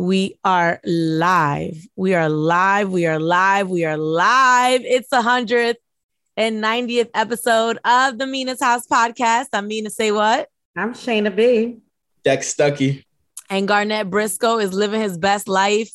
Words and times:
We 0.00 0.38
are 0.44 0.80
live. 0.82 1.86
We 1.94 2.14
are 2.14 2.30
live. 2.30 2.88
We 2.88 3.04
are 3.04 3.18
live. 3.20 3.68
We 3.68 3.84
are 3.84 3.98
live. 3.98 4.80
It's 4.82 5.10
the 5.10 5.20
100th 5.20 5.74
and 6.38 6.64
90th 6.64 7.10
episode 7.12 7.78
of 7.84 8.16
the 8.16 8.26
Mina's 8.26 8.62
House 8.62 8.86
podcast. 8.86 9.48
I'm 9.52 9.68
Mina 9.68 9.90
SayWhat? 9.90 10.46
I'm 10.74 10.94
Shayna 10.94 11.36
B. 11.36 11.80
Dex 12.24 12.54
Stuckey. 12.54 13.04
And 13.50 13.68
Garnett 13.68 14.08
Briscoe 14.08 14.56
is 14.56 14.72
living 14.72 15.02
his 15.02 15.18
best 15.18 15.48
life 15.48 15.92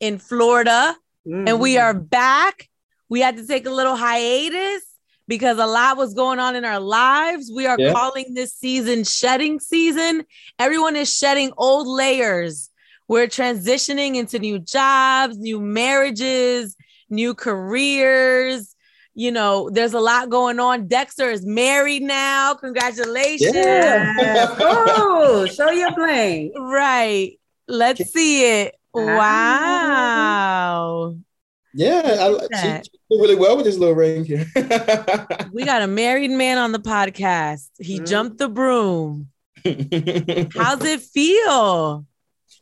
in 0.00 0.16
Florida. 0.16 0.96
Mm-hmm. 1.28 1.48
And 1.48 1.60
we 1.60 1.76
are 1.76 1.92
back. 1.92 2.70
We 3.10 3.20
had 3.20 3.36
to 3.36 3.46
take 3.46 3.66
a 3.66 3.70
little 3.70 3.94
hiatus 3.96 4.84
because 5.28 5.58
a 5.58 5.66
lot 5.66 5.98
was 5.98 6.14
going 6.14 6.38
on 6.38 6.56
in 6.56 6.64
our 6.64 6.80
lives. 6.80 7.52
We 7.54 7.66
are 7.66 7.76
yeah. 7.78 7.92
calling 7.92 8.32
this 8.32 8.54
season 8.54 9.04
shedding 9.04 9.60
season. 9.60 10.24
Everyone 10.58 10.96
is 10.96 11.12
shedding 11.12 11.52
old 11.58 11.86
layers 11.86 12.70
we're 13.08 13.26
transitioning 13.26 14.16
into 14.16 14.38
new 14.38 14.58
jobs, 14.58 15.38
new 15.38 15.60
marriages, 15.60 16.76
new 17.10 17.34
careers. 17.34 18.74
You 19.14 19.30
know, 19.30 19.70
there's 19.70 19.92
a 19.94 20.00
lot 20.00 20.30
going 20.30 20.58
on. 20.58 20.88
Dexter 20.88 21.30
is 21.30 21.46
married 21.46 22.02
now. 22.02 22.54
Congratulations. 22.54 23.54
Yeah. 23.54 24.46
oh, 24.58 25.46
show 25.54 25.70
your 25.70 25.92
plane. 25.92 26.52
Right. 26.56 27.38
Let's 27.68 28.10
see 28.12 28.62
it. 28.62 28.74
Wow. 28.92 30.34
Yeah, 31.76 32.02
I, 32.04 32.38
she, 32.54 32.68
she 32.84 32.90
did 33.10 33.20
really 33.20 33.34
well 33.34 33.56
with 33.56 33.66
this 33.66 33.76
little 33.76 33.96
ring 33.96 34.24
here. 34.24 34.46
we 35.52 35.64
got 35.64 35.82
a 35.82 35.88
married 35.88 36.30
man 36.30 36.56
on 36.56 36.70
the 36.70 36.78
podcast. 36.78 37.68
He 37.78 37.98
mm. 37.98 38.06
jumped 38.08 38.38
the 38.38 38.48
broom. 38.48 39.30
How's 39.64 40.84
it 40.84 41.00
feel? 41.00 42.06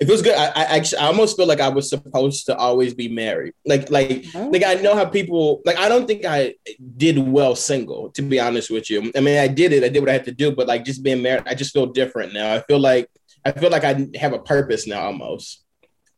It 0.03 0.07
feels 0.07 0.21
good. 0.21 0.35
I, 0.35 0.47
I, 0.47 0.65
actually 0.77 0.99
I 0.99 1.07
almost 1.07 1.37
feel 1.37 1.47
like 1.47 1.61
I 1.61 1.69
was 1.69 1.89
supposed 1.89 2.47
to 2.47 2.57
always 2.57 2.93
be 2.93 3.09
married. 3.09 3.55
Like 3.65 3.89
like 3.89 4.27
oh. 4.35 4.49
like 4.49 4.65
I 4.65 4.75
know 4.75 4.97
how 4.97 5.05
people 5.05 5.63
like 5.65 5.79
I 5.79 5.89
don't 5.89 6.09
think 6.09 6.25
I 6.25 6.57
did 6.97 7.17
well 7.19 7.55
single, 7.55 8.11
to 8.11 8.23
be 8.23 8.41
honest 8.41 8.69
with 8.69 8.91
you. 8.91 9.13
I 9.15 9.21
mean 9.21 9.39
I 9.39 9.47
did 9.47 9.73
it, 9.73 9.85
I 9.85 9.89
did 9.89 10.01
what 10.01 10.09
I 10.09 10.15
had 10.15 10.25
to 10.25 10.33
do, 10.33 10.51
but 10.51 10.67
like 10.67 10.85
just 10.85 11.05
being 11.05 11.23
married, 11.23 11.45
I 11.47 11.55
just 11.55 11.73
feel 11.73 11.87
different 11.87 12.35
now. 12.35 12.53
I 12.53 12.63
feel 12.63 12.81
like 12.81 13.09
I 13.45 13.53
feel 13.53 13.71
like 13.71 13.85
I 13.85 14.09
have 14.17 14.33
a 14.33 14.41
purpose 14.41 14.89
now 14.89 15.03
almost. 15.03 15.62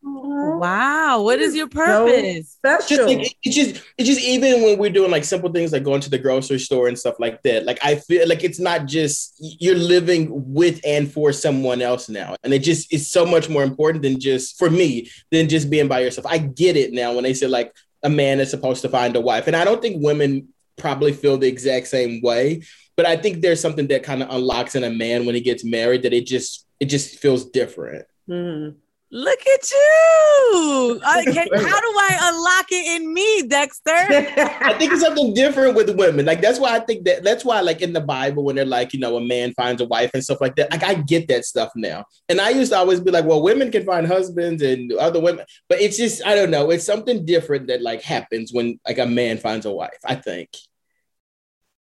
Wow, 0.06 1.22
what 1.22 1.38
is 1.40 1.54
your 1.56 1.68
purpose? 1.68 2.58
So 2.62 2.78
special. 2.78 2.96
Just, 2.96 3.08
like, 3.08 3.36
it's 3.42 3.56
just 3.56 3.82
it's 3.96 4.08
just 4.08 4.20
even 4.20 4.62
when 4.62 4.78
we're 4.78 4.90
doing 4.90 5.10
like 5.10 5.24
simple 5.24 5.50
things 5.50 5.72
like 5.72 5.82
going 5.82 6.02
to 6.02 6.10
the 6.10 6.18
grocery 6.18 6.58
store 6.58 6.88
and 6.88 6.98
stuff 6.98 7.18
like 7.18 7.42
that. 7.42 7.64
Like 7.64 7.78
I 7.82 7.94
feel 7.94 8.28
like 8.28 8.44
it's 8.44 8.60
not 8.60 8.84
just 8.86 9.34
you're 9.38 9.76
living 9.76 10.28
with 10.30 10.80
and 10.84 11.10
for 11.10 11.32
someone 11.32 11.80
else 11.80 12.10
now, 12.10 12.36
and 12.44 12.52
it 12.52 12.58
just 12.58 12.92
is 12.92 13.10
so 13.10 13.24
much 13.24 13.48
more 13.48 13.62
important 13.62 14.02
than 14.02 14.20
just 14.20 14.58
for 14.58 14.68
me 14.68 15.10
than 15.30 15.48
just 15.48 15.70
being 15.70 15.88
by 15.88 16.00
yourself. 16.00 16.26
I 16.26 16.36
get 16.36 16.76
it 16.76 16.92
now 16.92 17.14
when 17.14 17.24
they 17.24 17.34
say 17.34 17.46
like 17.46 17.74
a 18.02 18.10
man 18.10 18.40
is 18.40 18.50
supposed 18.50 18.82
to 18.82 18.90
find 18.90 19.16
a 19.16 19.20
wife, 19.20 19.46
and 19.46 19.56
I 19.56 19.64
don't 19.64 19.80
think 19.80 20.02
women 20.04 20.48
probably 20.76 21.14
feel 21.14 21.38
the 21.38 21.48
exact 21.48 21.86
same 21.86 22.20
way. 22.20 22.62
But 22.96 23.06
I 23.06 23.16
think 23.16 23.40
there's 23.40 23.60
something 23.60 23.86
that 23.88 24.02
kind 24.02 24.22
of 24.22 24.30
unlocks 24.30 24.74
in 24.74 24.84
a 24.84 24.90
man 24.90 25.24
when 25.24 25.34
he 25.34 25.40
gets 25.40 25.64
married 25.64 26.02
that 26.02 26.12
it 26.12 26.26
just 26.26 26.66
it 26.78 26.86
just 26.86 27.18
feels 27.18 27.46
different. 27.46 28.04
Mm-hmm. 28.28 28.76
Look 29.10 29.40
at 29.40 29.70
you. 29.70 31.00
Okay, 31.26 31.48
how 31.52 31.80
do 31.80 31.88
I 31.96 32.18
unlock 32.22 32.66
it 32.70 33.00
in 33.00 33.12
me, 33.12 33.46
Dexter? 33.46 33.90
I 33.90 34.74
think 34.78 34.92
it's 34.92 35.02
something 35.02 35.32
different 35.32 35.74
with 35.74 35.96
women. 35.96 36.26
Like 36.26 36.40
that's 36.40 36.58
why 36.58 36.74
I 36.74 36.80
think 36.80 37.04
that 37.04 37.22
that's 37.22 37.44
why 37.44 37.60
like 37.60 37.80
in 37.80 37.92
the 37.92 38.00
Bible 38.00 38.44
when 38.44 38.56
they're 38.56 38.64
like, 38.64 38.92
you 38.92 39.00
know, 39.00 39.16
a 39.16 39.20
man 39.20 39.52
finds 39.54 39.80
a 39.80 39.84
wife 39.84 40.10
and 40.14 40.22
stuff 40.22 40.40
like 40.40 40.56
that. 40.56 40.70
Like 40.70 40.82
I 40.82 40.94
get 40.94 41.28
that 41.28 41.44
stuff 41.44 41.70
now. 41.76 42.04
And 42.28 42.40
I 42.40 42.50
used 42.50 42.72
to 42.72 42.78
always 42.78 43.00
be 43.00 43.10
like, 43.10 43.24
well, 43.24 43.42
women 43.42 43.70
can 43.70 43.84
find 43.84 44.06
husbands 44.06 44.62
and 44.62 44.92
other 44.94 45.20
women, 45.20 45.44
but 45.68 45.80
it's 45.80 45.96
just 45.96 46.24
I 46.26 46.34
don't 46.34 46.50
know, 46.50 46.70
it's 46.70 46.84
something 46.84 47.24
different 47.24 47.68
that 47.68 47.82
like 47.82 48.02
happens 48.02 48.52
when 48.52 48.78
like 48.86 48.98
a 48.98 49.06
man 49.06 49.38
finds 49.38 49.66
a 49.66 49.72
wife, 49.72 49.98
I 50.04 50.16
think. 50.16 50.50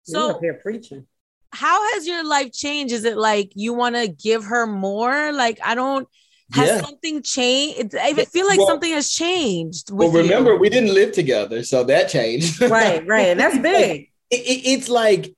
So 0.03 0.31
up 0.31 0.39
here 0.41 0.59
preaching. 0.61 1.05
How 1.51 1.93
has 1.93 2.07
your 2.07 2.25
life 2.25 2.51
changed? 2.53 2.93
Is 2.93 3.03
it 3.03 3.17
like 3.17 3.51
you 3.55 3.73
want 3.73 3.95
to 3.95 4.07
give 4.07 4.45
her 4.45 4.65
more? 4.65 5.31
Like 5.31 5.59
I 5.63 5.75
don't 5.75 6.07
has 6.53 6.67
yeah. 6.69 6.81
something 6.81 7.21
changed? 7.21 7.95
I 7.95 8.13
feel 8.13 8.47
like 8.47 8.59
well, 8.59 8.67
something 8.67 8.91
has 8.91 9.11
changed. 9.11 9.91
well, 9.91 10.09
remember, 10.09 10.53
you. 10.53 10.59
we 10.59 10.69
didn't 10.69 10.93
live 10.93 11.11
together, 11.11 11.63
so 11.63 11.83
that 11.85 12.09
changed. 12.09 12.61
right, 12.69 13.05
right. 13.05 13.27
And 13.27 13.39
that's 13.39 13.57
big. 13.57 14.09
it, 14.31 14.35
it, 14.35 14.67
it's 14.67 14.89
like 14.89 15.33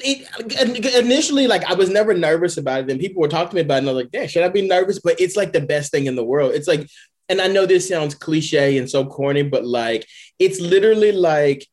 it, 0.00 0.94
initially, 1.04 1.46
like 1.46 1.64
I 1.64 1.74
was 1.74 1.88
never 1.88 2.14
nervous 2.14 2.56
about 2.56 2.80
it. 2.80 2.90
And 2.90 3.00
people 3.00 3.22
were 3.22 3.28
talking 3.28 3.50
to 3.50 3.54
me 3.56 3.60
about 3.62 3.76
it, 3.76 3.78
and 3.78 3.90
I 3.90 3.92
was 3.92 4.04
like, 4.04 4.10
"Yeah, 4.12 4.26
should 4.26 4.42
I 4.42 4.48
be 4.48 4.66
nervous?" 4.66 4.98
But 4.98 5.20
it's 5.20 5.36
like 5.36 5.52
the 5.52 5.60
best 5.60 5.92
thing 5.92 6.06
in 6.06 6.16
the 6.16 6.24
world. 6.24 6.52
It's 6.54 6.68
like, 6.68 6.88
and 7.28 7.40
I 7.40 7.46
know 7.46 7.66
this 7.66 7.88
sounds 7.88 8.14
cliche 8.14 8.78
and 8.78 8.90
so 8.90 9.06
corny, 9.06 9.42
but 9.42 9.64
like 9.64 10.06
it's 10.38 10.60
literally 10.60 11.12
like 11.12 11.66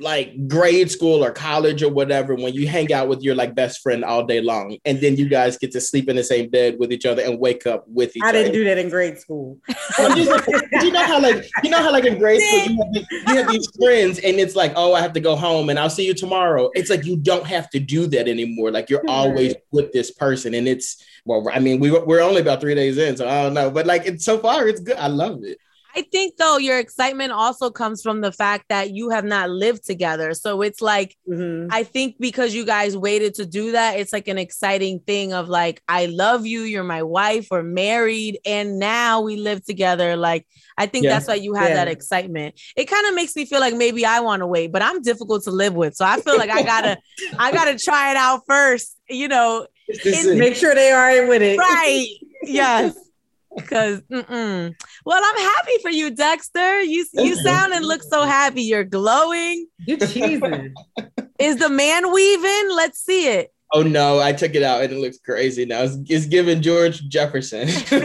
like 0.00 0.48
grade 0.48 0.90
school 0.90 1.24
or 1.24 1.30
college 1.30 1.82
or 1.82 1.90
whatever 1.90 2.34
when 2.34 2.54
you 2.54 2.66
hang 2.66 2.92
out 2.92 3.08
with 3.08 3.22
your 3.22 3.34
like 3.34 3.54
best 3.54 3.80
friend 3.82 4.04
all 4.04 4.24
day 4.24 4.40
long 4.40 4.76
and 4.84 5.00
then 5.00 5.16
you 5.16 5.28
guys 5.28 5.58
get 5.58 5.70
to 5.72 5.80
sleep 5.80 6.08
in 6.08 6.16
the 6.16 6.24
same 6.24 6.48
bed 6.48 6.76
with 6.78 6.92
each 6.92 7.04
other 7.04 7.22
and 7.22 7.38
wake 7.38 7.66
up 7.66 7.86
with 7.86 8.16
each 8.16 8.22
I 8.22 8.30
other. 8.30 8.38
I 8.38 8.42
didn't 8.42 8.54
do 8.54 8.64
that 8.64 8.78
in 8.78 8.88
grade 8.88 9.18
school. 9.18 9.58
just, 9.68 10.48
you 10.82 10.90
know 10.90 11.04
how 11.04 11.20
like 11.20 11.48
you 11.62 11.70
know 11.70 11.78
how 11.78 11.92
like 11.92 12.04
in 12.04 12.18
grade 12.18 12.40
school 12.40 12.58
you 12.58 12.78
have, 12.78 13.06
you 13.28 13.36
have, 13.36 13.48
these 13.48 13.68
friends 13.76 14.18
and 14.20 14.38
it's 14.40 14.56
like 14.56 14.72
oh 14.76 14.94
I 14.94 15.00
have 15.00 15.12
to 15.14 15.20
go 15.20 15.36
home 15.36 15.68
and 15.68 15.78
I'll 15.78 15.90
see 15.90 16.06
you 16.06 16.14
tomorrow. 16.14 16.70
It's 16.74 16.90
like 16.90 17.04
you 17.04 17.16
don't 17.16 17.46
have 17.46 17.68
to 17.70 17.78
do 17.78 18.06
that 18.08 18.28
anymore. 18.28 18.70
Like 18.70 18.90
you're 18.90 19.04
always 19.08 19.54
with 19.70 19.92
this 19.92 20.10
person 20.10 20.54
and 20.54 20.66
it's 20.66 21.04
well 21.24 21.46
I 21.52 21.58
mean 21.58 21.78
we 21.78 21.90
we're 21.90 22.22
only 22.22 22.40
about 22.40 22.60
3 22.60 22.74
days 22.74 22.96
in 22.98 23.16
so 23.16 23.28
I 23.28 23.42
don't 23.42 23.54
know 23.54 23.70
but 23.70 23.86
like 23.86 24.06
it's 24.06 24.24
so 24.24 24.38
far 24.38 24.66
it's 24.66 24.80
good. 24.80 24.96
I 24.96 25.08
love 25.08 25.44
it. 25.44 25.58
I 25.94 26.02
think 26.02 26.36
though 26.36 26.58
your 26.58 26.78
excitement 26.78 27.32
also 27.32 27.70
comes 27.70 28.02
from 28.02 28.20
the 28.20 28.32
fact 28.32 28.66
that 28.68 28.90
you 28.90 29.10
have 29.10 29.24
not 29.24 29.50
lived 29.50 29.84
together. 29.84 30.34
So 30.34 30.62
it's 30.62 30.80
like 30.80 31.16
mm-hmm. 31.28 31.68
I 31.70 31.82
think 31.82 32.16
because 32.20 32.54
you 32.54 32.64
guys 32.64 32.96
waited 32.96 33.34
to 33.34 33.46
do 33.46 33.72
that, 33.72 33.98
it's 33.98 34.12
like 34.12 34.28
an 34.28 34.38
exciting 34.38 35.00
thing 35.00 35.32
of 35.32 35.48
like 35.48 35.82
I 35.88 36.06
love 36.06 36.46
you, 36.46 36.62
you're 36.62 36.84
my 36.84 37.02
wife, 37.02 37.48
we're 37.50 37.62
married, 37.62 38.38
and 38.44 38.78
now 38.78 39.20
we 39.20 39.36
live 39.36 39.64
together. 39.64 40.16
Like 40.16 40.46
I 40.76 40.86
think 40.86 41.04
yeah. 41.04 41.10
that's 41.10 41.26
why 41.26 41.34
you 41.34 41.54
have 41.54 41.70
yeah. 41.70 41.76
that 41.76 41.88
excitement. 41.88 42.60
It 42.76 42.84
kind 42.86 43.06
of 43.06 43.14
makes 43.14 43.34
me 43.34 43.44
feel 43.44 43.60
like 43.60 43.74
maybe 43.74 44.04
I 44.04 44.20
want 44.20 44.40
to 44.40 44.46
wait, 44.46 44.72
but 44.72 44.82
I'm 44.82 45.02
difficult 45.02 45.44
to 45.44 45.50
live 45.50 45.74
with. 45.74 45.96
So 45.96 46.04
I 46.04 46.20
feel 46.20 46.36
like 46.36 46.50
I 46.50 46.62
gotta 46.62 46.98
I 47.38 47.52
gotta 47.52 47.78
try 47.78 48.10
it 48.10 48.16
out 48.16 48.42
first, 48.46 48.96
you 49.08 49.28
know. 49.28 49.66
Make 50.04 50.54
sure 50.54 50.72
they 50.74 50.92
are 50.92 51.26
with 51.26 51.42
it. 51.42 51.58
Right. 51.58 52.06
Yes 52.44 52.94
because 53.70 54.02
well 54.10 55.20
i'm 55.24 55.36
happy 55.36 55.78
for 55.80 55.90
you 55.90 56.10
dexter. 56.10 56.80
You 56.82 57.06
you 57.14 57.36
sound 57.36 57.72
and 57.72 57.86
look 57.86 58.02
so 58.02 58.24
happy. 58.24 58.62
You're 58.62 58.84
glowing. 58.84 59.66
You're 59.86 59.98
cheesing 59.98 60.72
is 61.40 61.56
the 61.56 61.68
man 61.68 62.12
weaving? 62.12 62.68
Let's 62.76 63.00
see 63.00 63.26
it. 63.28 63.52
Oh 63.72 63.82
no. 63.82 64.20
I 64.20 64.32
took 64.32 64.54
it 64.54 64.62
out 64.62 64.82
and 64.82 64.92
it 64.92 64.98
looks 64.98 65.18
crazy 65.18 65.64
now. 65.64 65.82
It's, 65.82 65.96
it's 66.08 66.26
giving 66.26 66.60
george 66.60 67.08
jefferson. 67.08 67.68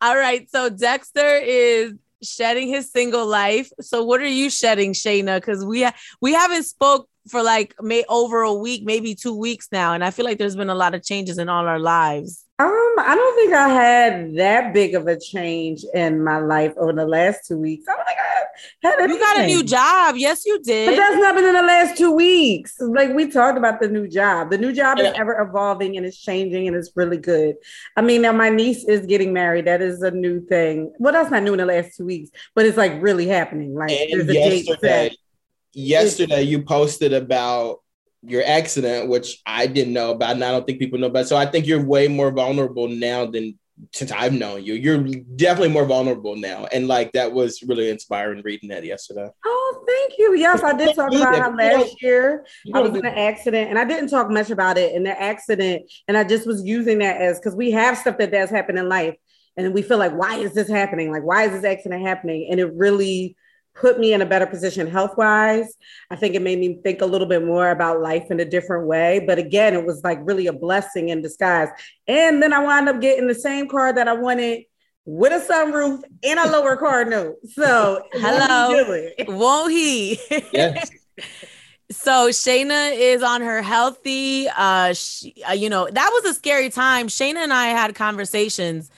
All 0.00 0.16
right. 0.16 0.48
So 0.50 0.70
dexter 0.70 1.36
is 1.36 1.94
shedding 2.22 2.68
his 2.68 2.90
single 2.92 3.26
life. 3.26 3.70
So 3.80 4.04
what 4.04 4.20
are 4.20 4.26
you 4.26 4.48
shedding 4.48 4.92
shayna? 4.92 5.38
Because 5.38 5.64
we 5.64 5.82
ha- 5.82 5.94
we 6.20 6.32
haven't 6.32 6.64
spoke 6.64 7.08
for 7.28 7.42
like 7.42 7.74
may 7.80 8.04
over 8.08 8.42
a 8.42 8.54
week, 8.54 8.84
maybe 8.84 9.14
two 9.14 9.36
weeks 9.36 9.68
now, 9.72 9.92
and 9.92 10.04
I 10.04 10.10
feel 10.10 10.24
like 10.24 10.38
there's 10.38 10.56
been 10.56 10.70
a 10.70 10.74
lot 10.74 10.94
of 10.94 11.02
changes 11.02 11.38
in 11.38 11.48
all 11.48 11.66
our 11.66 11.78
lives. 11.78 12.44
Um, 12.58 12.68
I 12.98 13.14
don't 13.14 13.34
think 13.36 13.54
I 13.54 13.68
had 13.68 14.34
that 14.36 14.74
big 14.74 14.94
of 14.94 15.06
a 15.06 15.18
change 15.18 15.82
in 15.94 16.22
my 16.22 16.38
life 16.38 16.74
over 16.76 16.92
the 16.92 17.06
last 17.06 17.46
two 17.48 17.56
weeks. 17.56 17.86
I 17.88 17.96
don't 17.96 18.04
think 18.04 18.18
I 18.18 18.88
had 18.88 19.00
anything. 19.00 19.16
You 19.16 19.18
got 19.18 19.40
a 19.40 19.46
new 19.46 19.62
job, 19.62 20.16
yes, 20.18 20.44
you 20.44 20.60
did. 20.62 20.90
But 20.90 20.96
that's 20.96 21.16
not 21.16 21.34
been 21.34 21.46
in 21.46 21.54
the 21.54 21.62
last 21.62 21.96
two 21.96 22.12
weeks. 22.12 22.76
Like 22.78 23.14
we 23.14 23.30
talked 23.30 23.56
about 23.56 23.80
the 23.80 23.88
new 23.88 24.06
job. 24.06 24.50
The 24.50 24.58
new 24.58 24.74
job 24.74 24.98
yeah. 24.98 25.10
is 25.10 25.18
ever 25.18 25.40
evolving 25.40 25.96
and 25.96 26.04
it's 26.04 26.18
changing 26.18 26.68
and 26.68 26.76
it's 26.76 26.90
really 26.94 27.16
good. 27.16 27.56
I 27.96 28.02
mean, 28.02 28.20
now 28.20 28.32
my 28.32 28.50
niece 28.50 28.84
is 28.84 29.06
getting 29.06 29.32
married. 29.32 29.66
That 29.66 29.80
is 29.80 30.02
a 30.02 30.10
new 30.10 30.44
thing. 30.44 30.92
Well, 30.98 31.14
that's 31.14 31.30
not 31.30 31.42
new 31.42 31.52
in 31.52 31.58
the 31.58 31.66
last 31.66 31.96
two 31.96 32.04
weeks, 32.04 32.30
but 32.54 32.66
it's 32.66 32.76
like 32.76 33.00
really 33.00 33.26
happening. 33.26 33.74
Like 33.74 33.92
and 33.92 34.12
there's 34.12 34.28
a 34.28 34.32
date 34.34 34.66
set 34.80 35.16
yesterday 35.72 36.42
you 36.42 36.62
posted 36.62 37.12
about 37.12 37.78
your 38.22 38.42
accident, 38.44 39.08
which 39.08 39.40
I 39.46 39.66
didn't 39.66 39.94
know 39.94 40.10
about, 40.10 40.32
and 40.32 40.44
I 40.44 40.50
don't 40.50 40.66
think 40.66 40.78
people 40.78 40.98
know 40.98 41.06
about. 41.06 41.26
So 41.26 41.36
I 41.36 41.46
think 41.46 41.66
you're 41.66 41.84
way 41.84 42.08
more 42.08 42.30
vulnerable 42.30 42.88
now 42.88 43.26
than 43.26 43.58
since 43.94 44.12
I've 44.12 44.34
known 44.34 44.62
you. 44.62 44.74
You're 44.74 44.98
definitely 45.36 45.70
more 45.70 45.86
vulnerable 45.86 46.36
now, 46.36 46.66
and 46.70 46.86
like 46.86 47.12
that 47.12 47.32
was 47.32 47.62
really 47.62 47.88
inspiring 47.88 48.42
reading 48.44 48.68
that 48.68 48.84
yesterday. 48.84 49.28
Oh, 49.46 49.84
thank 49.86 50.18
you. 50.18 50.34
Yes, 50.34 50.62
I 50.62 50.74
did 50.74 50.94
talk 50.94 51.14
about 51.14 51.34
how 51.34 51.56
last 51.56 52.02
year 52.02 52.44
I 52.74 52.80
was 52.80 52.90
in 52.90 53.06
an 53.06 53.06
accident, 53.06 53.70
and 53.70 53.78
I 53.78 53.84
didn't 53.84 54.10
talk 54.10 54.30
much 54.30 54.50
about 54.50 54.76
it 54.76 54.94
in 54.94 55.04
the 55.04 55.18
accident, 55.18 55.90
and 56.08 56.16
I 56.16 56.24
just 56.24 56.46
was 56.46 56.62
using 56.62 56.98
that 56.98 57.22
as 57.22 57.38
because 57.38 57.56
we 57.56 57.70
have 57.70 57.96
stuff 57.96 58.18
that 58.18 58.32
does 58.32 58.50
happen 58.50 58.76
in 58.76 58.88
life, 58.88 59.16
and 59.56 59.72
we 59.72 59.80
feel 59.80 59.98
like, 59.98 60.12
why 60.12 60.36
is 60.36 60.52
this 60.52 60.68
happening? 60.68 61.10
Like, 61.10 61.24
why 61.24 61.44
is 61.44 61.52
this 61.52 61.64
accident 61.64 62.02
happening? 62.02 62.48
And 62.50 62.60
it 62.60 62.74
really 62.74 63.34
put 63.80 63.98
me 63.98 64.12
in 64.12 64.20
a 64.20 64.26
better 64.26 64.46
position 64.46 64.86
health 64.86 65.16
wise. 65.16 65.76
I 66.10 66.16
think 66.16 66.34
it 66.34 66.42
made 66.42 66.58
me 66.58 66.78
think 66.82 67.00
a 67.00 67.06
little 67.06 67.26
bit 67.26 67.44
more 67.44 67.70
about 67.70 68.00
life 68.00 68.30
in 68.30 68.38
a 68.38 68.44
different 68.44 68.86
way. 68.86 69.24
But 69.26 69.38
again, 69.38 69.74
it 69.74 69.84
was 69.84 70.04
like 70.04 70.18
really 70.22 70.46
a 70.46 70.52
blessing 70.52 71.08
in 71.08 71.22
disguise. 71.22 71.68
And 72.06 72.42
then 72.42 72.52
I 72.52 72.60
wound 72.60 72.88
up 72.88 73.00
getting 73.00 73.26
the 73.26 73.34
same 73.34 73.68
car 73.68 73.92
that 73.92 74.06
I 74.06 74.12
wanted 74.12 74.64
with 75.06 75.32
a 75.32 75.52
sunroof 75.52 76.02
and 76.22 76.38
a 76.38 76.50
lower 76.50 76.76
car 76.76 77.04
note. 77.04 77.36
So 77.52 78.02
hello, 78.12 79.16
won't 79.28 79.72
he? 79.72 80.18
Yes. 80.52 80.90
so 81.90 82.28
Shayna 82.28 82.96
is 82.96 83.22
on 83.22 83.40
her 83.40 83.62
healthy. 83.62 84.46
Uh, 84.48 84.92
she, 84.92 85.34
uh, 85.48 85.52
you 85.52 85.70
know 85.70 85.88
that 85.90 86.10
was 86.12 86.30
a 86.30 86.34
scary 86.34 86.70
time. 86.70 87.08
Shayna 87.08 87.38
and 87.38 87.52
I 87.52 87.68
had 87.68 87.94
conversations, 87.94 88.90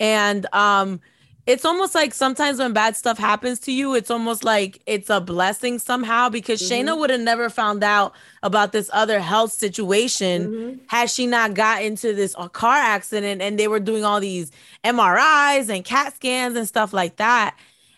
and 0.00 0.46
um, 0.52 1.00
it's 1.46 1.64
almost 1.64 1.94
like 1.94 2.14
sometimes 2.14 2.58
when 2.58 2.72
bad 2.72 2.96
stuff 2.96 3.18
happens 3.18 3.58
to 3.60 3.72
you, 3.72 3.94
it's 3.94 4.10
almost 4.10 4.44
like 4.44 4.80
it's 4.86 5.10
a 5.10 5.20
blessing 5.20 5.78
somehow 5.78 6.30
because 6.30 6.62
mm-hmm. 6.62 6.88
Shayna 6.88 6.98
would 6.98 7.10
have 7.10 7.20
never 7.20 7.50
found 7.50 7.84
out 7.84 8.14
about 8.42 8.72
this 8.72 8.88
other 8.92 9.20
health 9.20 9.52
situation 9.52 10.46
mm-hmm. 10.46 10.78
had 10.86 11.10
she 11.10 11.26
not 11.26 11.52
got 11.52 11.82
into 11.82 12.14
this 12.14 12.34
uh, 12.38 12.48
car 12.48 12.76
accident 12.76 13.42
and 13.42 13.58
they 13.58 13.68
were 13.68 13.80
doing 13.80 14.04
all 14.04 14.20
these 14.20 14.52
MRIs 14.84 15.68
and 15.68 15.84
CAT 15.84 16.16
scans 16.16 16.56
and 16.56 16.66
stuff 16.66 16.94
like 16.94 17.16
that. 17.16 17.56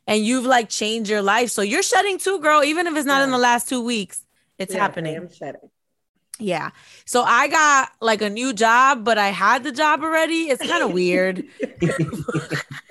And 0.08 0.24
you've 0.24 0.46
like 0.46 0.68
changed 0.68 1.08
your 1.08 1.22
life. 1.22 1.50
So 1.50 1.62
you're 1.62 1.82
shedding 1.82 2.18
too, 2.18 2.40
girl, 2.40 2.64
even 2.64 2.86
if 2.88 2.96
it's 2.96 3.06
not 3.06 3.18
yeah. 3.18 3.24
in 3.24 3.30
the 3.30 3.38
last 3.38 3.68
two 3.68 3.82
weeks, 3.82 4.24
it's 4.58 4.74
yeah, 4.74 4.80
happening. 4.80 5.16
I'm 5.16 5.32
shedding. 5.32 5.70
Yeah. 6.38 6.70
So 7.04 7.22
I 7.22 7.48
got 7.48 7.90
like 8.00 8.22
a 8.22 8.30
new 8.30 8.52
job, 8.52 9.04
but 9.04 9.18
I 9.18 9.28
had 9.28 9.64
the 9.64 9.72
job 9.72 10.02
already. 10.02 10.48
It's 10.48 10.66
kind 10.66 10.82
of 10.82 10.92
weird. 10.92 11.44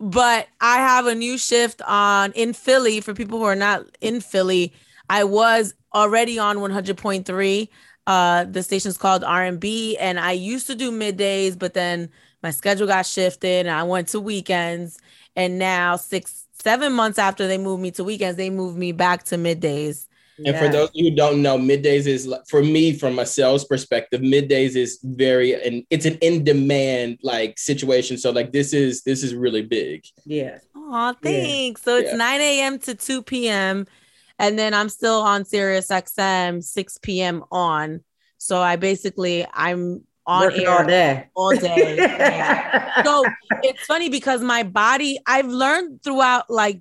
but 0.00 0.48
I 0.60 0.76
have 0.76 1.06
a 1.06 1.14
new 1.14 1.38
shift 1.38 1.82
on 1.82 2.32
in 2.32 2.52
Philly 2.52 3.00
for 3.00 3.14
people 3.14 3.38
who 3.38 3.44
are 3.44 3.56
not 3.56 3.84
in 4.00 4.20
Philly. 4.20 4.72
I 5.08 5.24
was 5.24 5.74
already 5.94 6.38
on 6.38 6.58
100.3. 6.58 7.68
Uh, 8.06 8.44
the 8.44 8.62
station's 8.62 8.98
called 8.98 9.22
R&B, 9.22 9.96
and 9.98 10.18
I 10.18 10.32
used 10.32 10.66
to 10.66 10.74
do 10.74 10.90
middays, 10.90 11.56
but 11.56 11.74
then 11.74 12.10
my 12.42 12.50
schedule 12.50 12.86
got 12.86 13.06
shifted, 13.06 13.66
and 13.66 13.70
I 13.70 13.84
went 13.84 14.08
to 14.08 14.20
weekends. 14.20 14.98
And 15.36 15.58
now, 15.58 15.96
six, 15.96 16.46
seven 16.52 16.92
months 16.92 17.18
after 17.18 17.46
they 17.46 17.58
moved 17.58 17.82
me 17.82 17.90
to 17.92 18.04
weekends, 18.04 18.36
they 18.36 18.50
moved 18.50 18.76
me 18.76 18.92
back 18.92 19.22
to 19.24 19.36
middays. 19.36 20.06
And 20.46 20.56
for 20.56 20.68
those 20.68 20.90
who 20.94 21.10
don't 21.10 21.42
know, 21.42 21.58
middays 21.58 22.06
is 22.06 22.32
for 22.48 22.62
me 22.62 22.92
from 22.92 23.18
a 23.18 23.26
sales 23.26 23.64
perspective. 23.64 24.20
Middays 24.20 24.76
is 24.76 24.98
very 25.02 25.54
and 25.54 25.84
it's 25.90 26.06
an 26.06 26.18
in 26.20 26.44
demand 26.44 27.18
like 27.22 27.58
situation. 27.58 28.18
So 28.18 28.30
like 28.30 28.52
this 28.52 28.72
is 28.72 29.02
this 29.02 29.22
is 29.22 29.34
really 29.34 29.62
big. 29.62 30.04
Yeah. 30.24 30.58
Oh, 30.74 31.14
thanks. 31.22 31.80
Yeah. 31.80 31.84
So 31.84 31.96
it's 31.98 32.10
yeah. 32.10 32.16
9 32.16 32.40
a.m. 32.40 32.78
to 32.80 32.94
2 32.94 33.22
p.m. 33.22 33.86
And 34.38 34.58
then 34.58 34.74
I'm 34.74 34.88
still 34.88 35.20
on 35.20 35.44
Sirius 35.44 35.88
XM 35.88 36.62
6 36.62 36.98
p.m. 36.98 37.44
on. 37.50 38.00
So 38.38 38.60
I 38.60 38.76
basically 38.76 39.46
I'm 39.52 40.02
on 40.26 40.42
Working 40.42 40.62
air 40.62 40.70
all 40.70 40.84
day. 40.84 41.28
All 41.34 41.56
day. 41.56 41.96
yeah. 41.96 43.02
So 43.04 43.24
it's 43.62 43.84
funny 43.86 44.08
because 44.08 44.42
my 44.42 44.62
body, 44.62 45.18
I've 45.26 45.46
learned 45.46 46.02
throughout 46.02 46.50
like 46.50 46.80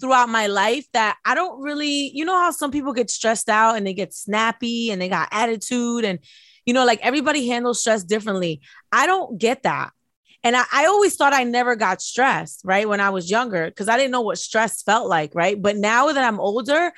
throughout 0.00 0.28
my 0.28 0.46
life 0.46 0.86
that 0.92 1.16
I 1.24 1.34
don't 1.34 1.60
really, 1.60 2.10
you 2.14 2.24
know, 2.24 2.38
how 2.38 2.50
some 2.50 2.70
people 2.70 2.92
get 2.92 3.10
stressed 3.10 3.48
out 3.48 3.76
and 3.76 3.86
they 3.86 3.94
get 3.94 4.14
snappy 4.14 4.90
and 4.90 5.00
they 5.00 5.08
got 5.08 5.28
attitude 5.30 6.04
and, 6.04 6.18
you 6.66 6.74
know, 6.74 6.84
like 6.84 7.00
everybody 7.02 7.46
handles 7.48 7.80
stress 7.80 8.04
differently. 8.04 8.60
I 8.92 9.06
don't 9.06 9.38
get 9.38 9.62
that. 9.62 9.90
And 10.44 10.56
I, 10.56 10.64
I 10.72 10.86
always 10.86 11.16
thought 11.16 11.32
I 11.32 11.44
never 11.44 11.76
got 11.76 12.00
stressed, 12.00 12.60
right? 12.64 12.88
When 12.88 13.00
I 13.00 13.10
was 13.10 13.30
younger, 13.30 13.66
because 13.66 13.88
I 13.88 13.96
didn't 13.96 14.12
know 14.12 14.20
what 14.20 14.38
stress 14.38 14.82
felt 14.82 15.08
like, 15.08 15.34
right? 15.34 15.60
But 15.60 15.76
now 15.76 16.12
that 16.12 16.24
I'm 16.24 16.40
older, 16.40 16.92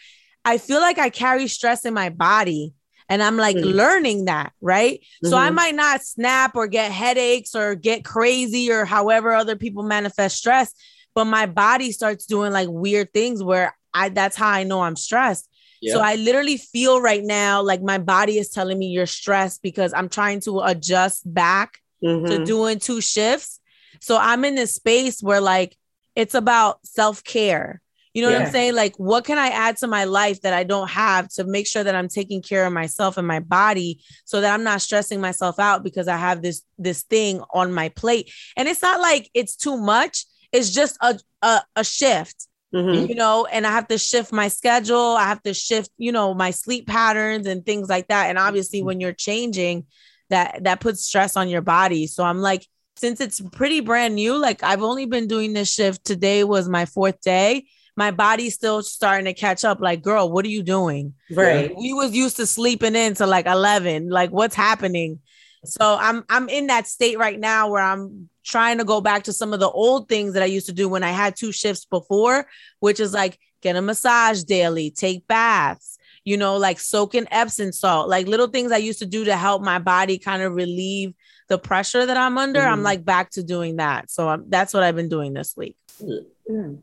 I 0.45 0.59
feel 0.59 0.81
like 0.81 0.99
I 0.99 1.11
carry 1.11 1.49
stress 1.49 1.85
in 1.85 1.95
my 1.95 2.11
body 2.11 2.75
and 3.09 3.23
I'm 3.23 3.37
like 3.37 3.57
mm-hmm. 3.57 3.77
learning 3.77 4.25
that, 4.27 4.53
right? 4.61 5.01
Mm-hmm. 5.01 5.29
So 5.29 5.37
I 5.37 5.47
mm-hmm. 5.47 5.57
might 5.57 5.75
not 5.75 6.03
snap 6.03 6.55
or 6.55 6.67
get 6.69 6.93
headaches 6.93 7.55
or 7.55 7.75
get 7.75 8.05
crazy 8.05 8.71
or 8.71 8.85
however 8.85 9.33
other 9.33 9.57
people 9.57 9.83
manifest 9.83 10.37
stress, 10.37 10.73
but 11.15 11.25
my 11.25 11.47
body 11.47 11.93
starts 11.93 12.27
doing 12.27 12.53
like 12.53 12.69
weird 12.71 13.13
things 13.13 13.43
where 13.43 13.77
I 13.93 14.09
that's 14.09 14.37
how 14.37 14.49
I 14.49 14.65
know 14.65 14.83
I'm 14.83 14.97
stressed. 14.97 15.49
Yeah. 15.81 15.95
So 15.95 16.01
I 16.01 16.17
literally 16.17 16.59
feel 16.59 17.01
right 17.01 17.25
now 17.25 17.63
like 17.63 17.83
my 17.83 17.99
body 17.99 18.39
is 18.39 18.51
telling 18.51 18.79
me 18.79 18.87
you're 18.87 19.07
stressed 19.07 19.63
because 19.63 19.95
I'm 19.95 20.09
trying 20.09 20.41
to 20.41 20.61
adjust 20.61 21.23
back 21.33 21.79
mm-hmm. 22.05 22.27
to 22.27 22.45
doing 22.45 22.79
two 22.79 23.01
shifts. 23.01 23.61
So 24.01 24.19
I'm 24.19 24.45
in 24.45 24.55
this 24.55 24.75
space 24.75 25.23
where 25.23 25.41
like 25.41 25.77
it's 26.15 26.35
about 26.35 26.85
self-care. 26.85 27.81
You 28.13 28.23
know 28.23 28.31
yeah. 28.31 28.39
what 28.39 28.47
I'm 28.47 28.53
saying? 28.53 28.75
Like, 28.75 28.97
what 28.97 29.25
can 29.25 29.39
I 29.39 29.51
add 29.51 29.77
to 29.79 29.87
my 29.87 30.03
life 30.03 30.41
that 30.41 30.53
I 30.53 30.65
don't 30.65 30.91
have 30.91 31.29
to 31.35 31.45
make 31.45 31.69
sure 31.69 31.85
that 31.85 31.95
I'm 31.95 32.09
taking 32.09 32.43
care 32.43 32.67
of 32.67 32.73
myself 32.73 33.17
and 33.17 33.27
my 33.27 33.39
body 33.39 34.03
so 34.25 34.41
that 34.41 34.53
I'm 34.53 34.65
not 34.65 34.83
stressing 34.83 35.21
myself 35.21 35.61
out 35.61 35.85
because 35.85 36.09
I 36.09 36.17
have 36.17 36.43
this 36.43 36.63
this 36.77 37.03
thing 37.05 37.41
on 37.53 37.73
my 37.73 37.89
plate. 37.91 38.33
And 38.57 38.67
it's 38.67 38.83
not 38.83 39.01
like 39.01 39.31
it's 39.33 39.55
too 39.55 39.77
much 39.77 40.27
it's 40.53 40.71
just 40.71 40.97
a 41.01 41.19
a, 41.43 41.61
a 41.77 41.85
shift. 41.85 42.47
Mm-hmm. 42.75 43.09
You 43.09 43.17
know, 43.17 43.47
and 43.47 43.67
I 43.67 43.73
have 43.73 43.89
to 43.89 43.99
shift 43.99 44.33
my 44.33 44.47
schedule. 44.47 45.17
I 45.17 45.25
have 45.25 45.43
to 45.43 45.53
shift, 45.53 45.91
you 45.99 46.13
know, 46.13 46.35
my 46.35 46.53
sleep 46.53 46.87
patterns 46.87 47.49
and 47.49 47.67
things 47.67 47.89
like 47.89 48.07
that. 48.09 48.29
And 48.29 48.39
obviously, 48.39 48.79
mm-hmm. 48.79 48.87
when 48.87 49.01
you're 49.01 49.13
changing, 49.13 49.87
that 50.29 50.63
that 50.65 50.81
puts 50.81 51.05
stress 51.05 51.37
on 51.37 51.49
your 51.49 51.63
body. 51.63 52.07
So 52.07 52.23
I'm 52.23 52.39
like, 52.39 52.65
since 52.95 53.21
it's 53.21 53.41
pretty 53.41 53.81
brand 53.81 54.15
new, 54.15 54.39
like 54.39 54.63
I've 54.63 54.83
only 54.83 55.07
been 55.07 55.27
doing 55.27 55.53
this 55.53 55.73
shift. 55.73 56.05
Today 56.05 56.45
was 56.45 56.69
my 56.69 56.87
fourth 56.87 57.21
day 57.21 57.65
my 58.01 58.11
body's 58.11 58.55
still 58.55 58.83
starting 58.83 59.27
to 59.27 59.35
catch 59.35 59.63
up. 59.63 59.79
Like, 59.79 60.01
girl, 60.01 60.33
what 60.33 60.47
are 60.47 60.49
you 60.49 60.63
doing? 60.63 61.13
Right. 61.31 61.71
We 61.77 61.93
was 61.93 62.13
used 62.15 62.37
to 62.37 62.47
sleeping 62.47 62.97
in 62.97 63.13
to 63.17 63.27
like 63.27 63.45
11. 63.45 64.09
Like, 64.09 64.31
what's 64.31 64.55
happening? 64.55 65.21
So 65.67 65.99
I'm 66.01 66.25
I'm 66.31 66.49
in 66.49 66.69
that 66.69 66.87
state 66.87 67.19
right 67.19 67.39
now 67.39 67.69
where 67.69 67.83
I'm 67.83 68.30
trying 68.45 68.79
to 68.79 68.85
go 68.85 69.01
back 69.01 69.25
to 69.25 69.33
some 69.33 69.53
of 69.53 69.61
the 69.61 69.71
old 69.71 70.09
things 70.09 70.35
that 70.35 70.43
I 70.43 70.47
used 70.47 70.67
to 70.67 70.73
do 70.73 70.89
when 70.89 71.03
I 71.03 71.11
had 71.11 71.37
two 71.37 71.53
shifts 71.53 71.85
before, 71.85 72.47
which 72.81 73.01
is 73.01 73.13
like 73.13 73.39
get 73.63 73.77
a 73.77 73.83
massage 73.83 74.43
daily, 74.43 74.91
take 74.91 75.27
baths, 75.27 75.99
you 76.25 76.37
know, 76.37 76.57
like 76.57 76.79
soak 76.79 77.15
in 77.15 77.29
Epsom 77.31 77.73
salt, 77.73 78.09
like 78.09 78.27
little 78.27 78.49
things 78.49 78.73
I 78.73 78.79
used 78.79 79.01
to 79.01 79.07
do 79.07 79.25
to 79.25 79.37
help 79.37 79.63
my 79.63 79.79
body 79.79 80.19
kind 80.19 80.43
of 80.43 80.55
relieve 80.55 81.15
the 81.49 81.59
pressure 81.59 82.07
that 82.07 82.17
I'm 82.17 82.39
under. 82.39 82.61
Mm-hmm. 82.61 82.73
I'm 82.73 82.83
like 82.83 83.05
back 83.05 83.31
to 83.33 83.43
doing 83.43 83.77
that. 83.77 84.11
So 84.11 84.29
I'm, 84.29 84.45
that's 84.49 84.73
what 84.73 84.83
I've 84.83 84.97
been 84.97 85.09
doing 85.09 85.35
this 85.35 85.57
week. 85.57 85.77
Mm-hmm. 86.03 86.77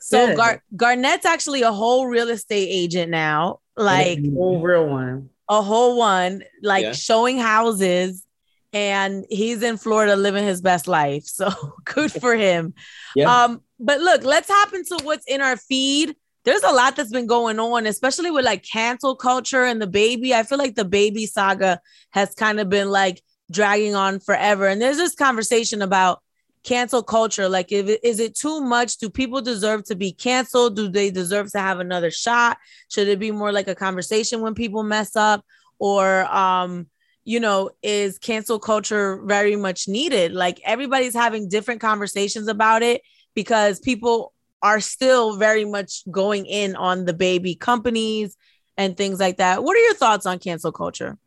So 0.00 0.36
Gar- 0.36 0.62
Garnett's 0.74 1.24
actually 1.24 1.62
a 1.62 1.72
whole 1.72 2.06
real 2.06 2.28
estate 2.28 2.68
agent 2.68 3.10
now, 3.10 3.60
like 3.76 4.18
a 4.18 4.30
whole 4.30 4.60
real 4.60 4.88
one 4.88 5.30
a 5.52 5.60
whole 5.60 5.98
one, 5.98 6.42
like 6.62 6.82
yeah. 6.82 6.92
showing 6.92 7.38
houses, 7.38 8.24
and 8.72 9.24
he's 9.28 9.62
in 9.62 9.76
Florida 9.76 10.16
living 10.16 10.44
his 10.44 10.60
best 10.60 10.88
life. 10.88 11.24
So 11.24 11.50
good 11.84 12.10
for 12.12 12.34
him. 12.34 12.74
Yeah. 13.14 13.44
Um, 13.44 13.62
but 13.78 14.00
look, 14.00 14.24
let's 14.24 14.48
hop 14.50 14.72
into 14.72 14.98
what's 15.02 15.26
in 15.26 15.40
our 15.40 15.56
feed. 15.56 16.16
There's 16.44 16.62
a 16.62 16.72
lot 16.72 16.96
that's 16.96 17.12
been 17.12 17.26
going 17.26 17.60
on, 17.60 17.86
especially 17.86 18.30
with 18.30 18.44
like 18.44 18.64
cancel 18.64 19.14
culture 19.14 19.64
and 19.64 19.80
DaBaby. 19.80 20.32
I 20.32 20.42
feel 20.42 20.58
like 20.58 20.74
DaBaby 20.74 21.28
saga 21.28 21.80
has 22.10 22.34
kind 22.34 22.58
of 22.58 22.68
been 22.68 22.90
like 22.90 23.22
dragging 23.50 23.94
on 23.94 24.18
forever. 24.18 24.66
And 24.66 24.80
there's 24.80 24.96
this 24.96 25.14
conversation 25.14 25.82
about 25.82 26.20
cancel 26.64 27.02
culture 27.02 27.48
like 27.48 27.72
if 27.72 27.88
it, 27.88 28.00
is 28.04 28.20
it 28.20 28.36
too 28.36 28.60
much 28.60 28.98
do 28.98 29.10
people 29.10 29.40
deserve 29.40 29.82
to 29.82 29.96
be 29.96 30.12
canceled 30.12 30.76
do 30.76 30.88
they 30.88 31.10
deserve 31.10 31.50
to 31.50 31.58
have 31.58 31.80
another 31.80 32.08
shot 32.08 32.56
should 32.88 33.08
it 33.08 33.18
be 33.18 33.32
more 33.32 33.50
like 33.50 33.66
a 33.66 33.74
conversation 33.74 34.40
when 34.40 34.54
people 34.54 34.84
mess 34.84 35.16
up 35.16 35.44
or 35.80 36.24
um 36.32 36.86
you 37.24 37.40
know 37.40 37.70
is 37.82 38.18
cancel 38.18 38.58
culture 38.58 39.20
very 39.24 39.56
much 39.56 39.88
needed? 39.88 40.32
Like 40.32 40.60
everybody's 40.64 41.14
having 41.14 41.48
different 41.48 41.80
conversations 41.80 42.48
about 42.48 42.82
it 42.82 43.02
because 43.34 43.80
people 43.80 44.32
are 44.62 44.80
still 44.80 45.36
very 45.36 45.64
much 45.64 46.02
going 46.10 46.46
in 46.46 46.76
on 46.76 47.04
DaBaby 47.04 47.58
companies 47.58 48.36
and 48.76 48.96
things 48.96 49.18
like 49.18 49.38
that. 49.38 49.62
What 49.62 49.76
are 49.76 49.80
your 49.80 49.94
thoughts 49.94 50.26
on 50.26 50.38
cancel 50.38 50.72
culture 50.72 51.18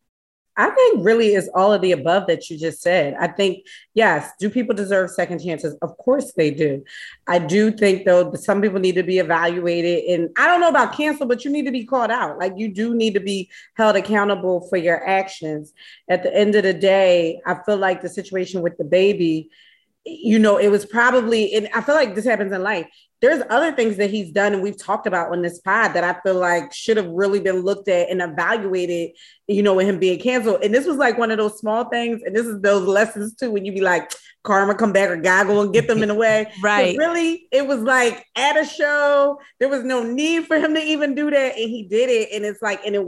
I 0.57 0.69
think 0.69 1.05
really 1.05 1.33
is 1.33 1.49
all 1.53 1.73
of 1.73 1.81
the 1.81 1.91
above 1.91 2.27
that 2.27 2.49
you 2.49 2.57
just 2.57 2.81
said. 2.81 3.15
I 3.19 3.27
think, 3.27 3.65
yes, 3.93 4.31
do 4.39 4.49
people 4.49 4.73
deserve 4.73 5.11
second 5.11 5.43
chances? 5.43 5.77
Of 5.81 5.97
course 5.97 6.33
they 6.33 6.51
do. 6.51 6.83
I 7.27 7.39
do 7.39 7.71
think, 7.71 8.05
though, 8.05 8.33
some 8.35 8.61
people 8.61 8.79
need 8.79 8.95
to 8.95 9.03
be 9.03 9.19
evaluated. 9.19 10.05
And 10.05 10.29
I 10.37 10.47
don't 10.47 10.61
know 10.61 10.69
about 10.69 10.95
cancel, 10.95 11.27
but 11.27 11.43
you 11.43 11.51
need 11.51 11.65
to 11.65 11.71
be 11.71 11.85
called 11.85 12.11
out. 12.11 12.39
Like 12.39 12.53
you 12.55 12.73
do 12.73 12.95
need 12.95 13.15
to 13.15 13.19
be 13.19 13.49
held 13.75 13.95
accountable 13.95 14.67
for 14.69 14.77
your 14.77 15.05
actions. 15.07 15.73
At 16.09 16.23
the 16.23 16.33
end 16.33 16.55
of 16.55 16.63
the 16.63 16.73
day, 16.73 17.41
I 17.45 17.55
feel 17.65 17.77
like 17.77 18.01
the 18.01 18.09
situation 18.09 18.61
with 18.61 18.77
DaBaby 18.77 19.49
you 20.05 20.37
know, 20.37 20.57
it 20.57 20.67
was 20.67 20.85
probably, 20.85 21.55
and 21.55 21.67
I 21.73 21.81
feel 21.81 21.95
like 21.95 22.13
this 22.13 22.25
happens 22.25 22.53
in 22.53 22.61
life 22.61 22.87
there's 23.21 23.43
other 23.49 23.71
things 23.71 23.97
that 23.97 24.09
he's 24.09 24.31
done 24.31 24.53
and 24.53 24.61
we've 24.61 24.77
talked 24.77 25.07
about 25.07 25.31
on 25.31 25.41
this 25.41 25.59
pod 25.59 25.93
that 25.93 26.03
I 26.03 26.19
feel 26.21 26.35
like 26.35 26.73
should 26.73 26.97
have 26.97 27.07
really 27.07 27.39
been 27.39 27.61
looked 27.61 27.87
at 27.87 28.09
and 28.09 28.21
evaluated, 28.21 29.11
you 29.47 29.63
know, 29.63 29.73
with 29.73 29.87
him 29.87 29.99
being 29.99 30.19
canceled. 30.19 30.63
And 30.63 30.73
this 30.73 30.85
was 30.85 30.97
like 30.97 31.17
one 31.17 31.31
of 31.31 31.37
those 31.37 31.57
small 31.57 31.85
things. 31.85 32.21
And 32.25 32.35
this 32.35 32.45
is 32.45 32.61
those 32.61 32.87
lessons 32.87 33.35
too, 33.35 33.51
when 33.51 33.65
you 33.65 33.71
be 33.71 33.81
like, 33.81 34.11
karma 34.43 34.75
come 34.75 34.93
back 34.93 35.09
or 35.09 35.17
God 35.17 35.47
go 35.47 35.61
and 35.61 35.73
get 35.73 35.87
them 35.87 36.03
in 36.03 36.09
a 36.09 36.15
way. 36.15 36.51
right. 36.61 36.95
Really, 36.97 37.47
it 37.51 37.65
was 37.65 37.79
like 37.79 38.25
at 38.35 38.57
a 38.57 38.65
show, 38.65 39.39
there 39.59 39.69
was 39.69 39.83
no 39.83 40.03
need 40.03 40.45
for 40.45 40.57
him 40.57 40.73
to 40.75 40.81
even 40.81 41.15
do 41.15 41.31
that. 41.31 41.57
And 41.57 41.69
he 41.69 41.83
did 41.83 42.09
it. 42.09 42.29
And 42.33 42.45
it's 42.45 42.61
like, 42.61 42.85
and 42.85 42.95
it 42.95 43.05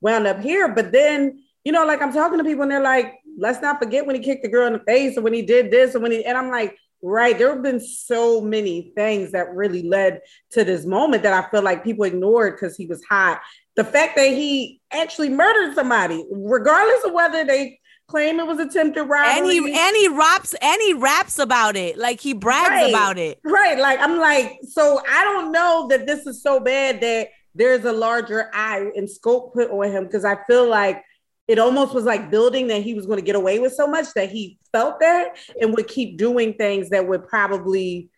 wound 0.00 0.26
up 0.26 0.40
here. 0.40 0.68
But 0.68 0.92
then, 0.92 1.42
you 1.64 1.72
know, 1.72 1.84
like 1.84 2.00
I'm 2.00 2.12
talking 2.12 2.38
to 2.38 2.44
people 2.44 2.62
and 2.62 2.70
they're 2.70 2.80
like, 2.80 3.14
let's 3.36 3.60
not 3.60 3.78
forget 3.78 4.06
when 4.06 4.16
he 4.16 4.22
kicked 4.22 4.42
the 4.42 4.48
girl 4.48 4.66
in 4.66 4.72
the 4.72 4.80
face 4.80 5.18
or 5.18 5.20
when 5.20 5.34
he 5.34 5.42
did 5.42 5.70
this 5.70 5.94
or 5.94 6.00
when 6.00 6.12
he, 6.12 6.24
and 6.24 6.38
I'm 6.38 6.50
like, 6.50 6.76
right, 7.02 7.36
there 7.38 7.50
have 7.50 7.62
been 7.62 7.80
so 7.80 8.40
many 8.40 8.92
things 8.96 9.32
that 9.32 9.54
really 9.54 9.88
led 9.88 10.20
to 10.52 10.64
this 10.64 10.84
moment 10.84 11.22
that 11.22 11.32
I 11.32 11.48
feel 11.50 11.62
like 11.62 11.84
people 11.84 12.04
ignored 12.04 12.54
because 12.54 12.76
he 12.76 12.86
was 12.86 13.02
hot. 13.04 13.40
The 13.76 13.84
fact 13.84 14.16
that 14.16 14.28
he 14.28 14.80
actually 14.90 15.28
murdered 15.28 15.74
somebody, 15.74 16.24
regardless 16.30 17.04
of 17.04 17.12
whether 17.12 17.44
they 17.44 17.78
claim 18.08 18.40
it 18.40 18.46
was 18.46 18.58
attempted 18.58 19.04
robbery. 19.04 19.38
And 19.38 19.46
he 19.46 19.58
and 19.58 19.96
he 19.96 20.08
raps 20.08 20.54
and 20.60 20.80
he 20.82 20.94
raps 20.94 21.38
about 21.38 21.76
it. 21.76 21.96
Like 21.96 22.20
he 22.20 22.32
brags 22.32 22.70
right, 22.70 22.88
about 22.88 23.18
it. 23.18 23.38
Right. 23.44 23.78
Like 23.78 24.00
I'm 24.00 24.18
like, 24.18 24.58
so 24.68 25.02
I 25.08 25.24
don't 25.24 25.52
know 25.52 25.86
that 25.90 26.06
this 26.06 26.26
is 26.26 26.42
so 26.42 26.58
bad 26.58 27.00
that 27.02 27.28
there's 27.54 27.84
a 27.84 27.92
larger 27.92 28.50
eye 28.54 28.90
and 28.96 29.08
scope 29.08 29.54
put 29.54 29.70
on 29.70 29.90
him 29.90 30.04
because 30.04 30.24
I 30.24 30.38
feel 30.46 30.66
like 30.68 31.02
it 31.48 31.58
almost 31.58 31.94
was 31.94 32.04
like 32.04 32.30
building 32.30 32.68
that 32.68 32.82
he 32.82 32.94
was 32.94 33.06
going 33.06 33.18
to 33.18 33.24
get 33.24 33.34
away 33.34 33.58
with 33.58 33.72
so 33.72 33.86
much 33.86 34.06
that 34.14 34.30
he 34.30 34.58
felt 34.70 35.00
that 35.00 35.36
and 35.60 35.74
would 35.74 35.88
keep 35.88 36.18
doing 36.18 36.52
things 36.54 36.90
that 36.90 37.08
would 37.08 37.26
probably 37.26 38.10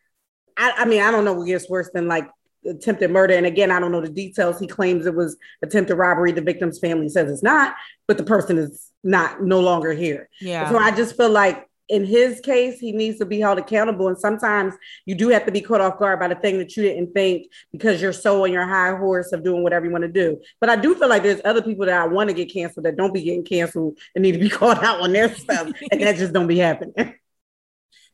I, 0.57 0.73
I 0.79 0.85
mean, 0.85 1.01
I 1.01 1.11
don't 1.11 1.25
know 1.25 1.33
what 1.33 1.47
gets 1.47 1.71
worse 1.71 1.91
than 1.95 2.07
like 2.07 2.29
attempted 2.67 3.11
murder. 3.11 3.35
And 3.35 3.47
again, 3.47 3.71
I 3.71 3.81
don't 3.81 3.93
know 3.93 4.03
the 4.03 4.11
details. 4.11 4.59
He 4.59 4.67
claims 4.67 5.07
it 5.07 5.15
was 5.15 5.37
attempted 5.63 5.95
robbery. 5.95 6.33
The 6.33 6.43
victim's 6.43 6.79
family 6.79 7.09
says 7.09 7.31
it's 7.31 7.43
not, 7.43 7.75
but 8.07 8.19
the 8.19 8.25
person 8.25 8.59
is 8.59 8.91
not 9.03 9.43
no 9.43 9.61
longer 9.61 9.93
here. 9.95 10.29
Yeah. 10.41 10.69
So 10.69 10.77
I 10.77 10.91
just 10.91 11.17
feel 11.17 11.31
like 11.31 11.67
in 11.91 12.05
his 12.05 12.41
case, 12.41 12.79
he 12.79 12.93
needs 12.93 13.19
to 13.19 13.27
be 13.27 13.41
held 13.41 13.59
accountable. 13.59 14.09
And 14.09 14.17
sometimes 14.17 14.75
you 15.05 15.15
do 15.17 15.29
have 15.29 15.45
to 15.47 15.53
be 15.53 15.61
caught 15.61 15.81
off 15.81 15.99
guard 15.99 16.21
by 16.21 16.29
the 16.29 16.37
thing 16.37 16.59
that 16.59 16.77
you 16.77 16.85
didn't 16.85 17.13
think 17.13 17.49
because 17.73 18.01
you're 18.01 18.13
so 18.13 18.45
on 18.45 18.53
your 18.53 18.67
high 18.67 18.97
horse 18.97 19.33
of 19.33 19.43
doing 19.43 19.63
whatever 19.63 19.85
you 19.85 19.93
want 19.93 20.03
to 20.03 20.09
do. 20.09 20.41
But 20.61 20.71
I 20.71 20.77
do 20.77 20.95
feel 20.95 21.09
like 21.09 21.25
there's 21.25 21.41
other 21.45 21.63
people 21.63 21.87
that 21.87 22.01
I 22.01 22.07
want 22.07 22.31
to 22.31 22.35
get 22.35 22.53
canceled 22.53 22.87
that 22.87 22.97
don't 22.97 23.13
be 23.13 23.23
getting 23.23 23.45
canceled 23.45 23.99
and 24.15 24.23
need 24.23 24.33
to 24.33 24.39
be 24.39 24.49
called 24.51 24.79
out 24.79 25.01
on 25.01 25.13
their 25.13 25.35
stuff. 25.35 25.73
and 25.91 26.01
that 26.01 26.17
just 26.17 26.33
don't 26.33 26.47
be 26.47 26.59
happening. 26.59 27.15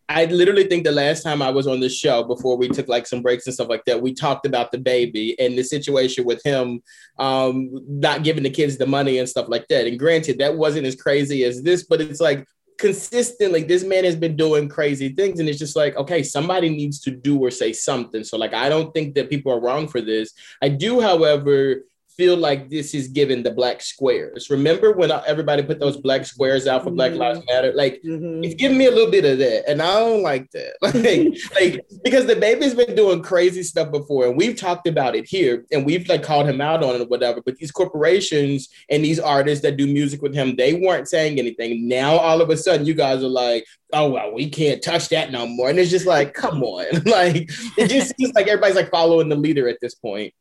I 0.08 0.26
literally 0.26 0.64
think 0.64 0.84
the 0.84 0.92
last 0.92 1.24
time 1.24 1.42
I 1.42 1.50
was 1.50 1.66
on 1.66 1.80
the 1.80 1.88
show 1.88 2.22
before 2.22 2.56
we 2.56 2.68
took 2.68 2.86
like 2.86 3.08
some 3.08 3.22
breaks 3.22 3.46
and 3.46 3.54
stuff 3.54 3.68
like 3.68 3.84
that, 3.86 4.00
we 4.00 4.14
talked 4.14 4.46
about 4.46 4.72
DaBaby 4.72 5.34
and 5.40 5.58
the 5.58 5.64
situation 5.64 6.24
with 6.24 6.40
him 6.44 6.80
um, 7.18 7.70
not 7.88 8.22
giving 8.22 8.44
the 8.44 8.50
kids 8.50 8.78
the 8.78 8.86
money 8.86 9.18
and 9.18 9.28
stuff 9.28 9.48
like 9.48 9.66
that. 9.68 9.86
And 9.86 9.98
granted, 9.98 10.38
that 10.38 10.56
wasn't 10.56 10.86
as 10.86 10.94
crazy 10.94 11.42
as 11.42 11.62
this, 11.62 11.84
but 11.84 12.00
it's 12.00 12.20
like 12.20 12.46
consistently 12.78 13.62
this 13.62 13.82
man 13.84 14.04
has 14.04 14.16
been 14.16 14.36
doing 14.36 14.68
crazy 14.68 15.08
things 15.08 15.40
and 15.40 15.48
it's 15.48 15.58
just 15.58 15.76
like 15.76 15.96
okay 15.96 16.22
somebody 16.22 16.68
needs 16.68 17.00
to 17.00 17.10
do 17.10 17.38
or 17.38 17.50
say 17.50 17.72
something. 17.72 18.24
So 18.24 18.36
like 18.36 18.54
i 18.54 18.68
don't 18.68 18.92
think 18.92 19.14
that 19.14 19.30
people 19.30 19.52
are 19.52 19.60
wrong 19.60 19.88
for 19.88 20.00
this. 20.00 20.32
I 20.62 20.68
do 20.68 21.00
however 21.00 21.84
feel 22.16 22.36
like 22.36 22.70
this 22.70 22.94
is 22.94 23.08
given 23.08 23.42
the 23.42 23.50
black 23.50 23.82
squares. 23.82 24.48
Remember 24.50 24.92
when 24.92 25.10
everybody 25.26 25.62
put 25.62 25.78
those 25.78 25.96
black 25.96 26.24
squares 26.24 26.66
out 26.66 26.82
for 26.82 26.88
mm-hmm. 26.88 26.96
Black 26.96 27.14
Lives 27.14 27.40
Matter? 27.46 27.72
Like 27.74 28.00
mm-hmm. 28.04 28.42
it's 28.42 28.54
giving 28.54 28.78
me 28.78 28.86
a 28.86 28.90
little 28.90 29.10
bit 29.10 29.24
of 29.24 29.38
that, 29.38 29.68
and 29.68 29.82
I 29.82 29.98
don't 30.00 30.22
like 30.22 30.50
that. 30.52 30.76
Like, 30.96 31.36
like 31.60 31.86
because 32.04 32.24
baby's 32.36 32.74
been 32.74 32.94
doing 32.94 33.22
crazy 33.22 33.62
stuff 33.62 33.90
before, 33.90 34.26
and 34.26 34.36
we've 34.36 34.56
talked 34.56 34.88
about 34.88 35.14
it 35.14 35.26
here, 35.26 35.66
and 35.70 35.84
we've 35.84 36.08
like 36.08 36.22
called 36.22 36.48
him 36.48 36.60
out 36.60 36.82
on 36.82 36.94
it 36.94 37.02
or 37.02 37.06
whatever. 37.06 37.42
But 37.44 37.56
these 37.56 37.70
corporations 37.70 38.68
and 38.88 39.04
these 39.04 39.20
artists 39.20 39.62
that 39.62 39.76
do 39.76 39.86
music 39.86 40.22
with 40.22 40.34
him, 40.34 40.56
they 40.56 40.74
weren't 40.74 41.08
saying 41.08 41.38
anything. 41.38 41.86
Now 41.86 42.16
all 42.16 42.40
of 42.40 42.50
a 42.50 42.56
sudden, 42.56 42.86
you 42.86 42.94
guys 42.94 43.22
are 43.22 43.28
like, 43.28 43.66
oh 43.92 44.10
well, 44.10 44.32
we 44.32 44.48
can't 44.48 44.82
touch 44.82 45.08
that 45.10 45.30
no 45.30 45.46
more, 45.46 45.68
and 45.68 45.78
it's 45.78 45.90
just 45.90 46.06
like, 46.06 46.34
come 46.34 46.62
on, 46.62 47.02
like 47.06 47.50
it 47.76 47.88
just 47.88 48.14
seems 48.16 48.32
like 48.34 48.46
everybody's 48.46 48.76
like 48.76 48.90
following 48.90 49.28
the 49.28 49.36
leader 49.36 49.68
at 49.68 49.78
this 49.80 49.94
point. 49.94 50.32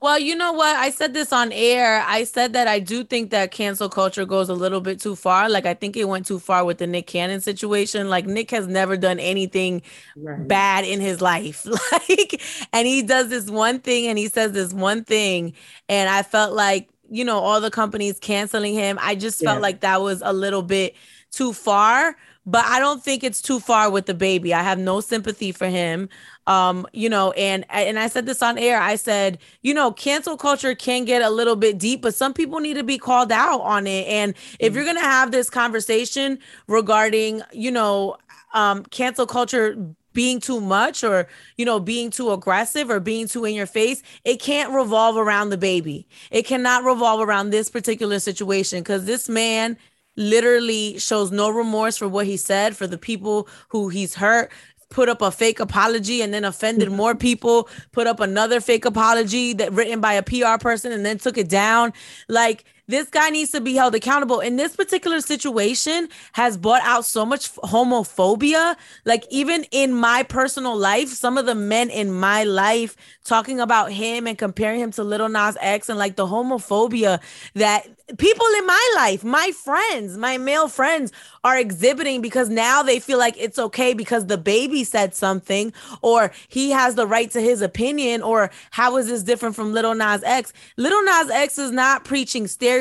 Well, 0.00 0.18
you 0.18 0.34
know 0.34 0.52
what? 0.52 0.76
I 0.76 0.90
said 0.90 1.14
this 1.14 1.32
on 1.32 1.52
air. 1.52 2.02
I 2.06 2.24
said 2.24 2.52
that 2.54 2.66
I 2.66 2.78
do 2.78 3.04
think 3.04 3.30
that 3.30 3.50
cancel 3.50 3.88
culture 3.88 4.24
goes 4.24 4.48
a 4.48 4.54
little 4.54 4.80
bit 4.80 5.00
too 5.00 5.16
far. 5.16 5.48
Like 5.48 5.66
I 5.66 5.74
think 5.74 5.96
it 5.96 6.06
went 6.08 6.26
too 6.26 6.38
far 6.38 6.64
with 6.64 6.78
the 6.78 6.86
Nick 6.86 7.06
Cannon 7.06 7.40
situation. 7.40 8.08
Like 8.08 8.26
Nick 8.26 8.50
has 8.50 8.66
never 8.66 8.96
done 8.96 9.18
anything 9.18 9.82
right. 10.16 10.46
bad 10.46 10.84
in 10.84 11.00
his 11.00 11.20
life. 11.20 11.66
Like 11.90 12.40
and 12.72 12.86
he 12.86 13.02
does 13.02 13.28
this 13.28 13.50
one 13.50 13.80
thing 13.80 14.06
and 14.06 14.18
he 14.18 14.28
says 14.28 14.52
this 14.52 14.72
one 14.72 15.04
thing 15.04 15.54
and 15.88 16.08
I 16.08 16.22
felt 16.22 16.54
like, 16.54 16.88
you 17.10 17.24
know, 17.24 17.38
all 17.38 17.60
the 17.60 17.70
companies 17.70 18.18
canceling 18.20 18.74
him. 18.74 18.98
I 19.00 19.14
just 19.14 19.42
felt 19.42 19.56
yeah. 19.56 19.62
like 19.62 19.80
that 19.80 20.00
was 20.00 20.22
a 20.24 20.32
little 20.32 20.62
bit 20.62 20.94
too 21.30 21.52
far 21.52 22.16
but 22.46 22.64
I 22.64 22.80
don't 22.80 23.02
think 23.02 23.22
it's 23.22 23.42
too 23.42 23.60
far 23.60 23.90
with 23.90 24.06
DaBaby. 24.06 24.52
I 24.52 24.62
have 24.62 24.78
no 24.78 25.00
sympathy 25.00 25.52
for 25.52 25.66
him. 25.66 26.08
Um, 26.46 26.86
you 26.92 27.08
know, 27.08 27.32
and 27.32 27.64
and 27.70 27.98
I 27.98 28.08
said 28.08 28.26
this 28.26 28.42
on 28.42 28.58
air. 28.58 28.80
I 28.80 28.96
said, 28.96 29.38
you 29.62 29.74
know, 29.74 29.92
cancel 29.92 30.36
culture 30.36 30.74
can 30.74 31.04
get 31.04 31.22
a 31.22 31.30
little 31.30 31.56
bit 31.56 31.78
deep, 31.78 32.02
but 32.02 32.14
some 32.14 32.32
people 32.32 32.60
need 32.60 32.74
to 32.74 32.84
be 32.84 32.98
called 32.98 33.30
out 33.30 33.60
on 33.60 33.86
it. 33.86 34.06
And 34.08 34.34
if 34.58 34.74
you're 34.74 34.84
gonna 34.84 35.00
have 35.00 35.30
this 35.30 35.50
conversation 35.50 36.38
regarding, 36.66 37.42
you 37.52 37.70
know, 37.70 38.16
um, 38.54 38.84
cancel 38.84 39.26
culture 39.26 39.76
being 40.12 40.40
too 40.40 40.60
much 40.60 41.04
or 41.04 41.28
you 41.56 41.64
know 41.64 41.78
being 41.78 42.10
too 42.10 42.32
aggressive 42.32 42.90
or 42.90 42.98
being 42.98 43.28
too 43.28 43.44
in 43.44 43.54
your 43.54 43.66
face 43.66 44.02
it 44.24 44.40
can't 44.40 44.72
revolve 44.72 45.16
around 45.16 45.52
DaBaby 45.52 46.04
it 46.30 46.42
cannot 46.42 46.84
revolve 46.84 47.20
around 47.20 47.50
this 47.50 47.70
particular 47.70 48.18
situation 48.18 48.80
because 48.80 49.04
this 49.04 49.28
man 49.28 49.76
literally 50.20 50.98
shows 50.98 51.30
no 51.30 51.50
remorse 51.50 51.96
for 51.96 52.06
what 52.06 52.26
he 52.26 52.36
said 52.36 52.76
for 52.76 52.86
the 52.86 52.98
people 52.98 53.48
who 53.68 53.88
he's 53.88 54.14
hurt 54.14 54.50
put 54.90 55.08
up 55.08 55.22
a 55.22 55.30
fake 55.30 55.60
apology 55.60 56.20
and 56.20 56.34
then 56.34 56.44
offended 56.44 56.88
mm-hmm. 56.88 56.96
more 56.96 57.14
people 57.14 57.68
put 57.92 58.06
up 58.06 58.20
another 58.20 58.60
fake 58.60 58.84
apology 58.84 59.52
that 59.54 59.72
written 59.72 60.00
by 60.00 60.12
a 60.12 60.22
PR 60.22 60.58
person 60.60 60.92
and 60.92 61.06
then 61.06 61.16
took 61.16 61.38
it 61.38 61.48
down. 61.48 61.92
Like 62.28 62.64
this 62.90 63.08
guy 63.08 63.30
needs 63.30 63.52
to 63.52 63.60
be 63.60 63.74
held 63.74 63.94
accountable. 63.94 64.40
In 64.40 64.56
this 64.56 64.76
particular 64.76 65.20
situation, 65.20 66.08
has 66.32 66.56
brought 66.56 66.82
out 66.82 67.04
so 67.04 67.24
much 67.24 67.52
homophobia. 67.54 68.76
Like 69.04 69.24
even 69.30 69.64
in 69.70 69.92
my 69.94 70.22
personal 70.22 70.76
life, 70.76 71.08
some 71.08 71.38
of 71.38 71.46
the 71.46 71.54
men 71.54 71.90
in 71.90 72.12
my 72.12 72.44
life 72.44 72.96
talking 73.24 73.60
about 73.60 73.92
him 73.92 74.26
and 74.26 74.36
comparing 74.36 74.80
him 74.80 74.90
to 74.92 75.04
Lil 75.04 75.28
Nas 75.28 75.56
X 75.60 75.88
and 75.88 75.98
like 75.98 76.16
the 76.16 76.26
homophobia 76.26 77.20
that 77.54 77.86
people 78.18 78.46
in 78.58 78.66
my 78.66 78.92
life, 78.96 79.22
my 79.22 79.52
friends, 79.52 80.16
my 80.16 80.36
male 80.36 80.68
friends 80.68 81.12
are 81.44 81.56
exhibiting 81.56 82.20
because 82.20 82.48
now 82.48 82.82
they 82.82 82.98
feel 82.98 83.18
like 83.18 83.36
it's 83.38 83.58
okay 83.58 83.94
because 83.94 84.24
DaBaby 84.24 84.84
said 84.84 85.14
something 85.14 85.72
or 86.02 86.32
he 86.48 86.70
has 86.70 86.96
the 86.96 87.06
right 87.06 87.30
to 87.30 87.40
his 87.40 87.62
opinion 87.62 88.22
or 88.22 88.50
how 88.70 88.96
is 88.96 89.06
this 89.06 89.22
different 89.22 89.54
from 89.54 89.72
Lil 89.72 89.94
Nas 89.94 90.22
X? 90.24 90.52
Lil 90.76 91.04
Nas 91.04 91.30
X 91.30 91.58
is 91.58 91.70
not 91.70 92.04
preaching 92.04 92.46
stereotypes 92.46 92.79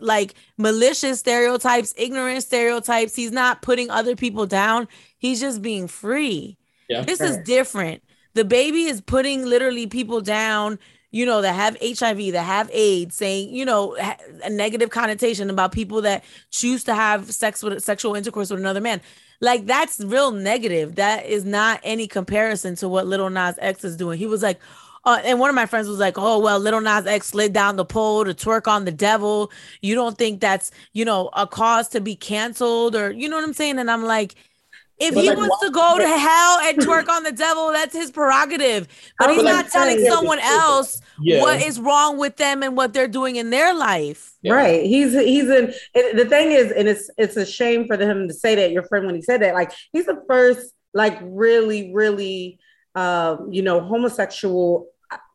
like 0.00 0.34
malicious 0.56 1.20
stereotypes, 1.20 1.94
ignorant 1.96 2.42
stereotypes. 2.42 3.14
He's 3.14 3.32
not 3.32 3.62
putting 3.62 3.90
other 3.90 4.16
people 4.16 4.46
down. 4.46 4.88
He's 5.18 5.40
just 5.40 5.62
being 5.62 5.88
free. 5.88 6.56
Yeah, 6.88 7.02
this 7.02 7.20
is 7.20 7.36
different. 7.38 8.02
DaBaby 8.34 8.88
is 8.88 9.00
putting 9.00 9.44
literally 9.44 9.86
people 9.86 10.20
down 10.20 10.78
you 11.12 11.26
know, 11.26 11.42
that 11.42 11.54
have 11.54 11.76
HIV, 11.80 12.32
that 12.32 12.44
have 12.44 12.70
AIDS, 12.72 13.16
saying, 13.16 13.52
you 13.52 13.64
know, 13.64 13.96
a 14.44 14.50
negative 14.50 14.90
connotation 14.90 15.50
about 15.50 15.72
people 15.72 16.02
that 16.02 16.24
choose 16.50 16.84
to 16.84 16.94
have 16.94 17.32
sex 17.32 17.62
with 17.62 17.82
sexual 17.82 18.14
intercourse 18.14 18.50
with 18.50 18.60
another 18.60 18.80
man. 18.80 19.00
Like 19.40 19.66
that's 19.66 20.00
real 20.00 20.30
negative. 20.30 20.96
That 20.96 21.26
is 21.26 21.44
not 21.44 21.80
any 21.82 22.06
comparison 22.06 22.76
to 22.76 22.88
what 22.88 23.06
Lil 23.06 23.28
Nas 23.30 23.56
X 23.58 23.84
is 23.84 23.96
doing. 23.96 24.18
He 24.18 24.26
was 24.26 24.42
like, 24.42 24.60
uh, 25.04 25.20
and 25.24 25.38
one 25.38 25.48
of 25.48 25.56
my 25.56 25.66
friends 25.66 25.88
was 25.88 25.98
like, 25.98 26.18
"Oh 26.18 26.38
well, 26.38 26.58
Lil 26.58 26.80
Nas 26.80 27.06
X 27.06 27.28
slid 27.28 27.52
down 27.52 27.76
the 27.76 27.84
pole 27.84 28.24
to 28.24 28.34
twerk 28.34 28.68
on 28.68 28.84
the 28.84 28.92
devil. 28.92 29.50
You 29.80 29.94
don't 29.94 30.18
think 30.18 30.40
that's 30.40 30.70
you 30.92 31.04
know 31.04 31.30
a 31.32 31.46
cause 31.46 31.88
to 31.88 32.00
be 32.00 32.16
canceled, 32.16 32.94
or 32.94 33.10
you 33.10 33.28
know 33.28 33.36
what 33.36 33.44
I'm 33.44 33.54
saying?" 33.54 33.78
And 33.78 33.90
I'm 33.90 34.04
like, 34.04 34.34
if 35.00 35.14
but 35.14 35.22
he 35.22 35.30
like, 35.30 35.38
wants 35.38 35.58
to 35.64 35.70
go 35.70 35.98
to 35.98 36.06
hell 36.06 36.58
and 36.60 36.78
twerk 36.78 37.08
on 37.08 37.22
the 37.22 37.32
devil, 37.32 37.72
that's 37.72 37.94
his 37.94 38.10
prerogative. 38.10 38.86
But 39.18 39.30
he's 39.30 39.42
not 39.42 39.68
telling 39.70 40.04
someone 40.04 40.38
else 40.38 41.00
yeah. 41.22 41.40
what 41.40 41.62
is 41.62 41.80
wrong 41.80 42.18
with 42.18 42.36
them 42.36 42.62
and 42.62 42.76
what 42.76 42.92
they're 42.92 43.08
doing 43.08 43.36
in 43.36 43.48
their 43.48 43.72
life. 43.72 44.34
Yeah. 44.42 44.52
Right. 44.52 44.84
He's 44.84 45.12
he's 45.14 45.48
in 45.48 45.72
the 45.94 46.26
thing 46.28 46.52
is, 46.52 46.70
and 46.72 46.86
it's 46.86 47.10
it's 47.16 47.38
a 47.38 47.46
shame 47.46 47.86
for 47.86 47.96
him 47.96 48.28
to 48.28 48.34
say 48.34 48.54
that, 48.56 48.72
your 48.72 48.82
friend 48.82 49.06
when 49.06 49.14
he 49.14 49.22
said 49.22 49.40
that. 49.40 49.54
Like 49.54 49.72
he's 49.92 50.04
the 50.04 50.22
first, 50.28 50.74
like 50.92 51.18
really, 51.22 51.94
really 51.94 52.58
um, 52.94 53.48
you 53.50 53.62
know, 53.62 53.80
homosexual 53.80 54.88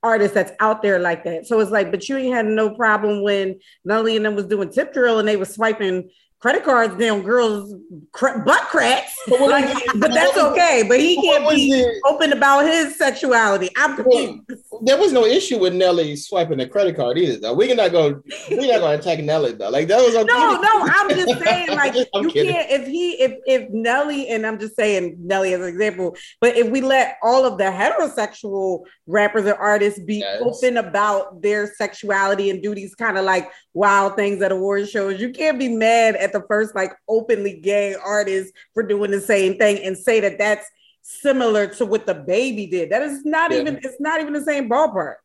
artist 0.04 0.34
that's 0.34 0.52
out 0.60 0.82
there 0.82 1.00
like 1.00 1.24
that. 1.24 1.46
So 1.48 1.60
it's 1.60 1.72
like, 1.72 1.92
but 1.92 2.08
you 2.08 2.18
ain't 2.18 2.34
had 2.34 2.46
no 2.46 2.70
problem 2.76 3.24
when 3.24 3.60
Nelly 3.84 4.16
and 4.16 4.26
them 4.26 4.36
was 4.36 4.46
doing 4.46 4.70
tip 4.70 4.94
drill 4.94 5.20
and 5.20 5.28
they 5.28 5.36
was 5.36 5.54
swiping 5.54 6.10
credit 6.40 6.64
cards 6.64 6.96
down 6.98 7.24
girls' 7.24 7.74
butt 8.12 8.62
cracks. 8.70 9.14
But, 9.28 9.50
like, 9.50 9.86
but 9.96 10.12
that's 10.14 10.38
okay. 10.38 10.84
But 10.88 11.00
he 11.00 11.20
can't 11.20 11.50
be 11.50 11.72
it? 11.72 12.00
open 12.06 12.32
about 12.32 12.68
his 12.68 12.96
sexuality. 12.96 13.70
I'm 13.76 13.98
well, 14.06 14.40
there 14.84 15.00
was 15.00 15.12
no 15.12 15.26
issue 15.26 15.58
with 15.58 15.74
Nelly 15.74 16.16
swiping 16.16 16.60
the 16.60 16.68
credit 16.68 16.96
card 16.96 17.18
either. 17.18 17.40
Though 17.40 17.56
we're 17.56 17.74
not 17.74 17.92
going, 17.92 18.22
we're 18.52 18.72
not 18.72 18.82
going 18.82 19.00
to 19.00 19.00
attack 19.00 19.24
Nelly 19.24 19.54
though. 19.54 19.70
Like 19.72 19.88
that 19.88 19.98
was 19.98 20.14
okay. 20.16 20.28
No, 20.28 20.62
no. 20.62 20.88
I'm 20.88 21.10
just 21.10 21.44
saying, 21.44 21.70
like 21.76 21.96
you 21.96 22.30
kidding. 22.30 22.54
can't. 22.54 22.70
If 22.70 22.86
he, 22.86 23.14
if 23.14 23.34
if 23.48 23.70
Nelly, 23.72 24.28
and 24.28 24.46
I'm 24.46 24.60
just 24.60 24.76
saying 24.76 25.18
Nelly 25.20 25.56
as 25.56 25.62
an 25.62 25.68
example. 25.68 26.16
But 26.40 26.56
if 26.56 26.70
we 26.70 26.82
let 26.82 27.18
all 27.24 27.46
of 27.46 27.58
the 27.58 27.64
heterosexual 27.64 28.82
rappers 29.08 29.48
or 29.48 29.56
artists 29.56 30.00
be 30.00 30.18
yes. 30.18 30.40
open 30.44 30.78
about 30.78 31.42
their 31.42 31.74
sexuality 31.74 32.52
and 32.52 32.62
do 32.62 32.76
these 32.76 32.94
kind 32.94 33.18
of 33.18 33.26
like 33.26 33.50
wild 33.74 34.16
things 34.16 34.40
at 34.44 34.52
award 34.52 34.88
shows, 34.88 35.20
you 35.20 35.32
can't 35.32 35.58
be 35.58 35.70
mad 35.70 36.16
at 36.26 36.34
the 36.34 36.44
first 36.48 36.76
like 36.76 36.92
openly 37.08 37.60
gay 37.62 37.96
artist 37.96 38.54
for 38.74 38.84
doing 38.84 39.12
the 39.12 39.22
same 39.22 39.58
thing 39.58 39.82
and 39.84 39.98
say 39.98 40.20
that 40.20 40.38
that's 40.38 40.70
similar 41.02 41.68
to 41.68 41.86
what 41.86 42.06
DaBaby 42.06 42.70
did. 42.70 42.90
That 42.90 43.04
is 43.04 43.24
not 43.24 43.52
yeah. 43.52 43.60
even 43.60 43.80
it's 43.82 44.02
not 44.02 44.20
even 44.20 44.34
the 44.34 44.44
same 44.44 44.70
ballpark. 44.70 45.16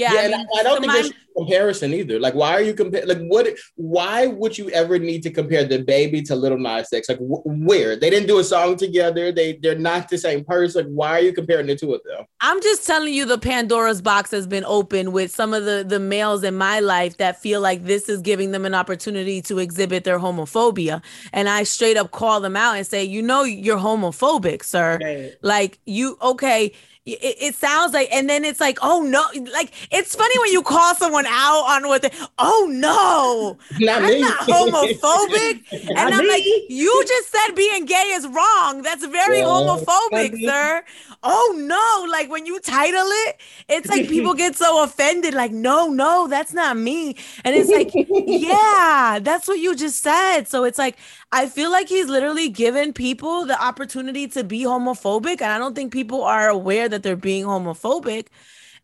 Yeah, 0.00 0.14
yeah 0.14 0.20
I, 0.20 0.28
mean, 0.28 0.46
I, 0.58 0.62
don't 0.62 0.80
think 0.80 0.92
there's 0.92 1.12
comparison 1.36 1.92
either. 1.92 2.18
Like, 2.18 2.34
why 2.34 2.52
are 2.52 2.62
you 2.62 2.72
comparing? 2.72 3.06
Like, 3.06 3.20
what? 3.28 3.48
Why 3.76 4.26
would 4.26 4.56
you 4.56 4.70
ever 4.70 4.98
need 4.98 5.22
to 5.24 5.30
compare 5.30 5.66
DaBaby 5.66 6.26
to 6.28 6.36
Lil 6.36 6.56
Nas 6.56 6.90
X? 6.92 7.08
Like, 7.08 7.18
wh- 7.18 7.44
where 7.46 7.96
they 7.96 8.08
didn't 8.08 8.26
do 8.26 8.38
a 8.38 8.44
song 8.44 8.76
together? 8.76 9.30
They 9.30 9.58
they're 9.62 9.78
not 9.78 10.08
the 10.08 10.16
same 10.16 10.42
person. 10.44 10.84
Like, 10.84 10.92
why 10.92 11.10
are 11.10 11.20
you 11.20 11.32
comparing 11.34 11.66
the 11.66 11.76
two 11.76 11.92
of 11.92 12.00
them? 12.04 12.24
I'm 12.40 12.62
just 12.62 12.86
telling 12.86 13.12
you, 13.12 13.26
the 13.26 13.38
Pandora's 13.38 14.00
box 14.00 14.30
has 14.30 14.46
been 14.46 14.64
open 14.64 15.12
with 15.12 15.30
some 15.30 15.52
of 15.52 15.64
the 15.66 15.84
the 15.86 16.00
males 16.00 16.42
in 16.42 16.56
my 16.56 16.80
life 16.80 17.18
that 17.18 17.40
feel 17.40 17.60
like 17.60 17.84
this 17.84 18.08
is 18.08 18.22
giving 18.22 18.52
them 18.52 18.64
an 18.64 18.74
opportunity 18.74 19.42
to 19.42 19.58
exhibit 19.58 20.04
their 20.04 20.18
homophobia, 20.18 21.02
and 21.32 21.48
I 21.48 21.64
straight 21.64 21.98
up 21.98 22.10
call 22.10 22.40
them 22.40 22.56
out 22.56 22.76
and 22.76 22.86
say, 22.86 23.04
you 23.04 23.20
know, 23.20 23.44
you're 23.44 23.78
homophobic, 23.78 24.64
sir. 24.64 24.98
Right. 25.02 25.32
Like, 25.42 25.78
you 25.84 26.16
okay? 26.22 26.72
It, 27.14 27.36
it, 27.40 27.54
sounds 27.54 27.92
like, 27.92 28.08
and 28.12 28.28
then 28.28 28.44
it's 28.44 28.60
like, 28.60 28.78
oh 28.82 29.02
no, 29.02 29.24
like 29.52 29.72
it's 29.90 30.14
funny 30.14 30.38
when 30.38 30.52
you 30.52 30.62
call 30.62 30.94
someone 30.94 31.26
out 31.26 31.64
on 31.68 31.88
what 31.88 32.02
they, 32.02 32.10
oh 32.38 32.68
no, 32.70 33.58
not 33.78 34.02
I'm 34.02 34.08
me. 34.08 34.20
not 34.20 34.38
homophobic, 34.40 35.64
and 35.72 35.94
not 35.94 36.12
I'm 36.12 36.20
me. 36.20 36.28
like, 36.28 36.44
you 36.68 37.04
just 37.06 37.30
said 37.30 37.54
being 37.54 37.86
gay 37.86 38.10
is 38.12 38.26
wrong. 38.26 38.82
That's 38.82 39.04
very 39.06 39.38
yeah. 39.38 39.44
homophobic, 39.44 40.40
sir. 40.44 40.84
Oh 41.22 41.54
no, 41.58 42.10
like 42.10 42.30
when 42.30 42.46
you 42.46 42.60
title 42.60 43.06
it, 43.06 43.40
it's 43.68 43.88
like 43.88 44.08
people 44.08 44.34
get 44.34 44.56
so 44.56 44.82
offended, 44.82 45.34
like, 45.34 45.52
no, 45.52 45.88
no, 45.88 46.28
that's 46.28 46.52
not 46.52 46.76
me, 46.76 47.16
and 47.44 47.54
it's 47.54 47.70
like, 47.70 47.90
yeah, 48.26 49.18
that's 49.22 49.46
what 49.48 49.58
you 49.58 49.74
just 49.74 50.02
said. 50.02 50.44
So 50.44 50.64
it's 50.64 50.78
like, 50.78 50.96
I 51.32 51.48
feel 51.48 51.70
like 51.70 51.88
he's 51.88 52.06
literally 52.06 52.48
given 52.48 52.92
people 52.92 53.46
the 53.46 53.62
opportunity 53.62 54.26
to 54.28 54.42
be 54.42 54.62
homophobic, 54.64 55.40
and 55.40 55.52
I 55.52 55.58
don't 55.58 55.74
think 55.74 55.92
people 55.92 56.22
are 56.24 56.48
aware 56.48 56.88
that 56.88 56.99
they're 57.02 57.16
being 57.16 57.44
homophobic. 57.44 58.26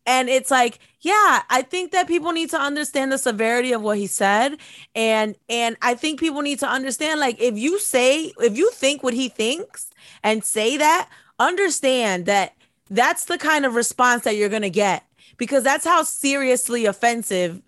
And 0.05 0.29
it's 0.29 0.49
like, 0.49 0.79
yeah, 1.01 1.41
I 1.49 1.63
think 1.63 1.91
that 1.91 2.07
people 2.07 2.31
need 2.31 2.49
to 2.51 2.59
understand 2.59 3.11
the 3.11 3.17
severity 3.17 3.73
of 3.73 3.81
what 3.81 3.97
he 3.97 4.07
said. 4.07 4.57
And 4.95 5.35
and 5.49 5.75
I 5.81 5.95
think 5.95 6.19
people 6.19 6.41
need 6.41 6.59
to 6.59 6.67
understand 6.67 7.19
like 7.19 7.41
if 7.41 7.57
you 7.57 7.77
say 7.79 8.31
if 8.39 8.57
you 8.57 8.71
think 8.71 9.03
what 9.03 9.13
he 9.13 9.27
thinks 9.27 9.89
and 10.23 10.43
say 10.43 10.77
that, 10.77 11.09
understand 11.39 12.25
that 12.27 12.53
that's 12.89 13.25
the 13.25 13.37
kind 13.37 13.65
of 13.65 13.75
response 13.75 14.23
that 14.23 14.37
you're 14.37 14.49
going 14.49 14.61
to 14.61 14.69
get 14.69 15.03
because 15.35 15.63
that's 15.63 15.85
how 15.85 16.03
seriously 16.03 16.85
offensive 16.85 17.61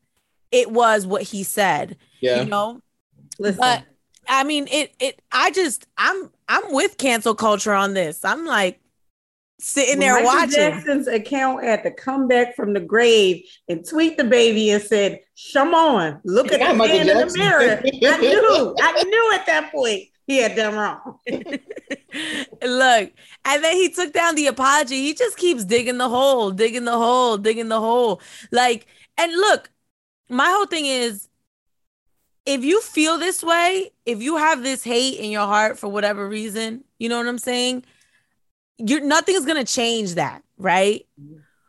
it 0.52 0.72
was 0.72 1.06
what 1.06 1.24
he 1.24 1.44
said. 1.44 1.98
Yeah. 2.22 2.42
You 2.42 2.50
know? 2.50 2.82
Listen. 3.38 3.60
But 3.60 3.84
I 4.28 4.44
mean, 4.44 4.68
it 4.72 4.94
it 5.00 5.22
I 5.32 5.52
just 5.52 5.88
I'm 5.98 6.32
I'm 6.48 6.72
with 6.72 6.98
cancel 6.98 7.36
culture 7.36 7.74
on 7.74 7.94
this. 7.94 8.24
I'm 8.24 8.46
like 8.46 8.80
sitting 9.60 10.00
there 10.00 10.14
Michael 10.14 10.28
watching. 10.28 10.56
Jackson's 10.56 11.08
account 11.08 11.64
had 11.64 11.84
to 11.84 11.92
come 11.92 12.28
back 12.28 12.56
from 12.56 12.74
the 12.74 12.80
grave 12.80 13.44
and 13.68 13.86
tweet 13.88 14.18
DaBaby 14.18 14.74
and 14.74 14.82
said, 14.82 15.20
"Come 15.54 15.76
on, 15.76 16.20
look 16.24 16.52
at 16.52 16.60
the 16.60 16.76
man 16.76 17.10
in 17.10 17.18
the 17.18 17.38
mirror." 17.38 17.82
I 17.84 18.18
knew, 18.18 18.76
I 18.80 19.04
knew 19.04 19.32
at 19.34 19.46
that 19.46 19.72
point 19.72 20.04
he 20.28 20.38
had 20.38 20.56
done 20.56 20.76
wrong. 20.76 21.20
Look, 22.64 23.12
and 23.46 23.64
then 23.64 23.76
he 23.76 23.90
took 23.90 24.14
down 24.14 24.36
the 24.36 24.46
apology. 24.48 25.02
He 25.02 25.16
just 25.16 25.38
keeps 25.38 25.66
digging 25.66 25.98
the 25.98 26.08
hole, 26.08 26.52
digging 26.52 26.86
the 26.86 26.98
hole, 26.98 27.38
digging 27.38 27.68
the 27.68 27.80
hole. 27.80 28.22
Like, 28.52 28.86
and 29.18 29.32
look, 29.36 29.72
my 30.30 30.46
whole 30.50 30.68
thing 30.68 30.86
is 30.86 31.30
if 32.46 32.64
you 32.64 32.82
feel 32.82 33.18
this 33.18 33.44
way, 33.44 33.92
if 34.06 34.22
you 34.22 34.38
have 34.38 34.62
this 34.62 34.84
hate 34.84 35.20
in 35.20 35.32
your 35.32 35.48
heart 35.48 35.80
for 35.80 35.88
whatever 35.88 36.28
reason, 36.28 36.84
you 37.00 37.10
know 37.10 37.18
what 37.18 37.28
I'm 37.28 37.40
saying? 37.40 37.86
You're 38.80 39.02
nothing's 39.02 39.46
gonna 39.46 39.64
change 39.64 40.16
that, 40.16 40.42
right? 40.58 41.06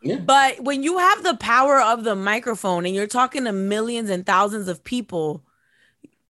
Yeah. 0.02 0.16
But 0.16 0.60
when 0.60 0.82
you 0.82 0.98
have 0.98 1.22
the 1.22 1.36
power 1.36 1.78
of 1.80 2.04
the 2.04 2.16
microphone 2.16 2.86
and 2.86 2.94
you're 2.94 3.06
talking 3.06 3.44
to 3.44 3.52
millions 3.52 4.08
and 4.08 4.24
thousands 4.24 4.68
of 4.68 4.82
people, 4.82 5.44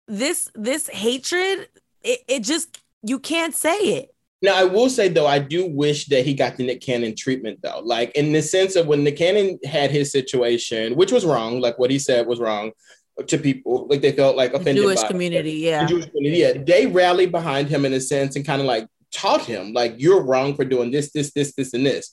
this 0.07 0.51
this 0.55 0.89
hatred, 0.89 1.69
it, 2.03 2.21
it 2.27 2.43
just 2.45 2.81
you 3.03 3.19
can't 3.19 3.55
say 3.55 3.77
it. 3.77 4.15
Now 4.41 4.57
I 4.57 4.65
will 4.65 4.89
say 4.89 5.09
though, 5.09 5.27
I 5.27 5.39
do 5.39 5.67
wish 5.67 6.07
that 6.07 6.25
he 6.25 6.33
got 6.33 6.57
the 6.57 6.65
Nick 6.65 6.81
Cannon 6.81 7.15
treatment 7.15 7.61
though. 7.63 7.81
Like 7.85 8.13
in 8.13 8.33
the 8.33 8.41
sense 8.41 8.77
of 8.77 8.87
when 8.87 9.05
Nick 9.05 9.17
Cannon 9.17 9.59
had 9.65 9.91
his 9.91 10.13
situation, 10.13 10.95
which 10.95 11.13
was 11.13 11.25
wrong, 11.25 11.61
like 11.61 11.79
what 11.79 11.91
he 11.91 11.99
said 11.99 12.27
was 12.27 12.39
wrong 12.39 12.73
to 13.27 13.37
people, 13.37 13.87
like 13.89 14.01
they 14.01 14.13
felt 14.13 14.37
like 14.37 14.55
offended. 14.55 14.83
Jewish 14.83 15.03
by 15.03 15.09
community, 15.09 15.53
yeah. 15.55 15.83
The 15.83 15.89
Jewish 15.89 16.07
community, 16.07 16.39
yeah. 16.39 16.63
They 16.65 16.87
rallied 16.87 17.33
behind 17.33 17.69
him 17.69 17.85
in 17.85 17.93
a 17.93 18.01
sense 18.01 18.37
and 18.37 18.47
kind 18.47 18.61
of 18.61 18.67
like 18.67 18.89
taught 19.13 19.45
him, 19.45 19.73
like, 19.73 19.95
you're 19.99 20.23
wrong 20.23 20.55
for 20.55 20.65
doing 20.65 20.91
this, 20.91 21.13
this, 21.13 21.33
this, 21.33 21.55
this, 21.55 21.75
and 21.75 21.87
this. 21.87 22.13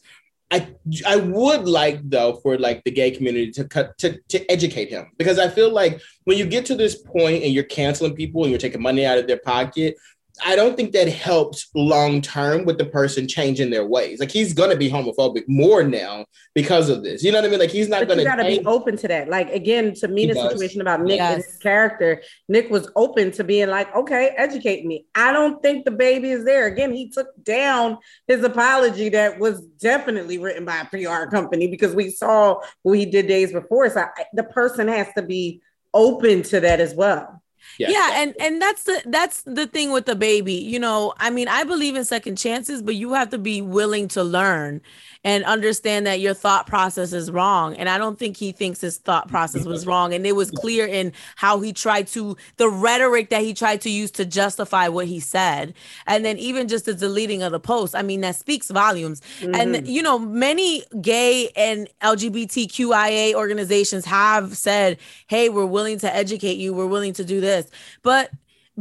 I 0.51 0.75
I 1.07 1.15
would 1.15 1.67
like 1.67 1.99
though 2.03 2.35
for 2.35 2.57
like 2.59 2.83
the 2.83 2.91
gay 2.91 3.09
community 3.09 3.49
to 3.53 3.67
cut 3.67 3.97
to, 3.97 4.19
to 4.29 4.51
educate 4.51 4.89
him 4.89 5.07
because 5.17 5.39
I 5.39 5.49
feel 5.49 5.71
like 5.73 5.99
when 6.25 6.37
you 6.37 6.45
get 6.45 6.67
to 6.67 6.75
this 6.75 7.01
point 7.01 7.43
and 7.43 7.51
you're 7.51 7.63
canceling 7.63 8.15
people 8.15 8.43
and 8.43 8.51
you're 8.51 8.59
taking 8.59 8.81
money 8.81 9.05
out 9.07 9.17
of 9.17 9.25
their 9.25 9.39
pocket, 9.39 9.95
I 10.43 10.55
don't 10.55 10.75
think 10.75 10.91
that 10.93 11.07
helps 11.07 11.69
long 11.75 12.21
term 12.21 12.65
with 12.65 12.77
the 12.77 12.85
person 12.85 13.27
changing 13.27 13.69
their 13.69 13.85
ways. 13.85 14.19
Like 14.19 14.31
he's 14.31 14.53
gonna 14.53 14.75
be 14.75 14.89
homophobic 14.89 15.43
more 15.47 15.83
now 15.83 16.25
because 16.53 16.89
of 16.89 17.03
this. 17.03 17.23
You 17.23 17.31
know 17.31 17.39
what 17.39 17.47
I 17.47 17.49
mean? 17.49 17.59
Like 17.59 17.69
he's 17.69 17.89
not 17.89 18.01
but 18.01 18.09
gonna. 18.09 18.21
You 18.23 18.27
gotta 18.27 18.43
change. 18.43 18.59
be 18.59 18.65
open 18.65 18.97
to 18.97 19.07
that. 19.07 19.29
Like 19.29 19.51
again, 19.51 19.93
to 19.95 20.07
me, 20.07 20.25
the 20.25 20.35
situation 20.35 20.81
about 20.81 21.01
Nick 21.01 21.17
yes. 21.17 21.33
and 21.33 21.43
his 21.43 21.57
character, 21.57 22.21
Nick 22.49 22.69
was 22.69 22.89
open 22.95 23.31
to 23.31 23.43
being 23.43 23.69
like, 23.69 23.93
okay, 23.95 24.33
educate 24.37 24.85
me. 24.85 25.05
I 25.15 25.31
don't 25.31 25.61
think 25.61 25.85
DaBaby 25.85 26.25
is 26.25 26.45
there. 26.45 26.67
Again, 26.67 26.93
he 26.93 27.09
took 27.09 27.27
down 27.43 27.97
his 28.27 28.43
apology 28.43 29.09
that 29.09 29.39
was 29.39 29.61
definitely 29.79 30.37
written 30.37 30.65
by 30.65 30.77
a 30.81 30.85
PR 30.85 31.29
company 31.29 31.67
because 31.67 31.95
we 31.95 32.09
saw 32.09 32.59
what 32.81 32.97
he 32.97 33.05
did 33.05 33.27
days 33.27 33.51
before. 33.51 33.89
So 33.89 34.01
I, 34.01 34.25
the 34.33 34.43
person 34.43 34.87
has 34.87 35.07
to 35.15 35.21
be 35.21 35.61
open 35.93 36.43
to 36.43 36.59
that 36.59 36.79
as 36.79 36.93
well. 36.93 37.34
Yeah. 37.77 37.89
yeah 37.89 38.11
and 38.21 38.35
and 38.39 38.61
that's 38.61 38.83
the 38.83 39.01
that's 39.05 39.41
the 39.43 39.67
thing 39.67 39.91
with 39.91 40.05
DaBaby 40.05 40.63
you 40.63 40.79
know 40.79 41.13
i 41.17 41.29
mean 41.29 41.47
i 41.47 41.63
believe 41.63 41.95
in 41.95 42.05
second 42.05 42.37
chances 42.37 42.81
but 42.81 42.95
you 42.95 43.13
have 43.13 43.29
to 43.31 43.37
be 43.37 43.61
willing 43.61 44.07
to 44.09 44.23
learn 44.23 44.81
and 45.25 45.43
understand 45.45 46.05
that 46.05 46.19
your 46.19 46.35
thought 46.35 46.67
process 46.67 47.11
is 47.11 47.31
wrong. 47.31 47.75
And 47.77 47.89
I 47.89 47.97
don't 47.97 48.17
think 48.17 48.37
he 48.37 48.51
thinks 48.51 48.79
his 48.79 48.99
thought 48.99 49.27
process 49.27 49.65
was 49.65 49.87
wrong. 49.87 50.13
And 50.13 50.23
it 50.25 50.35
was 50.35 50.51
clear 50.51 50.85
in 50.85 51.11
how 51.35 51.59
he 51.59 51.73
tried 51.73 52.05
to, 52.09 52.37
the 52.57 52.69
rhetoric 52.69 53.31
that 53.31 53.41
he 53.41 53.55
tried 53.55 53.81
to 53.81 53.89
use 53.89 54.11
to 54.11 54.25
justify 54.25 54.87
what 54.87 55.07
he 55.07 55.19
said. 55.19 55.73
And 56.05 56.23
then 56.23 56.37
even 56.37 56.67
just 56.67 56.85
the 56.85 56.93
deleting 56.93 57.41
of 57.41 57.51
the 57.51 57.59
post, 57.59 57.95
I 57.95 58.03
mean, 58.03 58.21
that 58.21 58.35
speaks 58.35 58.69
volumes. 58.69 59.19
Mm-hmm. 59.39 59.55
And, 59.55 59.87
you 59.87 60.03
know, 60.03 60.19
many 60.19 60.83
gay 61.01 61.49
and 61.55 61.89
LGBTQIA 62.03 63.33
organizations 63.33 64.05
have 64.05 64.55
said, 64.55 64.99
hey, 65.25 65.49
we're 65.49 65.65
willing 65.65 65.97
to 65.99 66.15
educate 66.15 66.57
you, 66.57 66.71
we're 66.71 66.85
willing 66.85 67.13
to 67.13 67.25
do 67.25 67.41
this. 67.41 67.67
But 68.03 68.29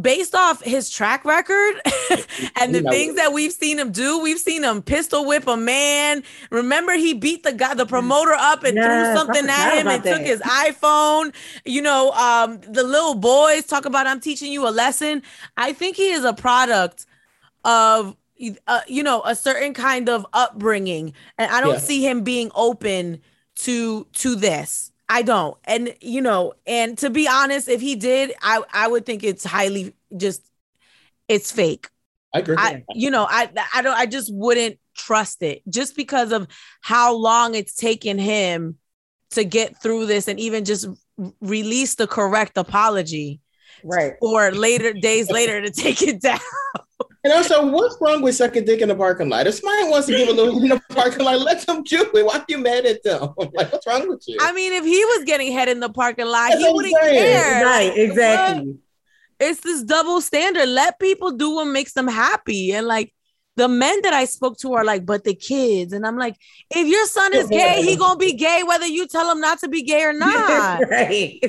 based 0.01 0.35
off 0.35 0.63
his 0.63 0.91
track 0.91 1.25
record 1.25 1.75
and 2.57 2.75
the 2.75 2.83
things 2.83 3.15
that 3.15 3.33
we've 3.33 3.53
seen 3.53 3.79
him 3.79 3.93
do, 3.93 4.21
we've 4.21 4.39
seen 4.39 4.65
him 4.65 4.83
pistol 4.83 5.25
whip 5.25 5.47
a 5.47 5.57
man. 5.57 6.23
Remember, 6.51 6.95
he 6.95 7.15
beat 7.15 7.43
the 7.45 7.53
guy, 7.53 7.75
the 7.75 7.87
promoter 7.87 8.33
up 8.33 8.65
and 8.65 8.77
yes, 8.77 8.87
threw 8.87 9.17
something 9.17 9.49
at 9.49 9.79
him 9.79 9.87
and 9.87 10.03
that. 10.03 10.17
took 10.17 10.27
his 10.27 10.41
iPhone. 10.41 11.35
You 11.65 11.83
know, 11.83 12.11
um, 12.13 12.61
the 12.61 12.83
little 12.83 13.15
boys 13.15 13.67
talk 13.67 13.85
about 13.85 14.07
I'm 14.07 14.21
teaching 14.21 14.53
you 14.53 14.67
a 14.67 14.71
lesson. 14.71 15.23
I 15.57 15.73
think 15.73 15.97
he 15.97 16.11
is 16.11 16.25
a 16.25 16.33
product 16.33 17.07
of 17.65 18.17
uh, 18.67 18.81
you 18.89 19.03
know 19.03 19.23
a 19.25 19.35
certain 19.35 19.75
kind 19.75 20.09
of 20.09 20.27
upbringing 20.33 21.15
and 21.39 21.51
i 21.53 21.61
don't 21.61 21.75
yeah. 21.75 21.79
see 21.79 22.07
him 22.07 22.23
being 22.23 22.51
open 22.55 23.21
to 23.55 24.07
to 24.13 24.35
this 24.35 24.93
I 25.09 25.23
don't. 25.23 25.57
And 25.65 25.95
you 26.01 26.21
know, 26.21 26.55
and 26.67 26.97
to 26.99 27.11
be 27.11 27.29
honest, 27.29 27.69
if 27.69 27.81
he 27.81 27.97
did, 27.97 28.33
I 28.41 28.63
I 28.73 28.89
would 28.89 29.07
think 29.07 29.23
it's 29.23 29.45
highly 29.45 29.95
just 30.17 30.43
it's 31.29 31.53
fake. 31.53 31.89
I 32.35 32.39
agree. 32.41 32.57
I, 32.59 32.83
you 32.95 33.11
know, 33.11 33.27
I 33.29 33.51
I 33.75 33.83
don't 33.83 33.97
I 33.97 34.07
just 34.07 34.33
wouldn't 34.35 34.79
trust 34.97 35.43
it 35.43 35.63
just 35.69 35.97
because 35.97 36.33
of 36.33 36.47
how 36.81 37.15
long 37.15 37.55
it's 37.55 37.75
taken 37.75 38.19
him 38.19 38.79
to 39.31 39.45
get 39.45 39.81
through 39.83 40.07
this 40.07 40.29
and 40.29 40.39
even 40.41 40.65
just 40.65 40.89
release 41.41 41.97
the 41.97 42.07
correct 42.07 42.57
apology. 42.57 43.41
right 43.85 44.15
or 44.21 44.53
later 44.53 44.93
days 44.93 45.31
later 45.31 45.61
to 45.61 45.71
take 45.71 46.01
it 46.03 46.21
down 46.21 46.41
and 47.25 47.33
also, 47.33 47.67
what's 47.71 47.97
wrong 48.03 48.21
with 48.21 48.35
sucking 48.35 48.67
dick 48.67 48.83
in 48.83 48.89
the 48.89 48.95
parking 48.95 49.31
lot? 49.31 49.47
If 49.47 49.55
somebody 49.55 49.89
wants 49.89 50.07
to 50.09 50.17
give 50.17 50.29
a 50.29 50.33
little 50.33 50.63
in 50.63 50.69
the 50.69 50.81
parking 50.91 51.25
lot, 51.25 51.41
let 51.41 51.67
them 51.67 51.83
do 51.83 52.03
it. 52.15 52.27
Why 52.27 52.37
are 52.37 52.45
you 52.47 52.59
mad 52.59 52.85
at 52.85 53.03
them? 53.03 53.33
like, 53.55 53.73
what's 53.73 53.87
wrong 53.87 54.07
with 54.09 54.23
you? 54.27 54.37
I 54.41 54.53
mean, 54.53 54.75
if 54.75 54.85
he 54.85 55.03
was 55.07 55.25
getting 55.25 55.51
head 55.51 55.71
in 55.71 55.81
the 55.81 55.89
parking 55.89 56.27
lot, 56.27 56.51
That's 56.51 56.63
he 56.63 56.71
wouldn't 56.71 56.95
care. 57.01 57.65
Right, 57.65 57.97
exactly. 57.97 58.67
What? 58.67 58.77
It's 59.41 59.61
this 59.61 59.83
double 59.83 60.21
standard. 60.21 60.69
Let 60.69 60.99
people 61.01 61.33
do 61.33 61.55
what 61.55 61.65
makes 61.65 61.95
them 61.95 62.09
happy. 62.09 62.73
And 62.73 62.87
like 62.87 63.15
the 63.57 63.69
men 63.69 64.03
that 64.03 64.13
I 64.13 64.27
spoke 64.27 64.59
to 64.59 64.75
are 64.75 64.85
like, 64.85 65.07
but 65.07 65.25
the 65.25 65.35
kids. 65.35 65.95
And 65.95 66.07
I'm 66.07 66.19
like, 66.19 66.37
if 66.71 66.87
your 66.87 67.07
son 67.07 67.35
is 67.35 67.49
gay, 67.49 67.83
he 67.83 67.97
gonna 67.97 68.19
be 68.19 68.35
gay 68.35 68.63
whether 68.65 68.87
you 68.87 69.07
tell 69.09 69.31
him 69.31 69.41
not 69.41 69.61
to 69.61 69.69
be 69.69 69.83
gay 69.83 70.05
or 70.05 70.13
not. 70.19 70.83
right. 70.91 71.41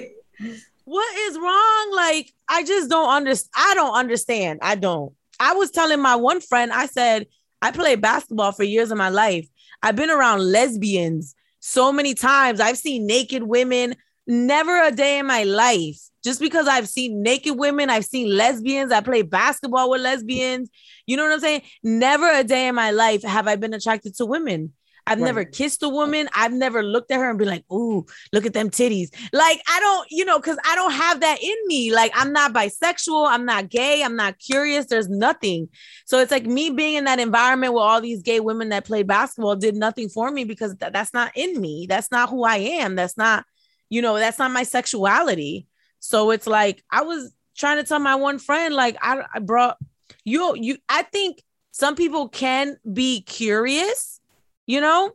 What 0.85 1.17
is 1.17 1.37
wrong? 1.37 1.91
Like, 1.95 2.31
I 2.47 2.63
just 2.63 2.89
don't 2.89 3.09
understand. 3.09 3.51
I 3.55 3.73
don't 3.75 3.93
understand. 3.93 4.59
I 4.61 4.75
don't. 4.75 5.13
I 5.39 5.53
was 5.53 5.71
telling 5.71 6.01
my 6.01 6.15
one 6.15 6.41
friend, 6.41 6.71
I 6.71 6.87
said, 6.87 7.27
I 7.61 7.71
played 7.71 8.01
basketball 8.01 8.51
for 8.51 8.63
years 8.63 8.91
of 8.91 8.97
my 8.97 9.09
life. 9.09 9.47
I've 9.81 9.95
been 9.95 10.09
around 10.09 10.39
lesbians 10.39 11.35
so 11.59 11.91
many 11.91 12.13
times. 12.13 12.59
I've 12.59 12.77
seen 12.77 13.07
naked 13.07 13.43
women, 13.43 13.95
never 14.27 14.83
a 14.83 14.91
day 14.91 15.19
in 15.19 15.25
my 15.25 15.43
life. 15.43 15.99
Just 16.23 16.39
because 16.39 16.67
I've 16.67 16.89
seen 16.89 17.21
naked 17.21 17.57
women, 17.57 17.89
I've 17.89 18.05
seen 18.05 18.35
lesbians, 18.35 18.91
I 18.91 19.01
play 19.01 19.21
basketball 19.21 19.89
with 19.91 20.01
lesbians. 20.01 20.69
You 21.05 21.17
know 21.17 21.23
what 21.23 21.33
I'm 21.33 21.39
saying? 21.39 21.61
Never 21.83 22.31
a 22.31 22.43
day 22.43 22.67
in 22.67 22.75
my 22.75 22.91
life 22.91 23.23
have 23.23 23.47
I 23.47 23.55
been 23.55 23.73
attracted 23.73 24.15
to 24.15 24.25
women. 24.25 24.73
I've 25.07 25.19
right. 25.19 25.25
never 25.25 25.45
kissed 25.45 25.83
a 25.83 25.89
woman. 25.89 26.27
I've 26.33 26.51
never 26.51 26.81
looked 26.81 27.11
at 27.11 27.19
her 27.19 27.29
and 27.29 27.37
be 27.37 27.45
like, 27.45 27.63
"Ooh, 27.71 28.05
look 28.33 28.45
at 28.45 28.53
them 28.53 28.69
titties." 28.69 29.09
Like 29.33 29.61
I 29.69 29.79
don't, 29.79 30.07
you 30.09 30.25
know, 30.25 30.39
because 30.39 30.57
I 30.65 30.75
don't 30.75 30.93
have 30.93 31.19
that 31.19 31.41
in 31.41 31.55
me. 31.67 31.93
Like 31.93 32.11
I'm 32.15 32.33
not 32.33 32.53
bisexual. 32.53 33.29
I'm 33.29 33.45
not 33.45 33.69
gay. 33.69 34.03
I'm 34.03 34.15
not 34.15 34.39
curious. 34.39 34.87
There's 34.87 35.09
nothing. 35.09 35.69
So 36.05 36.19
it's 36.19 36.31
like 36.31 36.45
me 36.45 36.71
being 36.71 36.95
in 36.95 37.05
that 37.05 37.19
environment 37.19 37.73
with 37.73 37.83
all 37.83 38.01
these 38.01 38.23
gay 38.23 38.39
women 38.39 38.69
that 38.69 38.85
play 38.85 39.03
basketball 39.03 39.55
did 39.55 39.75
nothing 39.75 40.09
for 40.09 40.31
me 40.31 40.43
because 40.43 40.75
th- 40.75 40.91
that's 40.91 41.13
not 41.13 41.31
in 41.35 41.59
me. 41.61 41.85
That's 41.87 42.11
not 42.11 42.29
who 42.29 42.43
I 42.43 42.57
am. 42.57 42.95
That's 42.95 43.17
not, 43.17 43.45
you 43.89 44.01
know, 44.01 44.15
that's 44.15 44.39
not 44.39 44.51
my 44.51 44.63
sexuality. 44.63 45.67
So 45.99 46.31
it's 46.31 46.47
like 46.47 46.83
I 46.89 47.03
was 47.03 47.31
trying 47.55 47.77
to 47.77 47.83
tell 47.83 47.99
my 47.99 48.15
one 48.15 48.39
friend, 48.39 48.73
like 48.73 48.97
I, 49.01 49.21
I 49.33 49.39
brought 49.39 49.77
you, 50.23 50.55
you. 50.55 50.77
I 50.89 51.03
think 51.03 51.43
some 51.71 51.95
people 51.95 52.27
can 52.29 52.77
be 52.91 53.21
curious 53.21 54.19
you 54.65 54.81
know? 54.81 55.11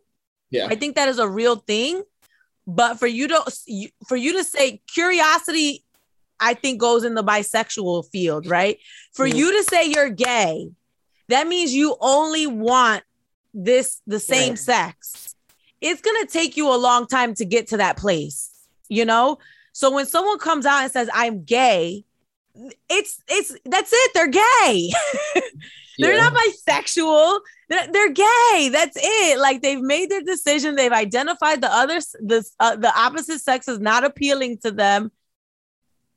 Yeah. 0.50 0.66
I 0.68 0.74
think 0.74 0.96
that 0.96 1.08
is 1.08 1.18
a 1.18 1.28
real 1.28 1.56
thing. 1.56 2.02
But 2.66 2.98
for 2.98 3.06
you 3.06 3.28
to 3.28 3.52
for 4.06 4.16
you 4.16 4.34
to 4.34 4.44
say 4.44 4.80
curiosity 4.86 5.84
i 6.38 6.54
think 6.54 6.78
goes 6.78 7.04
in 7.04 7.14
the 7.14 7.24
bisexual 7.24 8.08
field 8.10 8.46
right? 8.46 8.78
For 9.12 9.26
mm-hmm. 9.26 9.36
you 9.36 9.52
to 9.56 9.64
say 9.64 9.90
you're 9.90 10.10
gay 10.10 10.70
that 11.28 11.48
means 11.48 11.74
you 11.74 11.96
only 12.00 12.46
want 12.46 13.02
this 13.54 14.00
the 14.06 14.20
same 14.20 14.56
sex. 14.56 15.34
It's 15.80 16.00
going 16.00 16.24
to 16.24 16.30
take 16.30 16.56
you 16.56 16.72
a 16.72 16.76
long 16.76 17.06
time 17.06 17.34
to 17.34 17.44
get 17.44 17.68
to 17.68 17.78
that 17.78 17.96
place 17.96 18.50
you 18.88 19.04
know? 19.04 19.38
So 19.72 19.90
when 19.90 20.06
someone 20.06 20.38
comes 20.38 20.66
out 20.66 20.82
and 20.82 20.92
says 20.92 21.08
i'm 21.12 21.42
gay 21.42 22.04
it's 22.88 23.22
it's 23.28 23.56
that's 23.64 23.92
it 23.92 24.10
they're 24.14 24.28
gay. 24.28 24.90
They're 25.98 26.14
yeah. 26.14 26.30
not 26.30 26.34
bisexual 26.34 27.40
they're, 27.70 28.12
gay. 28.12 28.68
That's 28.72 28.96
it. 29.00 29.38
Like 29.38 29.62
they've 29.62 29.80
made 29.80 30.10
their 30.10 30.22
decision. 30.22 30.74
They've 30.74 30.92
identified 30.92 31.60
the 31.60 31.72
other, 31.72 32.00
the, 32.20 32.44
uh, 32.58 32.76
the 32.76 32.92
opposite 32.98 33.40
sex 33.40 33.68
is 33.68 33.78
not 33.78 34.04
appealing 34.04 34.58
to 34.58 34.72
them. 34.72 35.12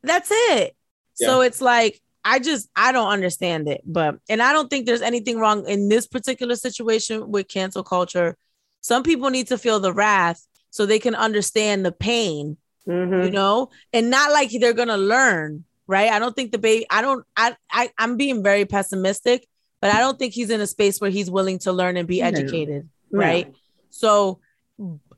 That's 0.01 0.29
it. 0.31 0.75
Yeah. 1.19 1.27
So 1.27 1.41
it's 1.41 1.61
like, 1.61 2.01
I 2.25 2.39
just, 2.39 2.69
I 2.75 2.91
don't 2.91 3.09
understand 3.09 3.69
it. 3.69 3.81
But, 3.85 4.17
and 4.27 4.41
I 4.41 4.51
don't 4.51 4.69
think 4.69 4.85
there's 4.85 5.01
anything 5.01 5.37
wrong 5.37 5.67
in 5.67 5.89
this 5.89 6.07
particular 6.07 6.55
situation 6.55 7.29
with 7.29 7.47
cancel 7.47 7.83
culture. 7.83 8.35
Some 8.81 9.03
people 9.03 9.29
need 9.29 9.47
to 9.47 9.57
feel 9.57 9.79
the 9.79 9.93
wrath 9.93 10.45
so 10.71 10.85
they 10.85 10.99
can 10.99 11.15
understand 11.15 11.85
the 11.85 11.91
pain, 11.91 12.57
mm-hmm. 12.87 13.25
you 13.25 13.31
know, 13.31 13.69
and 13.93 14.09
not 14.09 14.31
like 14.31 14.49
they're 14.59 14.73
going 14.73 14.87
to 14.87 14.97
learn 14.97 15.65
right? 15.85 16.09
I 16.09 16.17
don't 16.17 16.33
think 16.33 16.53
DaBaby. 16.53 16.85
I 16.89 17.01
don't. 17.01 17.25
I, 17.35 17.57
I. 17.69 17.89
I'm 17.97 18.15
being 18.15 18.41
very 18.41 18.63
pessimistic 18.63 19.45
but 19.83 19.93
I 19.93 19.99
don't 19.99 20.17
think 20.17 20.33
he's 20.33 20.49
in 20.49 20.61
a 20.61 20.65
space 20.65 21.01
where 21.01 21.09
he's 21.09 21.29
willing 21.29 21.59
to 21.59 21.73
learn 21.73 21.97
and 21.97 22.07
be 22.07 22.21
educated, 22.21 22.87
no. 23.11 23.19
right? 23.19 23.49
No. 23.49 23.55
So, 23.89 24.39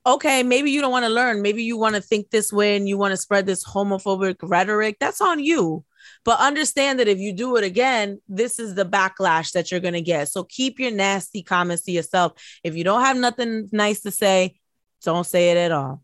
okay, 0.03 0.41
maybe 0.41 0.71
you 0.71 0.81
don't 0.81 0.91
want 0.91 1.05
to 1.05 1.11
learn. 1.11 1.43
Maybe 1.43 1.61
you 1.61 1.77
want 1.77 1.93
to 1.93 2.01
think 2.01 2.31
this 2.31 2.51
way 2.51 2.75
and 2.75 2.89
you 2.89 2.97
want 2.97 3.11
to 3.11 3.17
spread 3.17 3.45
this 3.45 3.63
homophobic 3.63 4.37
rhetoric. 4.41 4.97
That's 4.99 5.21
on 5.21 5.39
you. 5.39 5.85
But 6.23 6.39
understand 6.39 6.99
that 6.99 7.07
if 7.07 7.19
you 7.19 7.31
do 7.31 7.57
it 7.57 7.63
again, 7.63 8.19
this 8.27 8.57
is 8.57 8.73
the 8.73 8.87
backlash 8.87 9.51
that 9.51 9.69
you're 9.69 9.79
going 9.79 9.93
to 9.93 10.01
get. 10.01 10.29
So 10.29 10.43
keep 10.43 10.79
your 10.79 10.89
nasty 10.89 11.43
comments 11.43 11.83
to 11.83 11.91
yourself. 11.91 12.31
If 12.63 12.75
you 12.75 12.83
don't 12.83 13.01
have 13.01 13.17
nothing 13.17 13.69
nice 13.71 14.01
to 14.01 14.09
say, 14.09 14.57
don't 15.03 15.27
say 15.27 15.51
it 15.51 15.57
at 15.57 15.73
all. 15.73 16.01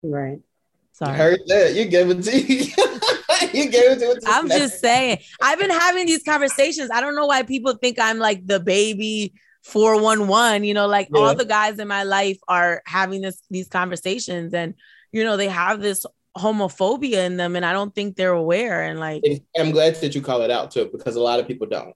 Right. 0.00 0.38
Sorry. 0.92 1.16
heard 1.16 1.40
that. 1.48 1.74
You 1.74 1.86
gave 1.86 2.08
it 2.08 2.22
to 2.22 2.40
you. 2.40 2.72
you 3.64 3.70
gave 3.70 3.92
it 3.92 3.98
to 4.00 4.10
it. 4.12 4.24
I'm 4.26 4.48
just 4.48 4.80
saying. 4.80 5.18
I've 5.42 5.58
been 5.58 5.70
having 5.70 6.06
these 6.06 6.22
conversations. 6.22 6.90
I 6.92 7.00
don't 7.00 7.16
know 7.16 7.26
why 7.26 7.42
people 7.42 7.74
think 7.74 7.98
I'm 7.98 8.18
like 8.18 8.44
DaBaby 8.44 9.32
411. 9.62 10.64
You 10.64 10.74
know, 10.74 10.86
like 10.86 11.08
yeah. 11.12 11.20
all 11.20 11.34
the 11.34 11.44
guys 11.44 11.78
in 11.78 11.88
my 11.88 12.02
life 12.02 12.38
are 12.48 12.82
having 12.86 13.22
this 13.22 13.40
these 13.50 13.68
conversations, 13.68 14.54
and 14.54 14.74
you 15.12 15.24
know, 15.24 15.36
they 15.36 15.48
have 15.48 15.80
this 15.80 16.04
homophobia 16.36 17.26
in 17.26 17.36
them, 17.36 17.56
and 17.56 17.64
I 17.64 17.72
don't 17.72 17.94
think 17.94 18.16
they're 18.16 18.32
aware. 18.32 18.82
And 18.82 18.98
like, 18.98 19.22
I'm 19.56 19.70
glad 19.70 19.94
that 19.96 20.14
you 20.14 20.20
call 20.20 20.42
it 20.42 20.50
out 20.50 20.70
too, 20.70 20.88
because 20.92 21.16
a 21.16 21.22
lot 21.22 21.40
of 21.40 21.46
people 21.46 21.66
don't. 21.66 21.94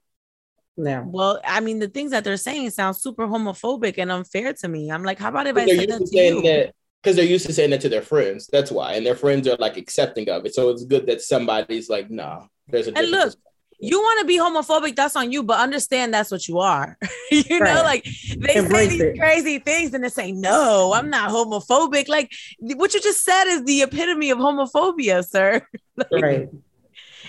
Yeah. 0.77 1.03
Well, 1.05 1.41
I 1.45 1.59
mean, 1.59 1.79
the 1.79 1.89
things 1.89 2.11
that 2.11 2.23
they're 2.23 2.37
saying 2.37 2.69
sound 2.69 2.95
super 2.95 3.27
homophobic 3.27 3.95
and 3.97 4.11
unfair 4.11 4.53
to 4.53 4.67
me. 4.67 4.89
I'm 4.91 5.03
like, 5.03 5.19
how 5.19 5.29
about 5.29 5.47
if 5.47 5.57
I 5.57 5.65
said 5.65 5.89
that 5.89 6.05
to 6.05 6.17
you? 6.17 6.41
That 6.41 6.73
because 7.01 7.15
they're 7.15 7.25
used 7.25 7.45
to 7.45 7.53
saying 7.53 7.69
that 7.71 7.81
to 7.81 7.89
their 7.89 8.01
friends. 8.01 8.47
That's 8.51 8.71
why, 8.71 8.93
and 8.93 9.05
their 9.05 9.15
friends 9.15 9.47
are 9.47 9.57
like 9.57 9.77
accepting 9.77 10.29
of 10.29 10.45
it. 10.45 10.53
So 10.53 10.69
it's 10.69 10.83
good 10.83 11.07
that 11.07 11.21
somebody's 11.21 11.89
like, 11.89 12.09
"Nah, 12.09 12.45
there's 12.67 12.87
a." 12.87 12.97
And 12.97 13.09
look, 13.09 13.33
you 13.79 13.99
want 13.99 14.19
to 14.19 14.25
be 14.25 14.37
homophobic, 14.37 14.95
that's 14.95 15.15
on 15.15 15.31
you, 15.31 15.41
but 15.41 15.59
understand 15.59 16.13
that's 16.13 16.31
what 16.31 16.47
you 16.47 16.59
are. 16.59 16.97
you 17.31 17.59
right. 17.59 17.73
know, 17.73 17.81
like 17.83 18.05
they 18.37 18.55
Embrace 18.55 18.89
say 18.89 18.97
these 18.97 19.01
it. 19.01 19.19
crazy 19.19 19.59
things 19.59 19.93
and 19.93 20.03
they 20.03 20.09
say, 20.09 20.31
"No, 20.31 20.93
I'm 20.93 21.09
not 21.09 21.29
homophobic." 21.31 22.09
Like 22.09 22.31
what 22.59 22.93
you 22.93 23.01
just 23.01 23.23
said 23.23 23.45
is 23.45 23.63
the 23.63 23.83
epitome 23.83 24.31
of 24.31 24.37
homophobia, 24.39 25.25
sir. 25.25 25.65
like, 25.95 26.07
right. 26.11 26.49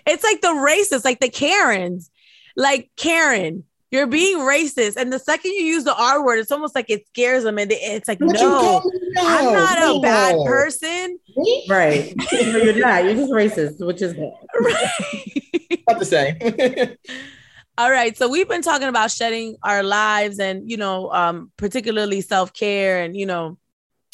It's 0.07 0.25
like 0.25 0.41
the 0.41 0.49
racists, 0.49 1.05
like 1.05 1.21
the 1.21 1.29
Karens, 1.29 2.11
like 2.57 2.91
Karen 2.97 3.65
you're 3.91 4.07
being 4.07 4.39
racist. 4.39 4.97
And 4.97 5.13
the 5.13 5.19
second 5.19 5.53
you 5.53 5.63
use 5.63 5.85
the 5.85 5.95
R 5.95 6.25
word, 6.25 6.39
it's 6.39 6.53
almost 6.53 6.75
like 6.75 6.91
it 6.91 7.07
scares 7.09 7.45
them. 7.45 7.59
And 7.59 7.73
it's 7.73 8.09
like, 8.09 8.21
no, 8.21 8.83
I'm 9.19 9.53
not 9.53 9.79
no. 9.79 9.99
a 9.99 10.01
bad 10.01 10.37
person. 10.47 11.19
Right. 11.69 12.15
no, 12.33 12.59
you're 12.59 12.79
not. 12.79 13.05
You're 13.05 13.15
just 13.15 13.33
racist, 13.33 13.85
which 13.85 14.03
is 14.03 14.15
right. 14.15 15.83
not 15.89 15.99
the 15.99 16.05
same. 16.05 16.97
All 17.79 17.91
right. 17.91 18.17
So 18.17 18.29
we've 18.29 18.49
been 18.49 18.63
talking 18.63 18.89
about 18.89 19.11
shedding 19.11 19.57
our 19.63 19.83
lives 19.83 20.39
and, 20.39 20.71
you 20.71 20.77
know, 20.77 21.11
um, 21.13 21.51
particularly 21.57 22.21
self 22.21 22.53
care 22.53 23.03
and, 23.03 23.17
you 23.17 23.27
know, 23.27 23.59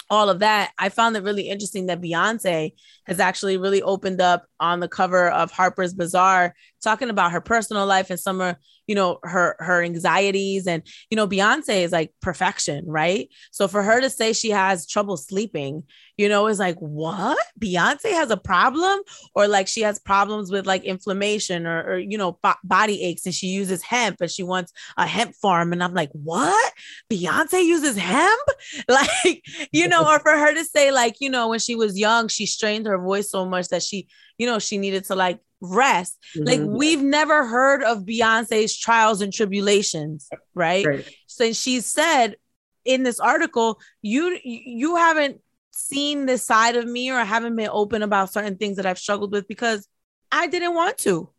all 0.09 0.29
of 0.31 0.39
that. 0.39 0.71
I 0.79 0.89
found 0.89 1.17
it 1.17 1.25
really 1.25 1.49
interesting 1.49 1.87
that 1.87 2.01
Beyonce 2.01 2.73
has 3.07 3.21
actually 3.21 3.57
really 3.57 3.83
opened 3.83 4.21
up 4.21 4.47
on 4.61 4.81
the 4.81 4.89
cover 4.89 5.29
of 5.29 5.51
Harper's 5.51 5.95
Bazaar, 5.95 6.55
talking 6.83 7.11
about 7.11 7.33
her 7.33 7.41
personal 7.41 7.87
life 7.87 8.11
and 8.11 8.21
some 8.21 8.41
of 8.41 8.57
you 8.87 8.95
know 8.95 9.19
her 9.23 9.57
her 9.59 9.83
anxieties 9.83 10.67
and 10.67 10.83
you 11.11 11.17
know 11.17 11.27
Beyonce 11.27 11.83
is 11.83 11.93
like 11.93 12.13
perfection, 12.21 12.85
right? 12.87 13.29
So 13.51 13.69
for 13.69 13.83
her 13.83 14.01
to 14.01 14.11
say 14.11 14.33
she 14.33 14.51
has 14.51 14.87
trouble 14.87 15.17
sleeping, 15.17 15.85
you 16.17 16.29
know, 16.29 16.47
is 16.47 16.59
like 16.59 16.79
what? 16.79 17.39
Beyonce 17.61 18.11
has 18.13 18.31
a 18.31 18.37
problem 18.37 19.01
or 19.35 19.49
like 19.49 19.69
she 19.69 19.83
has 19.83 19.99
problems 19.99 20.51
with 20.51 20.67
like 20.67 20.85
inflammation 20.85 21.67
or, 21.67 21.83
or 21.83 21.99
you 21.99 22.17
know 22.17 22.39
body 22.65 23.03
aches 23.03 23.27
and 23.27 23.35
she 23.35 23.49
uses 23.49 23.83
hemp 23.83 24.21
and 24.21 24.31
she 24.31 24.43
wants 24.43 24.73
a 24.97 25.07
hemp 25.07 25.35
farm 25.35 25.73
and 25.73 25.83
I'm 25.83 25.95
like, 25.95 26.11
"What? 26.13 26.73
Beyonce 27.11 27.65
uses 27.65 27.97
hemp?" 27.97 28.43
Like, 28.89 29.43
you 29.73 29.89
know, 29.89 30.07
or 30.07 30.19
for 30.21 30.33
her 30.33 30.55
to 30.55 30.65
say 30.65 30.91
like, 30.91 31.17
you 31.21 31.29
know, 31.29 31.49
when 31.49 31.59
she 31.59 31.75
was 31.75 31.99
young, 31.99 32.29
she 32.29 32.47
strained 32.47 32.87
her 32.87 32.99
voice 32.99 33.31
so 33.31 33.45
much 33.45 33.69
that 33.69 33.83
she, 33.83 34.09
you 34.39 34.47
know, 34.47 34.59
she 34.59 34.79
needed 34.79 35.05
to 35.05 35.15
like 35.15 35.41
rest. 35.61 36.19
Mm-hmm. 36.37 36.47
Like 36.47 36.61
we've 36.61 37.03
never 37.03 37.47
heard 37.47 37.83
of 37.83 38.05
Beyonce's 38.05 38.77
trials 38.79 39.21
and 39.21 39.33
tribulations, 39.33 40.29
right? 40.55 40.85
So 41.27 41.53
she 41.53 41.81
said 41.81 42.37
in 42.85 43.03
this 43.03 43.21
article, 43.21 43.81
you 44.03 44.39
you 44.43 44.97
haven't 44.97 45.41
seen 45.73 46.27
this 46.27 46.45
side 46.45 46.77
of 46.77 46.87
me 46.87 47.11
or 47.11 47.19
I 47.19 47.25
haven't 47.25 47.57
been 47.57 47.69
open 47.71 48.03
about 48.03 48.33
certain 48.33 48.57
things 48.57 48.77
that 48.77 48.87
I've 48.87 48.99
struggled 48.99 49.33
with 49.33 49.47
because 49.47 49.87
I 50.33 50.47
didn't 50.47 50.75
want 50.75 50.99
to. 50.99 51.31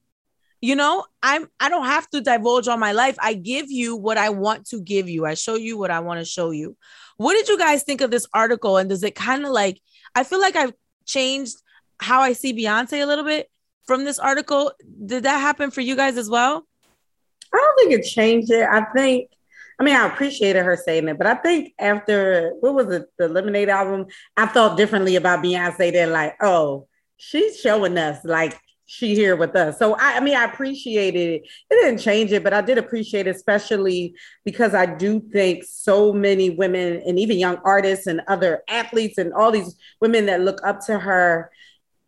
You 0.59 0.75
know, 0.75 1.05
I'm 1.21 1.47
I 1.59 1.69
don't 1.69 1.85
have 1.85 2.09
to 2.09 2.21
divulge 2.21 2.67
all 2.67 2.77
my 2.77 2.91
life. 2.91 3.15
I 3.19 3.33
give 3.33 3.69
you 3.69 3.95
what 3.95 4.17
I 4.17 4.29
want 4.29 4.67
to 4.69 4.81
give 4.81 5.07
you. 5.07 5.25
I 5.25 5.35
show 5.35 5.55
you 5.55 5.77
what 5.77 5.91
I 5.91 5.99
want 5.99 6.19
to 6.19 6.25
show 6.25 6.51
you. 6.51 6.75
What 7.17 7.33
did 7.33 7.47
you 7.47 7.57
guys 7.57 7.83
think 7.83 8.01
of 8.01 8.11
this 8.11 8.27
article 8.33 8.77
and 8.77 8.89
does 8.89 9.03
it 9.03 9.15
kind 9.15 9.45
of 9.45 9.51
like 9.51 9.79
I 10.15 10.23
feel 10.23 10.39
like 10.39 10.55
I've 10.55 10.73
changed 11.05 11.55
how 11.99 12.21
I 12.21 12.33
see 12.33 12.53
Beyonce 12.53 13.01
a 13.01 13.05
little 13.05 13.25
bit 13.25 13.49
from 13.87 14.03
this 14.03 14.19
article? 14.19 14.71
Did 15.05 15.23
that 15.23 15.39
happen 15.39 15.71
for 15.71 15.81
you 15.81 15.95
guys 15.95 16.17
as 16.17 16.29
well? 16.29 16.63
I 17.53 17.57
don't 17.57 17.89
think 17.89 17.99
it 17.99 18.07
changed 18.07 18.51
it. 18.51 18.67
I 18.69 18.81
think, 18.93 19.29
I 19.79 19.83
mean, 19.83 19.95
I 19.95 20.05
appreciated 20.05 20.63
her 20.63 20.75
saying 20.75 21.07
it, 21.07 21.17
but 21.17 21.27
I 21.27 21.35
think 21.35 21.73
after 21.79 22.51
what 22.59 22.75
was 22.75 22.89
it, 22.89 23.07
the 23.17 23.29
Lemonade 23.29 23.69
album, 23.69 24.07
I 24.35 24.47
felt 24.47 24.77
differently 24.77 25.15
about 25.15 25.43
Beyonce 25.43 25.93
than 25.93 26.11
like, 26.11 26.35
oh, 26.41 26.87
she's 27.15 27.59
showing 27.59 27.97
us 27.97 28.23
like 28.23 28.59
she 28.85 29.15
here 29.15 29.35
with 29.35 29.55
us. 29.55 29.77
So 29.77 29.95
I, 29.95 30.17
I 30.17 30.19
mean, 30.21 30.35
I 30.35 30.45
appreciated 30.45 31.29
it. 31.29 31.47
It 31.69 31.81
didn't 31.81 31.99
change 31.99 32.31
it, 32.31 32.43
but 32.43 32.53
I 32.53 32.61
did 32.61 32.77
appreciate 32.77 33.27
it, 33.27 33.35
especially 33.35 34.15
because 34.45 34.73
I 34.73 34.85
do 34.85 35.19
think 35.31 35.65
so 35.65 36.13
many 36.13 36.49
women 36.49 37.01
and 37.05 37.19
even 37.19 37.37
young 37.37 37.57
artists 37.63 38.07
and 38.07 38.21
other 38.27 38.63
athletes 38.69 39.17
and 39.17 39.33
all 39.33 39.51
these 39.51 39.75
women 40.01 40.25
that 40.27 40.41
look 40.41 40.59
up 40.65 40.79
to 40.85 40.99
her. 40.99 41.51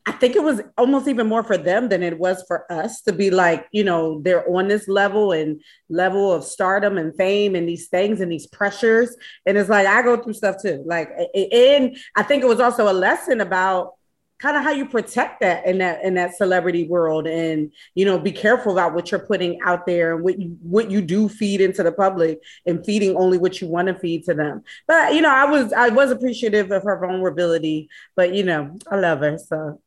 I 0.10 0.12
think 0.14 0.36
it 0.36 0.42
was 0.42 0.60
almost 0.76 1.08
even 1.08 1.28
more 1.28 1.44
for 1.44 1.56
them 1.56 1.88
than 1.88 2.02
it 2.02 2.18
was 2.18 2.44
for 2.48 2.66
us 2.72 3.02
to 3.02 3.14
be 3.14 3.30
like, 3.30 3.68
you 3.72 3.84
know, 3.84 4.20
they're 4.24 4.44
on 4.50 4.68
this 4.68 4.88
level 4.88 5.34
and 5.34 5.62
level 5.88 6.34
of 6.34 6.44
stardom 6.44 6.98
and 6.98 7.16
fame 7.16 7.54
and 7.54 7.70
these 7.70 7.90
things 7.90 8.20
and 8.20 8.32
these 8.32 8.48
pressures. 8.48 9.16
And 9.46 9.56
it's 9.56 9.70
like, 9.70 9.86
I 9.86 10.02
go 10.02 10.18
through 10.18 10.34
stuff 10.34 10.56
too. 10.64 10.84
Like, 10.84 11.12
and 11.36 11.96
I 12.16 12.24
think 12.24 12.42
it 12.42 12.48
was 12.48 12.60
also 12.60 12.92
a 12.92 12.94
lesson 12.94 13.40
about 13.40 13.94
kind 14.40 14.58
of 14.58 14.64
how 14.64 14.72
you 14.72 14.88
protect 14.88 15.42
that 15.42 15.64
in 15.68 15.78
that 15.78 16.04
in 16.04 16.16
that 16.16 16.36
celebrity 16.36 16.88
world 16.88 17.28
and 17.28 17.72
you 17.94 18.06
know 18.06 18.18
be 18.18 18.32
careful 18.32 18.72
about 18.72 18.96
what 18.96 19.12
you're 19.12 19.20
putting 19.20 19.60
out 19.64 19.86
there 19.86 20.16
and 20.16 20.24
what 20.24 20.40
you 20.40 20.58
what 20.62 20.90
you 20.90 21.02
do 21.02 21.28
feed 21.28 21.60
into 21.60 21.84
the 21.84 21.92
public 21.92 22.40
and 22.66 22.86
feeding 22.86 23.18
only 23.18 23.38
what 23.38 23.60
you 23.60 23.68
want 23.68 23.90
to 23.90 23.94
feed 23.96 24.24
to 24.24 24.34
them 24.34 24.64
but 24.88 25.14
you 25.14 25.20
know 25.20 25.30
i 25.30 25.44
was 25.44 25.74
i 25.74 25.90
was 25.90 26.10
appreciative 26.10 26.72
of 26.72 26.84
her 26.84 26.98
vulnerability 26.98 27.90
but 28.16 28.34
you 28.34 28.46
know 28.46 28.78
i 28.90 28.96
love 28.96 29.20
her 29.20 29.38
so 29.38 29.78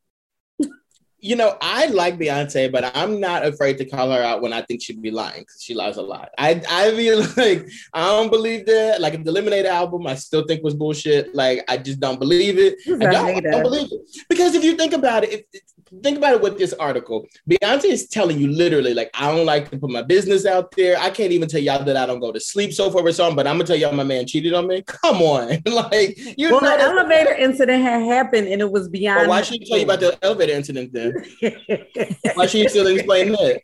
you 1.24 1.36
know, 1.36 1.56
I 1.62 1.86
like 1.86 2.18
Beyonce, 2.18 2.70
but 2.70 2.90
I'm 2.96 3.20
not 3.20 3.46
afraid 3.46 3.78
to 3.78 3.84
call 3.84 4.10
her 4.10 4.20
out 4.20 4.42
when 4.42 4.52
I 4.52 4.60
think 4.62 4.82
she'd 4.82 5.00
be 5.00 5.12
lying 5.12 5.42
because 5.42 5.62
she 5.62 5.72
lies 5.72 5.96
a 5.96 6.02
lot. 6.02 6.30
I 6.36 6.60
I 6.68 6.90
feel 6.90 7.20
like 7.36 7.68
I 7.94 8.06
don't 8.06 8.28
believe 8.28 8.66
that. 8.66 9.00
Like 9.00 9.22
the 9.22 9.30
Lemonade 9.30 9.66
album, 9.66 10.08
I 10.08 10.16
still 10.16 10.44
think 10.44 10.64
was 10.64 10.74
bullshit. 10.74 11.32
Like 11.32 11.64
I 11.68 11.76
just 11.76 12.00
don't 12.00 12.18
believe 12.18 12.58
it. 12.58 12.74
I 12.88 13.12
don't, 13.12 13.14
I 13.14 13.40
don't 13.40 13.62
believe 13.62 13.88
it 13.92 14.00
because 14.28 14.56
if 14.56 14.64
you 14.64 14.76
think 14.76 14.94
about 14.94 15.22
it, 15.22 15.46
if, 15.52 15.62
think 16.02 16.18
about 16.18 16.34
it 16.34 16.40
with 16.40 16.58
this 16.58 16.72
article. 16.74 17.26
Beyonce 17.48 17.84
is 17.84 18.08
telling 18.08 18.38
you 18.38 18.48
literally, 18.48 18.94
like, 18.94 19.10
I 19.14 19.30
don't 19.34 19.46
like 19.46 19.70
to 19.70 19.78
put 19.78 19.90
my 19.90 20.02
business 20.02 20.46
out 20.46 20.70
there. 20.76 20.98
I 20.98 21.10
can't 21.10 21.32
even 21.32 21.48
tell 21.48 21.60
y'all 21.60 21.84
that 21.84 21.96
I 21.96 22.06
don't 22.06 22.20
go 22.20 22.32
to 22.32 22.40
sleep 22.40 22.72
so 22.72 22.90
far 22.90 23.02
or 23.02 23.12
something, 23.12 23.36
but 23.36 23.46
I'm 23.46 23.56
gonna 23.56 23.66
tell 23.66 23.76
y'all 23.76 23.92
my 23.92 24.04
man 24.04 24.26
cheated 24.26 24.54
on 24.54 24.66
me. 24.66 24.82
Come 24.86 25.22
on. 25.22 25.48
like 25.66 26.18
you 26.38 26.50
well, 26.50 26.60
know 26.60 26.76
the 26.76 26.82
elevator 26.82 27.34
incident 27.34 27.82
had 27.82 28.02
happened 28.02 28.48
and 28.48 28.60
it 28.60 28.70
was 28.70 28.88
beyond 28.88 29.20
well, 29.20 29.28
why 29.30 29.42
should 29.42 29.60
you 29.60 29.66
tell 29.66 29.78
you 29.78 29.84
about 29.84 30.00
the 30.00 30.18
elevator 30.22 30.52
incident 30.52 30.92
then? 30.92 31.12
why 32.34 32.46
should 32.46 32.60
you 32.60 32.68
still 32.68 32.86
explain 32.86 33.32
that? 33.32 33.60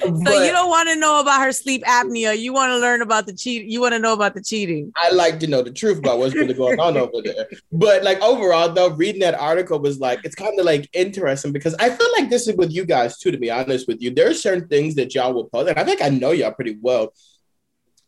So 0.00 0.10
but, 0.24 0.44
you 0.44 0.52
don't 0.52 0.68
want 0.68 0.88
to 0.88 0.96
know 0.96 1.20
about 1.20 1.40
her 1.40 1.52
sleep 1.52 1.82
apnea. 1.84 2.38
You 2.38 2.52
want 2.52 2.70
to 2.70 2.78
learn 2.78 3.02
about 3.02 3.26
the 3.26 3.34
cheat. 3.34 3.66
You 3.66 3.80
want 3.80 3.94
to 3.94 3.98
know 3.98 4.12
about 4.12 4.34
the 4.34 4.42
cheating. 4.42 4.92
I 4.96 5.10
like 5.12 5.38
to 5.40 5.46
know 5.46 5.62
the 5.62 5.72
truth 5.72 5.98
about 5.98 6.18
what's 6.18 6.34
really 6.34 6.54
going 6.54 6.80
on 6.80 6.96
over 6.96 7.22
there. 7.24 7.48
But 7.72 8.02
like 8.02 8.20
overall, 8.20 8.68
though, 8.68 8.90
reading 8.90 9.20
that 9.20 9.34
article 9.34 9.78
was 9.78 9.98
like 9.98 10.20
it's 10.24 10.34
kind 10.34 10.58
of 10.58 10.64
like 10.64 10.88
interesting 10.92 11.52
because 11.52 11.69
because 11.70 11.92
I 11.92 11.96
feel 11.96 12.12
like 12.12 12.30
this 12.30 12.48
is 12.48 12.56
with 12.56 12.72
you 12.72 12.84
guys 12.84 13.18
too, 13.18 13.30
to 13.30 13.38
be 13.38 13.50
honest 13.50 13.86
with 13.86 14.00
you. 14.00 14.10
There 14.10 14.30
are 14.30 14.34
certain 14.34 14.68
things 14.68 14.94
that 14.96 15.14
y'all 15.14 15.32
will 15.32 15.44
post, 15.44 15.68
and 15.68 15.78
I 15.78 15.84
think 15.84 16.02
I 16.02 16.08
know 16.08 16.32
y'all 16.32 16.52
pretty 16.52 16.78
well, 16.80 17.12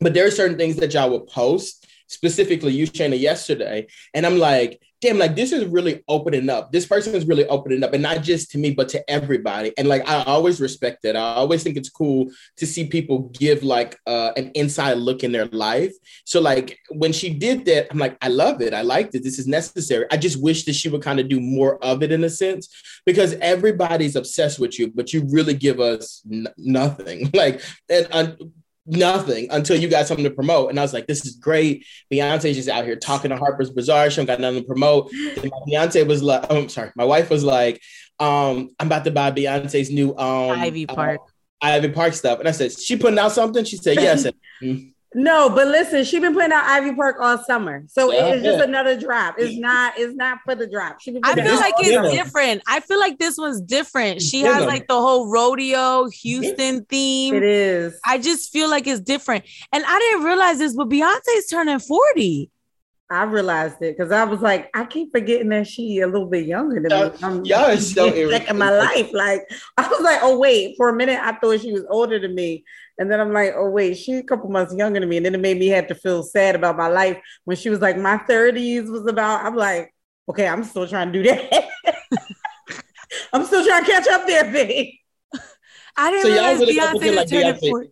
but 0.01 0.15
there 0.15 0.27
are 0.27 0.31
certain 0.31 0.59
things 0.59 0.77
that 0.77 0.95
y'all 0.95 1.11
will 1.11 1.21
post, 1.21 1.87
specifically 2.09 2.73
you, 2.73 2.87
Shayna, 2.87 3.19
yesterday. 3.19 3.87
And 4.15 4.27
I'm 4.27 4.39
like, 4.39 4.81
damn, 5.03 5.19
like 5.19 5.35
this 5.35 5.51
is 5.51 5.67
really 5.67 6.03
opening 6.07 6.49
up. 6.49 6.71
This 6.71 6.87
person 6.87 7.15
is 7.15 7.27
really 7.27 7.45
opening 7.49 7.83
up, 7.83 7.93
and 7.93 8.03
not 8.03 8.23
just 8.23 8.53
to 8.53 8.59
me, 8.59 8.71
but 8.71 8.89
to 8.91 9.11
everybody. 9.11 9.75
And 9.77 9.89
like 9.89 10.09
I 10.09 10.23
always 10.23 10.61
respect 10.61 11.05
it. 11.05 11.17
I 11.17 11.35
always 11.35 11.63
think 11.63 11.77
it's 11.77 11.91
cool 11.91 12.31
to 12.57 12.67
see 12.67 12.87
people 12.87 13.31
give 13.35 13.65
like 13.65 13.99
uh, 14.07 14.31
an 14.37 14.53
inside 14.55 14.99
look 14.99 15.25
in 15.25 15.33
their 15.33 15.47
life. 15.47 15.93
So 16.25 16.41
like 16.41 16.79
when 16.91 17.13
she 17.13 17.35
did 17.35 17.65
that, 17.67 17.89
I'm 17.91 17.99
like, 17.99 18.17
I 18.23 18.29
love 18.29 18.63
it. 18.63 18.73
I 18.73 18.83
liked 18.83 19.15
it. 19.17 19.25
This 19.25 19.41
is 19.41 19.49
necessary. 19.49 20.07
I 20.11 20.17
just 20.17 20.41
wish 20.41 20.65
that 20.65 20.75
she 20.75 20.89
would 20.89 21.03
kind 21.03 21.19
of 21.19 21.29
do 21.29 21.41
more 21.41 21.83
of 21.85 22.03
it 22.03 22.13
in 22.13 22.23
a 22.23 22.31
sense, 22.31 22.69
because 23.05 23.35
everybody's 23.35 24.17
obsessed 24.17 24.61
with 24.61 24.79
you, 24.79 24.93
but 24.95 25.13
you 25.13 25.27
really 25.31 25.55
give 25.55 25.81
us 25.81 26.23
n- 26.31 26.49
nothing. 26.57 27.31
Like 27.43 27.61
and. 27.91 28.09
Uh, 28.13 28.33
nothing 28.87 29.49
until 29.51 29.77
you 29.77 29.89
got 29.89 30.07
something 30.07 30.25
to 30.25 30.31
promote. 30.31 30.71
And 30.71 30.79
I 30.79 30.83
was 30.83 30.93
like, 30.93 31.07
this 31.07 31.25
is 31.25 31.37
great. 31.37 31.87
Beyonce's 32.13 32.57
just 32.57 32.69
out 32.69 32.85
here 32.85 32.97
talking 32.97 33.31
to 33.31 33.37
Harper's 33.37 33.71
Bazaar. 33.71 34.11
She 34.11 34.17
don't 34.17 34.27
got 34.27 34.41
nothing 34.41 34.63
to 34.63 34.67
promote. 34.67 35.11
And 35.13 35.51
my 35.51 35.59
Beyonce 35.69 36.07
was 36.07 36.23
like, 36.23 36.45
oh, 36.51 36.63
I'm 36.63 36.69
sorry. 36.69 36.91
My 36.97 37.05
wife 37.05 37.31
was 37.31 37.45
like, 37.45 37.81
um, 38.19 38.71
I'm 38.79 38.87
about 38.87 39.05
to 39.05 39.11
buy 39.11 39.31
Beyonce's 39.31 39.91
new 39.91 40.17
um 40.17 40.59
Ivy 40.59 40.87
Park. 40.87 41.21
Uh, 41.63 41.67
Ivy 41.67 41.89
Park 41.91 42.15
stuff. 42.15 42.41
And 42.41 42.49
I 42.49 42.53
said, 42.53 42.73
she 42.73 42.97
putting 42.97 43.19
out 43.19 43.33
something? 43.33 43.65
She 43.65 43.77
said, 43.77 43.97
yes. 43.97 44.27
Yeah. 44.61 44.77
No, 45.15 45.51
but 45.51 45.69
listen, 45.69 46.05
she's 46.05 46.21
been 46.21 46.33
putting 46.33 46.53
out 46.53 46.65
Ivy 46.65 46.95
Park 46.95 47.17
all 47.21 47.37
summer, 47.39 47.85
so 47.89 48.11
yeah, 48.13 48.29
it's 48.29 48.43
just 48.45 48.61
another 48.65 48.99
drop. 48.99 49.35
It's 49.39 49.59
not. 49.59 49.95
It's 49.99 50.15
not 50.15 50.39
for 50.45 50.55
the 50.55 50.67
drop. 50.67 50.99
I 51.23 51.35
feel 51.35 51.57
like 51.57 51.75
it's 51.79 52.15
different. 52.15 52.63
I 52.67 52.81
feel 52.81 52.99
like 52.99 53.19
this 53.19 53.37
one's 53.37 53.61
different. 53.61 54.23
She 54.23 54.41
has 54.43 54.65
like 54.65 54.89
the 54.89 54.99
whole 55.01 55.29
rodeo 55.29 56.09
Houston 56.09 56.85
theme. 56.87 57.35
It 57.35 57.43
is. 57.43 57.99
I 58.07 58.19
just 58.19 58.53
feel 58.53 58.71
like 58.71 58.87
it's 58.87 59.01
different, 59.01 59.45
and 59.73 59.85
I 59.87 59.99
didn't 59.99 60.25
realize 60.25 60.59
this, 60.59 60.75
but 60.75 60.89
Beyonce's 60.89 61.47
turning 61.51 61.79
forty. 61.79 62.51
I 63.13 63.25
realized 63.25 63.77
it 63.83 63.97
because 63.97 64.11
I 64.11 64.25
was 64.25 64.41
like, 64.41 64.71
I 64.75 64.87
keep 64.87 65.13
forgetting 65.13 65.51
that 65.51 65.67
she 65.67 66.01
a 66.01 66.07
little 66.07 66.27
bit 66.27 66.47
younger 66.47 66.81
than 66.81 67.13
me. 67.13 67.19
I'm, 67.23 67.45
y'all 67.45 67.71
are 67.71 67.77
so 67.77 68.07
in 68.15 68.59
my 68.59 68.71
life. 68.71 69.13
Like 69.13 69.43
I 69.77 69.87
was 69.87 70.01
like, 70.01 70.21
oh 70.23 70.39
wait, 70.39 70.77
for 70.77 70.89
a 70.89 70.97
minute 70.97 71.21
I 71.21 71.33
thought 71.33 71.61
she 71.61 71.73
was 71.73 71.85
older 71.91 72.19
than 72.19 72.35
me, 72.35 72.65
and 72.99 73.11
then 73.11 73.21
I'm 73.21 73.33
like, 73.33 73.53
oh 73.55 73.69
wait, 73.69 73.99
she's 73.99 74.21
a 74.21 74.23
couple 74.23 74.49
months 74.49 74.75
younger 74.75 74.99
than 74.99 75.09
me, 75.09 75.19
and 75.19 75.27
then 75.27 75.35
it 75.35 75.41
made 75.41 75.59
me 75.59 75.69
have 75.69 75.89
to 75.89 75.95
feel 75.95 76.23
sad 76.23 76.55
about 76.55 76.77
my 76.79 76.89
life 76.89 77.19
when 77.45 77.57
she 77.57 77.69
was 77.69 77.81
like, 77.81 77.99
my 77.99 78.17
30s 78.17 78.91
was 78.91 79.07
about. 79.07 79.45
I'm 79.45 79.57
like, 79.57 79.95
okay, 80.31 80.49
I'm 80.49 80.65
still 80.65 80.89
trying 80.89 81.13
to 81.13 81.23
do 81.23 81.29
that. 81.29 81.69
I'm 83.33 83.45
still 83.45 83.65
trying 83.65 83.85
to 83.85 83.91
catch 83.91 84.09
up 84.09 84.27
there, 84.27 84.51
babe. 84.51 84.95
I 85.97 86.11
didn't 86.11 86.23
so 86.23 86.33
realize 86.33 86.59
really 86.61 86.79
Beyonce 86.79 87.17
like 87.17 87.29
Beyonce 87.29 87.91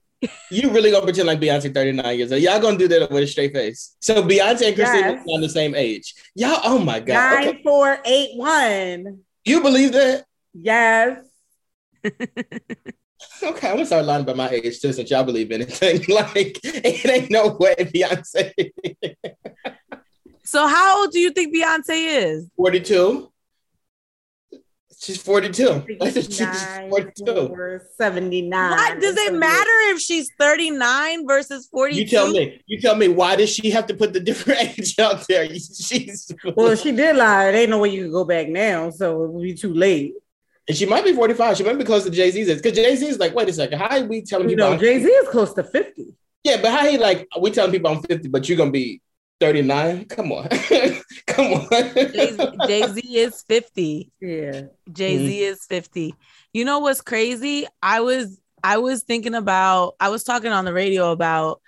you 0.50 0.70
really 0.70 0.90
gonna 0.90 1.04
pretend 1.04 1.26
like 1.26 1.40
Beyonce 1.40 1.72
39 1.72 2.18
years 2.18 2.32
old. 2.32 2.42
Y'all 2.42 2.60
gonna 2.60 2.76
do 2.76 2.88
that 2.88 3.10
with 3.10 3.22
a 3.22 3.26
straight 3.26 3.52
face. 3.52 3.96
So 4.00 4.22
Beyonce 4.22 4.68
and 4.68 4.76
Christina 4.76 5.12
yes. 5.12 5.24
on 5.28 5.40
the 5.40 5.48
same 5.48 5.74
age. 5.74 6.14
Y'all, 6.34 6.60
oh 6.64 6.78
my 6.78 7.00
God. 7.00 7.14
Nine, 7.14 7.48
okay. 7.48 7.62
four, 7.62 7.98
eight, 8.04 8.36
one. 8.36 9.20
You 9.44 9.62
believe 9.62 9.92
that? 9.92 10.24
Yes. 10.52 11.20
okay, 12.04 12.58
I'm 13.42 13.76
gonna 13.76 13.86
start 13.86 14.04
lying 14.04 14.22
about 14.22 14.36
my 14.36 14.50
age 14.50 14.80
too, 14.80 14.92
since 14.92 15.10
y'all 15.10 15.24
believe 15.24 15.50
anything. 15.52 16.04
like 16.08 16.58
it 16.64 17.06
ain't 17.06 17.30
no 17.30 17.56
way 17.58 17.74
Beyonce. 17.78 18.52
so 20.44 20.66
how 20.66 21.00
old 21.00 21.12
do 21.12 21.18
you 21.18 21.30
think 21.30 21.54
Beyonce 21.54 22.24
is? 22.24 22.50
42. 22.56 23.30
She's 25.00 25.16
42. 25.16 25.86
she's 26.12 26.66
42. 26.90 27.80
79. 27.96 28.70
What 28.70 29.00
does 29.00 29.16
it 29.16 29.32
matter 29.32 29.70
if 29.94 29.98
she's 29.98 30.30
39 30.38 31.26
versus 31.26 31.66
42? 31.68 32.00
You 32.00 32.06
tell 32.06 32.30
me. 32.30 32.60
You 32.66 32.80
tell 32.82 32.96
me 32.96 33.08
why 33.08 33.34
does 33.36 33.48
she 33.48 33.70
have 33.70 33.86
to 33.86 33.94
put 33.94 34.12
the 34.12 34.20
different 34.28 34.78
age 34.78 34.98
out 34.98 35.26
there? 35.26 35.48
She's 35.54 36.30
well, 36.54 36.76
she 36.76 36.92
did 36.92 37.16
lie. 37.16 37.50
There 37.50 37.62
ain't 37.62 37.70
no 37.70 37.78
way 37.78 37.88
you 37.88 38.02
can 38.02 38.12
go 38.12 38.26
back 38.26 38.48
now, 38.48 38.90
so 38.90 39.24
it 39.24 39.30
would 39.30 39.42
be 39.42 39.54
too 39.54 39.72
late. 39.72 40.12
And 40.68 40.76
she 40.76 40.84
might 40.84 41.04
be 41.04 41.14
45. 41.14 41.56
She 41.56 41.64
might 41.64 41.78
be 41.78 41.84
close 41.84 42.04
to 42.04 42.10
Jay 42.10 42.30
Z's. 42.30 42.54
Because 42.54 42.76
Jay 42.76 42.94
Z 42.94 43.06
is 43.06 43.18
like, 43.18 43.34
wait 43.34 43.48
a 43.48 43.54
second, 43.54 43.78
how 43.78 43.96
are 43.96 44.04
we 44.04 44.20
telling 44.20 44.50
you 44.50 44.56
people? 44.56 44.72
No, 44.72 44.76
Jay 44.76 45.00
Z 45.00 45.08
is 45.08 45.28
close 45.30 45.54
to 45.54 45.64
50. 45.64 46.14
Yeah, 46.44 46.60
but 46.60 46.72
how 46.72 46.86
he 46.86 46.98
like, 46.98 47.26
we 47.40 47.50
telling 47.50 47.72
people 47.72 47.90
I'm 47.90 48.02
50, 48.02 48.28
but 48.28 48.48
you're 48.48 48.58
gonna 48.58 48.70
be 48.70 49.00
39? 49.40 50.04
Come 50.06 50.32
on. 50.32 50.48
Come 51.26 51.54
on. 51.54 51.68
Jay 52.66 52.86
Z 52.86 53.00
is 53.00 53.42
50. 53.42 54.10
Yeah. 54.20 54.62
Jay 54.92 55.16
Z 55.16 55.24
mm-hmm. 55.24 55.52
is 55.52 55.64
50. 55.66 56.14
You 56.52 56.64
know 56.64 56.80
what's 56.80 57.00
crazy? 57.00 57.66
I 57.82 58.00
was 58.00 58.38
I 58.62 58.78
was 58.78 59.02
thinking 59.02 59.34
about 59.34 59.94
I 60.00 60.10
was 60.10 60.24
talking 60.24 60.52
on 60.52 60.64
the 60.64 60.72
radio 60.72 61.10
about 61.12 61.60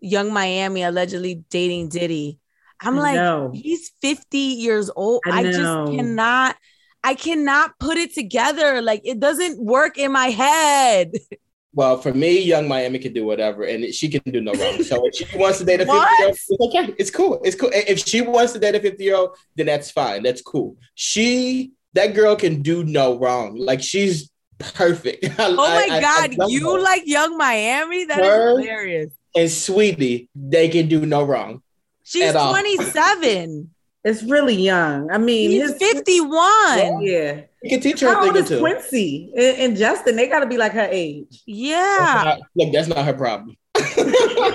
Yung 0.00 0.32
Miami 0.32 0.82
allegedly 0.82 1.44
dating 1.50 1.88
Diddy. 1.88 2.38
I'm 2.80 2.96
like, 2.96 3.54
he's 3.54 3.92
50 4.02 4.36
years 4.36 4.90
old. 4.94 5.22
I, 5.26 5.40
I 5.40 5.42
just 5.44 5.92
cannot 5.92 6.56
I 7.02 7.14
cannot 7.14 7.78
put 7.78 7.96
it 7.96 8.14
together. 8.14 8.82
Like 8.82 9.02
it 9.04 9.20
doesn't 9.20 9.62
work 9.62 9.98
in 9.98 10.12
my 10.12 10.28
head. 10.28 11.12
Well, 11.74 11.98
for 11.98 12.14
me, 12.14 12.40
Yung 12.40 12.68
Miami 12.68 13.00
can 13.00 13.12
do 13.12 13.26
whatever, 13.26 13.64
and 13.64 13.92
she 13.92 14.08
can 14.08 14.22
do 14.30 14.40
no 14.40 14.52
wrong. 14.52 14.82
So 14.84 15.04
if 15.06 15.16
she 15.16 15.36
wants 15.36 15.58
to 15.58 15.64
date 15.64 15.80
a 15.80 15.86
50 15.86 15.92
year 15.92 16.26
old, 16.26 16.30
it's 16.30 16.50
okay. 16.60 16.94
It's 16.98 17.10
cool. 17.10 17.40
It's 17.44 17.56
cool. 17.56 17.70
If 17.72 18.06
she 18.06 18.20
wants 18.20 18.52
to 18.52 18.60
date 18.60 18.76
a 18.76 18.80
50 18.80 19.02
year 19.02 19.16
old, 19.16 19.36
then 19.56 19.66
that's 19.66 19.90
fine. 19.90 20.22
That's 20.22 20.40
cool. 20.40 20.76
She, 20.94 21.72
that 21.94 22.14
girl 22.14 22.36
can 22.36 22.62
do 22.62 22.84
no 22.84 23.18
wrong. 23.18 23.56
Like 23.56 23.82
she's 23.82 24.30
perfect. 24.58 25.24
I, 25.38 25.46
oh 25.48 25.56
my 25.56 25.88
I, 25.90 26.00
God. 26.00 26.40
I, 26.40 26.46
you 26.46 26.74
her. 26.74 26.80
like 26.80 27.02
Yung 27.06 27.36
Miami? 27.36 28.04
That 28.04 28.18
her 28.18 28.50
is 28.50 28.58
hilarious. 28.58 29.12
And 29.34 29.48
Saweetie, 29.48 30.28
they 30.34 30.68
can 30.68 30.86
do 30.86 31.04
no 31.04 31.24
wrong. 31.24 31.60
She's 32.04 32.32
27. 32.32 33.70
It's 34.04 34.22
really 34.22 34.54
young. 34.54 35.10
I 35.10 35.18
mean, 35.18 35.50
he's 35.50 35.70
his, 35.70 35.92
51. 35.92 37.02
Yeah. 37.02 37.40
You 37.64 37.70
can 37.70 37.80
teach 37.80 38.00
her 38.00 38.08
How 38.12 38.22
a 38.22 38.26
old 38.26 38.34
thing 38.34 38.42
or 38.42 38.44
is 38.44 38.48
two. 38.50 38.58
Quincy 38.60 39.32
and, 39.34 39.56
and 39.58 39.76
Justin? 39.76 40.16
They 40.16 40.28
got 40.28 40.40
to 40.40 40.46
be 40.46 40.58
like 40.58 40.72
her 40.72 40.86
age. 40.90 41.42
Yeah. 41.46 41.78
That's 41.98 42.24
not- 42.24 42.40
Look, 42.56 42.72
that's 42.72 42.88
not 42.88 43.04
her 43.06 43.14
problem. 43.14 43.56
I 43.74 44.54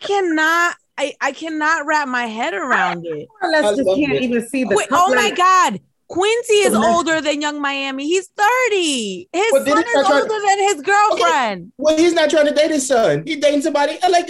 cannot 0.00 0.76
I, 0.96 1.14
I 1.20 1.32
cannot 1.32 1.86
wrap 1.86 2.08
my 2.08 2.26
head 2.26 2.54
around 2.54 3.04
it. 3.06 3.28
More 3.42 3.50
or 3.54 3.62
just 3.76 3.84
can't 3.84 4.12
it. 4.12 4.22
even 4.22 4.46
see 4.48 4.64
the. 4.64 4.74
Wait, 4.76 4.88
oh 4.90 5.14
my 5.14 5.30
god. 5.30 5.80
Quincy 6.08 6.54
is 6.54 6.74
older 6.74 7.20
than 7.20 7.42
Yung 7.42 7.60
Miami. 7.60 8.06
He's 8.06 8.28
30. 8.28 9.28
His 9.30 9.44
But 9.52 9.66
son 9.68 9.78
is 9.78 9.84
not 9.94 10.06
trying- 10.06 10.22
older 10.22 10.46
than 10.46 10.58
his 10.60 10.80
girlfriend. 10.82 11.72
Well, 11.76 11.96
he's 11.98 12.14
not 12.14 12.30
trying 12.30 12.46
to 12.46 12.54
date 12.54 12.70
his 12.70 12.86
son. 12.86 13.24
He's 13.26 13.36
dating 13.36 13.60
somebody. 13.62 13.98
I 14.02 14.08
like. 14.08 14.28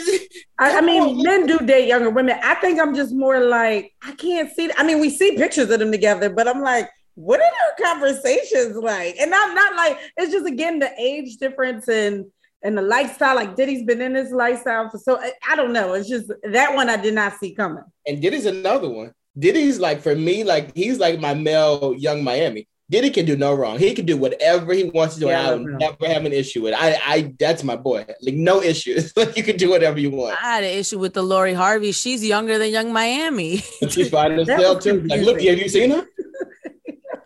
I, 0.59 0.79
I 0.79 0.81
mean, 0.81 1.03
on. 1.03 1.23
men 1.23 1.47
do 1.47 1.59
date 1.59 1.87
younger 1.89 2.11
women. 2.11 2.39
I 2.43 2.55
think 2.57 2.81
I'm 2.81 2.95
just 2.97 3.15
more 3.15 3.41
like 3.41 3.93
I 4.03 4.13
can't 4.13 4.51
see. 4.55 4.71
I 4.77 4.83
mean, 4.83 4.99
we 5.01 5.09
see 5.09 5.37
pictures 5.37 5.71
of 5.71 5.79
them 5.79 5.93
together, 5.93 6.29
but 6.31 6.49
I'm 6.49 6.61
like, 6.63 6.91
what 7.19 7.41
are 7.41 7.51
their 7.51 7.93
conversations 7.93 8.77
like? 8.77 9.17
And 9.19 9.35
I'm 9.35 9.53
not 9.53 9.75
like 9.75 9.99
it's 10.17 10.31
just 10.31 10.47
again 10.47 10.79
the 10.79 10.91
age 10.97 11.37
difference 11.39 11.89
and 11.89 12.27
and 12.63 12.79
the 12.79 12.83
lifestyle. 12.83 13.35
Like 13.35 13.57
Diddy's 13.57 13.85
been 13.85 14.01
in 14.01 14.13
this 14.13 14.31
lifestyle 14.31 14.89
for 14.89 14.99
so 14.99 15.19
I, 15.19 15.33
I 15.51 15.57
don't 15.57 15.73
know. 15.73 15.95
It's 15.95 16.09
just 16.09 16.31
that 16.45 16.75
one 16.75 16.89
I 16.89 16.97
did 16.97 17.15
not 17.15 17.37
see 17.39 17.55
coming. 17.55 17.83
And 18.07 18.23
Diddy's 18.23 18.47
another 18.47 18.89
one. 18.89 19.13
Diddy's 19.37 19.81
like 19.81 20.01
for 20.01 20.15
me, 20.15 20.45
like 20.45 20.75
he's 20.77 21.01
like 21.01 21.19
my 21.19 21.35
male 21.35 21.93
Yung 21.99 22.23
Miami. 22.23 22.69
Diddy 22.91 23.11
can 23.11 23.27
do 23.27 23.37
no 23.37 23.53
wrong. 23.53 23.79
He 23.79 23.93
can 23.93 24.07
do 24.07 24.17
whatever 24.17 24.73
he 24.73 24.85
wants 24.85 25.15
to 25.15 25.21
do. 25.21 25.27
Yeah, 25.27 25.41
and 25.41 25.47
I 25.47 25.49
I 25.49 25.51
love 25.51 25.61
will 25.61 25.79
never 25.79 26.07
have 26.07 26.25
an 26.25 26.33
issue 26.33 26.63
with. 26.63 26.73
It. 26.73 26.81
I, 26.81 26.99
I, 27.05 27.35
that's 27.39 27.63
my 27.63 27.77
boy. 27.77 28.07
Like 28.23 28.35
no 28.35 28.63
issues. 28.63 29.15
like 29.17 29.37
you 29.37 29.43
can 29.43 29.59
do 29.59 29.69
whatever 29.69 30.01
you 30.01 30.11
want. 30.11 30.43
I 30.43 30.55
had 30.55 30.65
an 30.65 30.71
issue 30.71 30.99
with 30.99 31.13
the 31.13 31.23
Lori 31.23 31.53
Harvey. 31.53 31.93
She's 31.93 32.25
younger 32.25 32.57
than 32.57 32.71
Yung 32.71 32.91
Miami. 32.91 33.63
And 33.83 33.93
she's 33.93 34.09
fine 34.09 34.33
as 34.39 34.47
That 34.47 34.59
hell 34.59 34.79
too. 34.79 35.03
Like, 35.03 35.21
look, 35.21 35.37
confusing. 35.37 35.49
have 35.51 35.59
you 35.59 35.69
seen 35.69 35.91
her? 35.91 36.07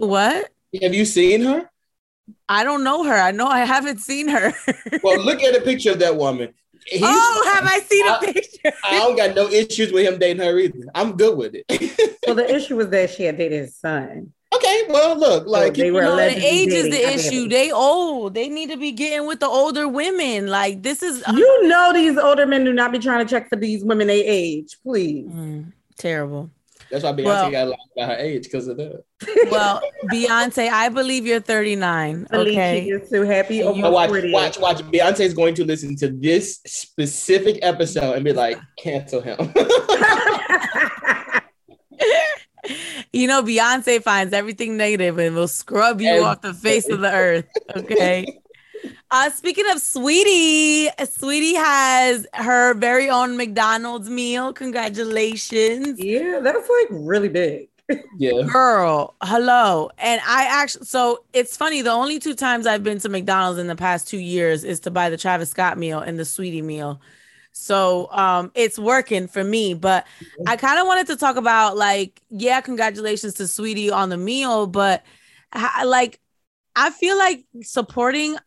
What? 0.08 0.50
Have 0.82 0.94
you 0.94 1.04
seen 1.04 1.42
her? 1.42 1.70
I 2.48 2.64
don't 2.64 2.84
know 2.84 3.04
her. 3.04 3.14
I 3.14 3.30
know 3.30 3.46
I 3.46 3.60
haven't 3.60 3.98
seen 3.98 4.28
her. 4.28 4.52
Well, 5.02 5.20
look 5.20 5.42
at 5.42 5.56
a 5.56 5.60
picture 5.60 5.90
of 5.92 5.98
that 6.00 6.16
woman. 6.16 6.52
He's, 6.86 7.00
oh, 7.04 7.52
have 7.54 7.64
I 7.64 7.80
seen 7.80 8.06
a 8.06 8.10
I- 8.12 8.32
picture? 8.32 8.72
I 8.84 8.98
don't 8.98 9.16
got 9.16 9.34
no 9.34 9.48
issues 9.48 9.92
with 9.92 10.06
him 10.06 10.18
dating 10.18 10.42
her 10.42 10.58
either. 10.58 10.78
I'm 10.94 11.16
good 11.16 11.36
with 11.36 11.54
it. 11.54 11.64
well, 12.26 12.36
the 12.36 12.54
issue 12.54 12.76
was 12.76 12.88
that 12.90 13.10
she 13.10 13.24
had 13.24 13.38
dated 13.38 13.60
his 13.62 13.76
son. 13.76 14.32
okay, 14.54 14.82
well, 14.88 15.16
look, 15.16 15.46
like 15.46 15.74
they 15.74 15.90
were 15.90 16.02
no, 16.02 16.08
the 16.10 16.14
allegedly 16.14 16.46
age 16.46 16.68
is 16.72 16.90
the 16.90 17.06
I 17.06 17.10
issue. 17.12 17.48
They 17.48 17.70
old. 17.72 18.34
They 18.34 18.48
need 18.48 18.70
to 18.70 18.76
be 18.76 18.92
getting 18.92 19.26
with 19.26 19.40
the 19.40 19.46
older 19.46 19.88
women. 19.88 20.48
Like 20.48 20.82
this 20.82 21.02
is 21.02 21.22
You 21.32 21.68
know 21.68 21.92
these 21.92 22.18
older 22.18 22.46
men 22.46 22.64
do 22.64 22.72
not 22.72 22.92
be 22.92 22.98
trying 22.98 23.24
to 23.26 23.30
check 23.30 23.48
for 23.48 23.56
these 23.56 23.82
women 23.84 24.06
they 24.08 24.24
age. 24.24 24.76
Please. 24.82 25.26
Mm, 25.26 25.72
terrible. 25.96 26.50
That's 26.92 27.02
why 27.04 27.12
Beyonce 27.12 27.24
Well- 27.24 27.50
got 27.50 27.68
locked 27.68 27.94
by 27.96 28.04
her 28.04 28.16
age 28.16 28.44
because 28.44 28.68
of 28.68 28.76
that. 28.76 29.02
Well, 29.50 29.80
Beyonce, 30.12 30.68
I 30.70 30.90
believe 30.90 31.26
you're 31.26 31.40
39. 31.40 32.26
Believe 32.30 32.52
Okay. 32.52 32.84
she 32.84 32.90
is 32.90 33.08
too 33.08 33.22
happy. 33.22 33.62
Over 33.62 33.78
you- 33.78 33.90
watch, 33.90 34.10
40. 34.10 34.30
watch, 34.32 34.58
watch. 34.58 34.78
Beyonce 34.82 35.20
is 35.20 35.32
going 35.34 35.54
to 35.54 35.64
listen 35.64 35.96
to 35.96 36.08
this 36.08 36.60
specific 36.66 37.58
episode 37.62 38.12
and 38.14 38.24
be 38.24 38.32
like, 38.34 38.58
cancel 38.78 39.20
him. 39.22 39.38
You 43.14 43.26
know, 43.26 43.42
Beyonce 43.42 44.02
finds 44.02 44.32
everything 44.32 44.78
negative 44.78 45.18
and 45.18 45.34
will 45.34 45.48
scrub 45.48 46.00
you 46.00 46.08
And- 46.08 46.24
off 46.24 46.40
the 46.40 46.54
face 46.54 46.88
of 46.88 47.00
the 47.00 47.12
earth. 47.12 47.44
Okay. 47.76 48.38
Uh, 49.12 49.28
speaking 49.28 49.66
of 49.68 49.76
Saweetie, 49.76 50.88
Saweetie 50.96 51.54
has 51.54 52.26
her 52.32 52.72
very 52.72 53.10
own 53.10 53.36
McDonald's 53.36 54.08
meal. 54.08 54.54
Congratulations. 54.54 56.02
yeah, 56.02 56.40
that's 56.42 56.66
like 56.66 56.88
really 56.90 57.28
big. 57.28 57.68
yeah. 58.16 58.40
Girl, 58.50 59.14
hello. 59.22 59.90
And 59.98 60.18
I 60.26 60.46
actually, 60.50 60.86
so 60.86 61.24
it's 61.34 61.58
funny. 61.58 61.82
The 61.82 61.90
only 61.90 62.20
two 62.20 62.34
times 62.34 62.66
I've 62.66 62.82
been 62.82 63.00
to 63.00 63.10
McDonald's 63.10 63.58
in 63.58 63.66
the 63.66 63.76
past 63.76 64.08
two 64.08 64.16
years 64.16 64.64
is 64.64 64.80
to 64.80 64.90
buy 64.90 65.10
the 65.10 65.18
Travis 65.18 65.50
Scott 65.50 65.76
meal 65.76 65.98
and 66.00 66.18
the 66.18 66.22
Saweetie 66.22 66.64
meal. 66.64 66.98
So 67.52 68.10
um, 68.12 68.50
it's 68.54 68.78
working 68.78 69.28
for 69.28 69.44
me. 69.44 69.74
But 69.74 70.06
I 70.46 70.56
kind 70.56 70.80
of 70.80 70.86
wanted 70.86 71.08
to 71.08 71.16
talk 71.16 71.36
about 71.36 71.76
like, 71.76 72.22
yeah, 72.30 72.62
congratulations 72.62 73.34
to 73.34 73.42
Saweetie 73.42 73.92
on 73.92 74.08
the 74.08 74.16
meal, 74.16 74.66
but 74.66 75.04
I, 75.52 75.84
like, 75.84 76.18
I 76.74 76.88
feel 76.88 77.18
like 77.18 77.44
supporting 77.60 78.38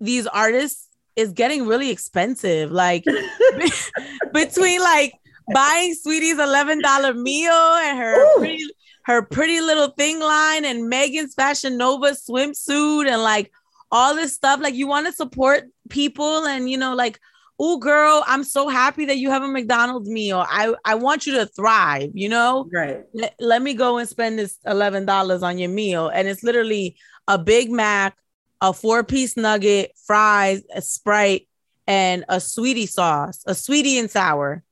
these 0.00 0.26
artists 0.26 0.88
is 1.16 1.32
getting 1.32 1.66
really 1.66 1.90
expensive. 1.90 2.70
Like 2.70 3.04
between 4.32 4.80
like 4.80 5.14
buying 5.52 5.94
Saweetie's 5.94 6.38
eleven 6.38 6.80
dollar 6.80 7.14
meal 7.14 7.52
and 7.52 7.98
her 7.98 8.14
Ooh. 8.14 8.38
pretty 8.38 8.64
her 9.04 9.22
pretty 9.22 9.60
little 9.60 9.88
thing 9.88 10.20
line 10.20 10.64
and 10.64 10.88
Megan's 10.88 11.34
Fashion 11.34 11.76
Nova 11.76 12.12
swimsuit 12.12 13.08
and 13.08 13.22
like 13.22 13.50
all 13.90 14.14
this 14.14 14.34
stuff. 14.34 14.60
Like 14.60 14.74
you 14.74 14.86
want 14.86 15.06
to 15.06 15.12
support 15.12 15.64
people 15.88 16.46
and 16.46 16.70
you 16.70 16.76
know 16.76 16.94
like. 16.94 17.18
Oh, 17.58 17.78
girl, 17.78 18.22
I'm 18.26 18.44
so 18.44 18.68
happy 18.68 19.06
that 19.06 19.16
you 19.16 19.30
have 19.30 19.42
a 19.42 19.48
McDonald's 19.48 20.10
meal. 20.10 20.44
I, 20.46 20.74
I 20.84 20.94
want 20.94 21.24
you 21.24 21.32
to 21.36 21.46
thrive, 21.46 22.10
you 22.12 22.28
know? 22.28 22.68
Right. 22.70 23.02
let, 23.14 23.34
let 23.40 23.62
me 23.62 23.72
go 23.72 23.96
and 23.96 24.06
spend 24.06 24.38
this 24.38 24.58
$11 24.66 25.42
on 25.42 25.56
your 25.56 25.70
meal. 25.70 26.08
And 26.08 26.28
it's 26.28 26.42
literally 26.42 26.98
a 27.28 27.38
Big 27.38 27.70
Mac, 27.70 28.14
a 28.60 28.72
four 28.72 29.04
piece 29.04 29.36
nugget, 29.36 29.92
fries, 30.06 30.62
a 30.74 30.82
Sprite, 30.82 31.48
and 31.86 32.24
a 32.28 32.36
Saweetie 32.36 32.88
sauce, 32.88 33.42
a 33.46 33.52
Saweetie 33.52 33.98
and 33.98 34.10
sour. 34.10 34.62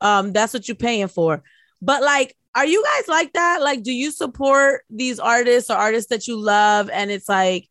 Um, 0.00 0.32
that's 0.32 0.52
what 0.52 0.68
you're 0.68 0.74
paying 0.74 1.08
for. 1.08 1.42
But 1.80 2.02
like, 2.02 2.36
are 2.54 2.66
you 2.66 2.84
guys 2.84 3.08
like 3.08 3.32
that? 3.32 3.62
Like, 3.62 3.82
do 3.82 3.92
you 3.92 4.10
support 4.10 4.82
these 4.90 5.18
artists 5.18 5.70
or 5.70 5.76
artists 5.76 6.10
that 6.10 6.28
you 6.28 6.38
love? 6.38 6.90
And 6.90 7.10
it's 7.10 7.28
like, 7.28 7.68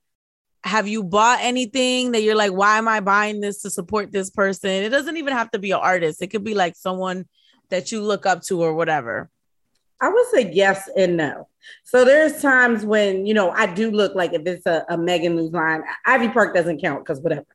have 0.64 0.88
you 0.88 1.04
bought 1.04 1.40
anything 1.42 2.12
that 2.12 2.22
you're 2.22 2.36
like, 2.36 2.52
why 2.52 2.78
am 2.78 2.88
I 2.88 3.00
buying 3.00 3.42
this 3.42 3.62
to 3.62 3.70
support 3.70 4.12
this 4.12 4.30
person? 4.30 4.70
It 4.70 4.90
doesn't 4.90 5.18
even 5.18 5.34
have 5.34 5.52
to 5.52 5.60
be 5.60 5.72
an 5.72 5.80
artist. 5.82 6.22
It 6.22 6.28
could 6.28 6.44
be 6.44 6.54
like 6.54 6.76
someone 6.76 7.26
that 7.70 7.92
you 7.92 8.02
look 8.02 8.26
up 8.26 8.44
to 8.44 8.62
or 8.62 8.74
whatever. 8.74 9.30
I 10.00 10.10
would 10.10 10.28
say 10.28 10.52
yes 10.52 10.90
and 10.96 11.18
no. 11.18 11.48
So 11.84 12.06
there's 12.06 12.42
times 12.42 12.86
when 12.86 13.26
you 13.26 13.34
know 13.34 13.52
I 13.52 13.66
do 13.66 13.92
look 13.92 14.16
like 14.16 14.34
if 14.34 14.42
it's 14.46 14.66
a, 14.66 14.86
a 14.90 14.98
Megan 14.98 15.36
news 15.36 15.52
line, 15.52 15.84
Ivy 16.06 16.30
Park 16.30 16.56
doesn't 16.56 16.82
count 16.82 17.06
because 17.06 17.20
whatever. 17.22 17.46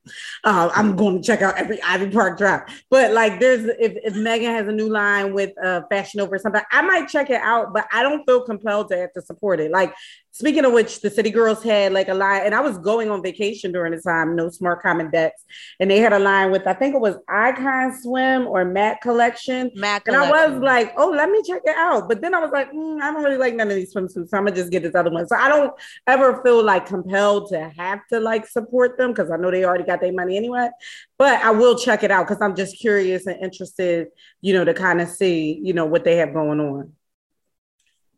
Uh, 0.45 0.71
I'm 0.75 0.97
going 0.97 1.21
to 1.21 1.27
check 1.27 1.43
out 1.43 1.57
every 1.57 1.83
Ivy 1.83 2.11
Park 2.11 2.39
drop. 2.39 2.69
But 2.91 3.13
like 3.13 3.41
there's 3.41 3.65
if, 3.79 3.97
if 4.05 4.15
Megan 4.15 4.51
has 4.51 4.69
a 4.69 4.73
new 4.73 4.89
line 4.89 5.35
with 5.35 5.53
uh, 5.63 5.83
Fashion 5.91 6.19
Nova 6.19 6.39
something, 6.39 6.63
I 6.71 6.83
might 6.83 7.09
check 7.09 7.31
it 7.31 7.41
out, 7.41 7.73
but 7.73 7.87
I 7.93 8.03
don't 8.03 8.25
feel 8.27 8.43
compelled 8.43 8.89
to 8.91 8.97
have 8.97 9.13
to 9.15 9.23
support 9.23 9.61
it. 9.61 9.71
Like 9.71 9.95
speaking 10.31 10.65
of 10.67 10.73
which, 10.73 11.01
the 11.01 11.11
City 11.11 11.31
Girls 11.31 11.63
had 11.63 11.93
like 11.93 12.09
a 12.09 12.15
line, 12.15 12.43
and 12.45 12.55
I 12.55 12.61
was 12.61 12.79
going 12.79 13.11
on 13.11 13.23
vacation 13.23 13.73
during 13.73 13.93
the 13.93 14.01
time, 14.01 14.37
no 14.37 14.51
smart 14.51 14.83
comment 14.83 15.13
Dex, 15.13 15.43
and 15.81 15.91
they 15.91 15.99
had 15.99 16.13
a 16.13 16.19
line 16.19 16.51
with 16.51 16.67
I 16.67 16.75
think 16.75 16.95
it 16.95 17.01
was 17.01 17.17
Icon 17.29 17.97
Swim 18.01 18.47
or 18.47 18.65
Matt 18.65 19.01
Collection. 19.01 19.71
Mac 19.75 20.07
And 20.07 20.17
I 20.17 20.31
was 20.31 20.61
like, 20.61 20.93
oh, 20.97 21.11
let 21.11 21.31
me 21.31 21.43
check 21.47 21.63
it 21.65 21.77
out. 21.77 22.09
But 22.09 22.21
then 22.21 22.35
I 22.35 22.41
was 22.41 22.51
like, 22.53 22.71
mm, 22.73 23.01
I 23.01 23.13
don't 23.13 23.23
really 23.23 23.39
like 23.39 23.55
none 23.55 23.71
of 23.71 23.77
these 23.77 23.93
swimsuits. 23.97 24.29
So 24.29 24.37
I'm 24.37 24.45
gonna 24.45 24.55
just 24.55 24.71
get 24.71 24.83
this 24.83 24.95
other 24.95 25.11
one. 25.11 25.27
So 25.27 25.37
I 25.37 25.49
don't 25.49 25.73
ever 26.07 26.43
feel 26.43 26.63
like 26.63 26.87
compelled 26.87 27.49
to 27.51 27.73
have 27.77 28.01
to 28.13 28.21
like 28.21 28.47
support 28.47 28.99
them 28.99 29.13
because 29.13 29.31
I 29.31 29.37
know 29.37 29.51
they 29.51 29.65
already 29.65 29.85
got 29.85 30.01
their 30.01 30.13
money 30.13 30.37
anyway. 30.37 30.69
But 31.19 31.43
I 31.43 31.51
will 31.51 31.79
check 31.79 32.03
it 32.03 32.11
out 32.11 32.27
because 32.29 32.43
I'm 32.43 32.55
just 32.55 32.79
curious 32.79 33.27
and 33.27 33.43
interested, 33.43 34.09
you 34.41 34.53
know, 34.53 34.65
to 34.65 34.75
kind 34.75 35.01
of 35.01 35.09
see, 35.09 35.61
you 35.63 35.73
know, 35.73 35.87
what 35.87 36.05
they 36.05 36.17
have 36.17 36.33
going 36.33 36.61
on. 36.61 36.93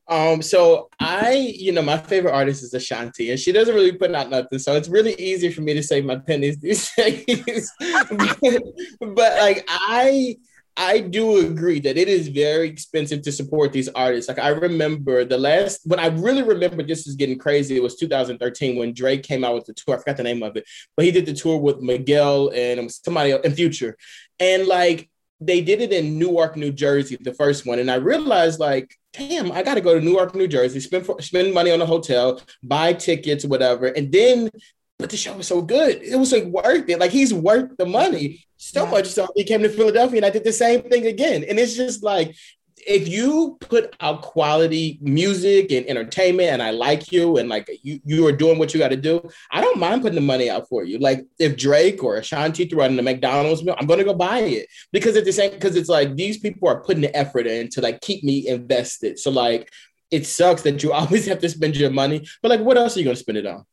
Um, 0.09 0.41
so 0.41 0.89
I, 0.99 1.53
you 1.55 1.71
know, 1.71 1.83
my 1.83 1.99
favorite 1.99 2.33
artist 2.33 2.63
is 2.63 2.73
Ashanti, 2.73 3.31
and 3.31 3.39
she 3.39 3.53
doesn't 3.53 3.75
really 3.75 3.93
put 3.93 4.15
out 4.15 4.31
nothing. 4.31 4.59
So 4.59 4.75
it's 4.75 4.89
really 4.89 5.15
easy 5.15 5.53
for 5.53 5.61
me 5.61 5.75
to 5.75 5.83
save 5.83 6.07
my 6.07 6.17
pennies 6.17 6.59
these 6.59 6.91
days. 6.95 7.71
but, 7.79 8.39
but 9.01 9.39
like 9.39 9.69
I 9.69 10.37
I 10.81 11.01
do 11.01 11.39
agree 11.45 11.81
that 11.81 11.99
it 11.99 12.07
is 12.07 12.29
very 12.29 12.69
expensive 12.69 13.23
to 13.23 13.33
support 13.33 13.73
these 13.73 13.89
artists. 13.89 14.29
Like 14.29 14.39
I 14.39 14.51
remember 14.51 15.25
the 15.25 15.37
last 15.37 15.81
when 15.85 15.99
I 15.99 16.07
really 16.07 16.43
remember 16.43 16.85
this 16.85 17.09
is 17.09 17.17
getting 17.17 17.37
crazy, 17.37 17.77
it 17.77 17.83
was 17.83 17.97
2013 17.97 18.79
when 18.79 18.95
Drake 18.95 19.25
came 19.25 19.45
out 19.45 19.55
with 19.55 19.65
the 19.65 19.75
tour. 19.75 19.97
I 19.97 19.99
forgot 19.99 20.17
the 20.17 20.23
name 20.23 20.45
of 20.45 20.57
it, 20.57 20.65
but 20.97 21.05
he 21.05 21.11
did 21.11 21.27
the 21.27 21.35
tour 21.35 21.59
with 21.59 21.81
Miguel 21.81 22.51
and 22.55 22.91
somebody 22.93 23.33
else 23.33 23.45
in 23.45 23.57
Future. 23.57 23.97
And 24.39 24.67
like 24.67 25.11
they 25.41 25.61
did 25.61 25.81
it 25.81 25.93
in 25.93 26.17
Newark, 26.17 26.57
New 26.57 26.71
Jersey, 26.71 27.17
the 27.21 27.35
first 27.35 27.67
one. 27.67 27.79
And 27.81 27.91
I 27.91 27.97
realized, 27.97 28.59
like, 28.59 28.93
damn, 29.13 29.53
I 29.53 29.63
got 29.63 29.75
to 29.75 29.81
go 29.81 29.95
to 29.95 30.05
Newark, 30.05 30.35
New 30.35 30.49
Jersey, 30.49 30.81
spend 30.81 31.07
for, 31.07 31.21
spend 31.23 31.55
money 31.55 31.71
on 31.71 31.81
a 31.81 31.87
hotel, 31.87 32.41
buy 32.63 32.93
tickets, 32.93 33.45
whatever, 33.45 33.87
and 33.87 34.13
then. 34.13 34.51
But 34.99 35.11
the 35.11 35.17
show 35.17 35.37
was 35.37 35.47
so 35.47 35.63
good; 35.63 36.03
it 36.03 36.17
was 36.17 36.33
like 36.33 36.47
worth 36.47 36.89
it. 36.89 36.99
Like 36.99 37.13
he's 37.13 37.33
worth 37.33 37.77
the 37.77 37.87
money 37.87 38.48
so 38.59 38.85
Yeah. 38.85 38.91
much. 38.91 39.07
So 39.07 39.29
he 39.35 39.45
came 39.45 39.63
to 39.63 39.69
Philadelphia, 39.71 40.19
and 40.19 40.27
I 40.27 40.31
did 40.31 40.45
the 40.45 40.53
same 40.53 40.83
thing 40.83 41.07
again. 41.07 41.45
And 41.49 41.59
it's 41.59 41.75
just 41.75 42.03
like 42.03 42.35
if 42.87 43.09
you 43.09 43.57
put 43.61 43.95
out 44.01 44.23
quality 44.23 44.99
music 45.03 45.73
and 45.73 45.85
entertainment 45.89 46.51
and 46.51 46.63
I 46.63 46.71
like 46.71 47.11
you 47.11 47.37
and 47.37 47.49
like 47.49 47.69
you 47.83 48.01
you 48.05 48.27
are 48.27 48.33
doing 48.33 48.57
what 48.59 48.73
you 48.73 48.79
got 48.79 48.89
to 48.89 48.97
do, 48.97 49.21
I 49.51 49.61
don't 49.61 49.79
mind 49.79 50.03
putting 50.03 50.15
the 50.15 50.21
money 50.21 50.49
out 50.49 50.69
for 50.69 50.85
you. 50.85 50.99
Like 50.99 51.27
if 51.39 51.57
Drake 51.57 52.03
or 52.05 52.17
Ashanti 52.17 52.67
threw 52.67 52.83
out 52.83 52.91
in 52.91 52.97
the 52.97 53.03
McDonald's 53.03 53.65
meal, 53.65 53.75
I'm 53.79 53.87
gonna 53.87 54.05
go 54.05 54.15
buy 54.15 54.39
it 54.41 54.69
because 54.93 55.17
it's 55.17 55.27
the 55.27 55.33
same 55.33 55.51
because 55.51 55.75
it's 55.77 55.89
like 55.89 56.15
these 56.15 56.39
people 56.39 56.69
are 56.69 56.81
putting 56.83 57.03
the 57.03 57.15
effort 57.17 57.47
in 57.47 57.69
to 57.71 57.81
like 57.81 58.01
keep 58.01 58.23
me 58.23 58.47
invested. 58.47 59.19
So 59.19 59.31
like 59.33 59.71
it 60.11 60.25
sucks 60.25 60.63
that 60.63 60.83
you 60.83 60.93
always 60.99 61.27
have 61.27 61.41
to 61.41 61.49
spend 61.49 61.77
your 61.77 61.91
money. 61.91 62.27
But 62.43 62.51
like, 62.51 62.61
what 62.61 62.79
else 62.79 62.97
are 62.97 63.01
you 63.01 63.05
gonna 63.05 63.17
spend 63.17 63.39
it 63.39 63.47
on? 63.47 63.65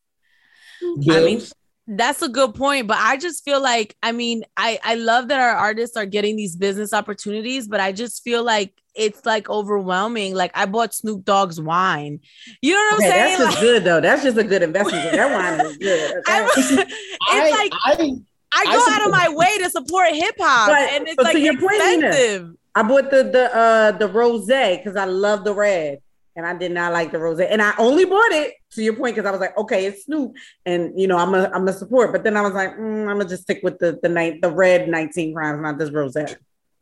Bills? 0.81 1.07
I 1.09 1.19
mean, 1.21 1.41
that's 1.87 2.21
a 2.21 2.29
good 2.29 2.55
point, 2.55 2.87
but 2.87 2.97
I 2.99 3.17
just 3.17 3.43
feel 3.43 3.61
like 3.61 3.95
I 4.01 4.11
mean, 4.11 4.43
I 4.57 4.79
I 4.83 4.95
love 4.95 5.27
that 5.27 5.39
our 5.39 5.55
artists 5.55 5.95
are 5.97 6.05
getting 6.05 6.35
these 6.35 6.55
business 6.55 6.93
opportunities, 6.93 7.67
but 7.67 7.79
I 7.79 7.91
just 7.91 8.23
feel 8.23 8.43
like 8.43 8.73
it's 8.95 9.25
like 9.25 9.49
overwhelming. 9.49 10.33
Like 10.33 10.51
I 10.55 10.65
bought 10.65 10.93
Snoop 10.93 11.25
Dogg's 11.25 11.59
wine. 11.61 12.19
You 12.61 12.73
know 12.73 12.79
what 12.79 12.93
I'm 12.93 12.97
Okay, 12.99 13.09
saying? 13.09 13.25
that's 13.25 13.37
just 13.37 13.51
Like, 13.57 13.59
good 13.61 13.83
though. 13.83 14.01
That's 14.01 14.23
just 14.23 14.37
a 14.37 14.43
good 14.43 14.63
investment. 14.63 15.11
That 15.11 15.31
wine 15.31 15.65
is 15.65 15.77
good. 15.77 16.11
I'm- 16.27 16.49
it's 16.57 17.51
like 17.51 17.71
I, 17.85 17.93
I 17.99 18.15
I 18.57 18.65
go 18.65 18.85
out 18.93 19.05
of 19.05 19.11
my 19.11 19.35
way 19.35 19.57
to 19.59 19.69
support 19.69 20.09
hip 20.13 20.35
hop, 20.39 20.69
and 20.71 21.07
it's 21.07 21.15
but 21.17 21.25
like 21.25 21.33
to 21.33 21.39
your 21.39 21.57
point, 21.57 21.71
Mina, 21.73 22.07
expensive. 22.07 22.55
I 22.73 22.83
bought 22.83 23.11
the 23.11 23.23
the 23.23 23.55
uh 23.55 23.91
the 23.91 24.07
rose 24.07 24.47
because 24.47 24.95
I 24.95 25.05
love 25.05 25.43
the 25.43 25.53
red. 25.53 25.99
And 26.35 26.45
I 26.45 26.55
did 26.57 26.71
not 26.71 26.91
like 26.91 27.11
the 27.11 27.19
rose. 27.19 27.39
And 27.39 27.61
I 27.61 27.73
only 27.77 28.05
bought 28.05 28.31
it 28.31 28.55
to 28.71 28.83
your 28.83 28.93
point 28.95 29.15
because 29.15 29.27
I 29.27 29.31
was 29.31 29.39
like, 29.39 29.57
okay, 29.57 29.85
it's 29.85 30.05
Snoop. 30.05 30.33
And 30.65 30.99
you 30.99 31.07
know, 31.07 31.17
I'm 31.17 31.33
a 31.33 31.49
I'm 31.53 31.67
a 31.67 31.73
support. 31.73 32.11
But 32.11 32.23
then 32.23 32.35
I 32.35 32.41
was 32.41 32.53
like, 32.53 32.71
mm, 32.71 33.01
I'm 33.09 33.17
gonna 33.17 33.25
just 33.29 33.43
stick 33.43 33.61
with 33.63 33.79
the 33.79 33.97
the 34.01 34.09
night 34.09 34.41
the 34.41 34.51
red 34.51 34.89
19 34.89 35.33
crimes, 35.33 35.61
not 35.61 35.77
this 35.77 35.91
rose. 35.91 36.15
I, 36.17 36.25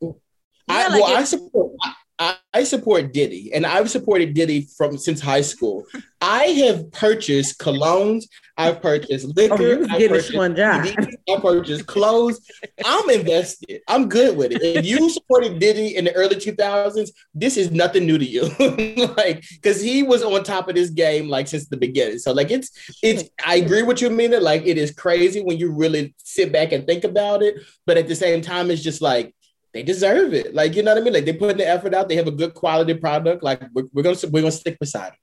like 0.01 1.01
well, 1.01 1.12
it- 1.12 1.18
I 1.18 1.24
support. 1.24 1.74
I, 1.84 1.93
I- 2.24 2.38
I 2.55 2.63
support 2.63 3.13
Diddy, 3.13 3.51
and 3.53 3.65
I've 3.65 3.89
supported 3.89 4.34
Diddy 4.34 4.67
from 4.78 4.97
since 4.97 5.19
high 5.19 5.41
school. 5.41 5.86
I 6.21 6.43
have 6.63 6.91
purchased 6.91 7.59
colognes. 7.59 8.26
I've 8.55 8.80
purchased 8.80 9.36
liquor. 9.36 9.80
Oh, 9.82 9.88
I've 9.89 10.07
purchased 10.07 10.32
Sean 10.32 10.55
John. 10.55 10.86
CDs, 10.86 11.15
I 11.28 11.39
purchased 11.41 11.88
clothes. 11.88 12.39
I'm 12.86 13.09
invested. 13.09 13.82
I'm 13.88 14.07
good 14.07 14.38
with 14.38 14.51
it. 14.51 14.61
If 14.61 14.86
you 14.86 15.09
supported 15.09 15.57
Diddy 15.57 15.95
in 15.95 16.05
the 16.05 16.13
early 16.13 16.36
2000s, 16.36 17.09
this 17.34 17.57
is 17.57 17.71
nothing 17.71 18.05
new 18.05 18.19
to 18.19 18.26
you. 18.26 18.43
like, 19.17 19.43
because 19.53 19.82
he 19.82 20.03
was 20.03 20.21
on 20.21 20.43
top 20.43 20.69
of 20.69 20.76
this 20.76 20.91
game 20.91 21.28
like 21.28 21.47
since 21.47 21.67
the 21.67 21.78
beginning. 21.78 22.19
So, 22.19 22.32
like, 22.32 22.51
it's 22.51 22.69
it's. 23.01 23.30
I 23.45 23.55
agree 23.55 23.82
with 23.82 24.01
you, 24.01 24.11
Mina. 24.11 24.39
Like, 24.39 24.61
it 24.67 24.78
is 24.78 24.91
crazy 24.91 25.41
when 25.41 25.57
you 25.57 25.71
really 25.71 26.13
sit 26.19 26.53
back 26.53 26.71
and 26.71 26.86
think 26.86 27.03
about 27.03 27.41
it. 27.41 27.55
But 27.88 27.97
at 27.97 28.07
the 28.07 28.15
same 28.15 28.41
time, 28.41 28.69
it's 28.69 28.84
just 28.84 29.01
like 29.01 29.34
they 29.74 29.84
deserve 29.84 30.34
it. 30.34 30.53
Like, 30.53 30.76
you 30.76 30.84
know 30.84 30.93
what 30.93 31.01
I 31.01 31.03
mean? 31.03 31.13
Like, 31.13 31.26
they 31.26 31.34
put 31.34 31.57
the 31.57 31.67
effort 31.67 31.93
out. 31.93 32.07
They 32.07 32.15
have 32.15 32.28
a 32.28 32.32
good 32.32 32.53
quality 32.53 32.93
product. 32.93 33.43
Like, 33.43 33.61
we're, 33.74 33.86
we're 33.91 34.03
gonna 34.03 34.17
we're 34.32 34.41
gonna 34.41 34.51
stick 34.51 34.78
beside 34.80 35.11
them. 35.11 35.17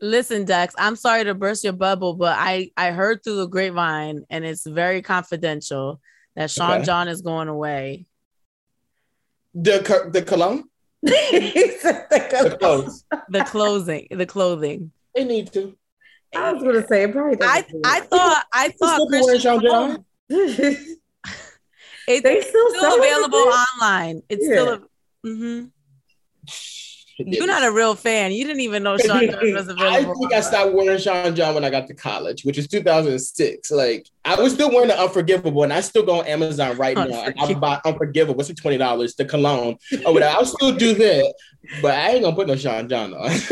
Listen, 0.00 0.44
Dex, 0.44 0.74
I'm 0.78 0.96
sorry 0.96 1.24
to 1.24 1.34
burst 1.34 1.64
your 1.64 1.72
bubble, 1.72 2.14
but 2.14 2.36
I 2.38 2.70
I 2.76 2.92
heard 2.92 3.22
through 3.22 3.36
the 3.36 3.48
grapevine, 3.48 4.24
and 4.30 4.44
it's 4.44 4.66
very 4.66 5.02
confidential 5.02 6.00
that 6.36 6.50
Sean 6.50 6.72
Okay. 6.72 6.84
John 6.84 7.08
is 7.08 7.22
going 7.22 7.48
away. 7.48 8.06
The 9.54 10.10
the 10.12 10.22
cologne, 10.22 10.64
the 11.02 12.06
the 12.10 12.56
clothes. 12.58 13.04
The 13.28 13.44
clothing, 13.44 14.08
the 14.10 14.26
clothing. 14.26 14.92
They 15.14 15.24
need 15.24 15.52
to. 15.52 15.76
I 16.34 16.52
was 16.52 16.62
gonna 16.62 16.86
say 16.86 17.06
probably 17.08 17.36
I 17.42 17.64
I 17.84 18.00
thought 18.00 18.44
I 18.52 18.68
thought 18.70 18.94
Still 18.94 19.08
be 19.08 19.20
wearing 19.20 19.40
Christian 19.40 19.60
Sean 19.60 19.62
John? 19.62 20.04
Cologne- 22.06 22.22
they 22.22 22.36
it's 22.38 22.48
still, 22.48 22.68
still 22.70 22.98
available 22.98 23.38
it? 23.38 23.54
online. 23.80 24.22
It's 24.28 24.46
Yeah. 24.46 24.52
still. 24.54 24.72
A, 24.74 25.26
Mhm. 25.28 25.70
You're 27.18 27.46
not 27.46 27.62
a 27.62 27.70
real 27.70 27.94
fan. 27.94 28.32
You 28.32 28.44
didn't 28.44 28.62
even 28.62 28.82
know 28.82 28.96
Sean 29.06 29.30
John 29.30 29.52
was 29.52 29.68
available. 29.68 29.82
I 29.84 29.98
available. 29.98 30.20
think 30.22 30.32
I 30.32 30.40
stopped 30.40 30.72
wearing 30.72 30.98
Sean 30.98 31.36
John 31.36 31.54
when 31.54 31.64
I 31.64 31.70
got 31.70 31.86
to 31.88 31.94
college, 31.94 32.42
which 32.44 32.58
is 32.58 32.66
2006. 32.66 33.70
Like 33.70 34.06
I 34.24 34.34
was 34.40 34.54
still 34.54 34.70
wearing 34.70 34.88
the 34.88 34.98
Unforgivable, 35.00 35.62
and 35.62 35.72
I 35.72 35.82
still 35.82 36.02
go 36.04 36.20
on 36.20 36.26
Amazon 36.26 36.76
right 36.78 36.96
now 36.96 37.04
and 37.24 37.34
I 37.38 37.54
buy 37.54 37.80
Unforgivable. 37.84 38.34
What's 38.34 38.50
it 38.50 38.56
twenty 38.56 38.78
dollars? 38.78 39.14
The 39.14 39.24
cologne 39.26 39.76
or 40.04 40.14
whatever. 40.14 40.36
I'll 40.36 40.46
still 40.46 40.72
do 40.72 40.94
that, 40.94 41.34
but 41.82 41.92
I 41.94 42.12
ain't 42.12 42.24
gonna 42.24 42.34
put 42.34 42.48
no 42.48 42.56
Sean 42.56 42.88
John 42.88 43.14
on. 43.14 43.30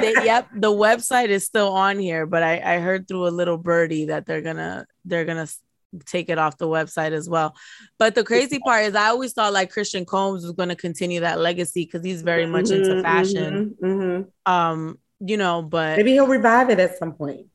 They- 0.00 0.24
yep, 0.24 0.46
the 0.54 0.70
website 0.70 1.28
is 1.28 1.44
still 1.44 1.68
on 1.72 1.98
here, 1.98 2.24
but 2.26 2.42
I, 2.42 2.76
I 2.76 2.78
heard 2.78 3.08
through 3.08 3.26
a 3.26 3.30
little 3.34 3.58
birdie 3.58 4.06
that 4.06 4.26
they're 4.26 4.42
gonna 4.42 4.86
they're 5.04 5.24
gonna 5.24 5.42
s- 5.42 5.58
take 6.04 6.28
it 6.28 6.38
off 6.38 6.58
the 6.58 6.66
website 6.68 7.12
as 7.12 7.28
well. 7.28 7.54
But 7.98 8.14
the 8.14 8.24
crazy 8.24 8.58
part 8.58 8.84
is, 8.84 8.94
I 8.94 9.06
always 9.08 9.32
thought 9.32 9.52
like 9.52 9.70
Christian 9.70 10.04
Combs 10.04 10.42
was 10.42 10.52
going 10.52 10.68
to 10.68 10.76
continue 10.76 11.20
that 11.20 11.38
legacy 11.40 11.84
because 11.84 12.04
he's 12.04 12.22
very 12.22 12.46
much 12.46 12.70
into 12.70 12.90
Mhm, 12.94 13.02
fashion. 13.02 13.76
mhm, 13.82 14.28
mhm. 14.46 14.50
Um, 14.52 14.98
you 15.20 15.36
know, 15.36 15.62
but 15.62 15.96
Maybe 15.96 16.12
he'll 16.12 16.26
revive 16.26 16.68
it 16.70 16.78
at 16.78 16.98
some 16.98 17.12
point. 17.14 17.46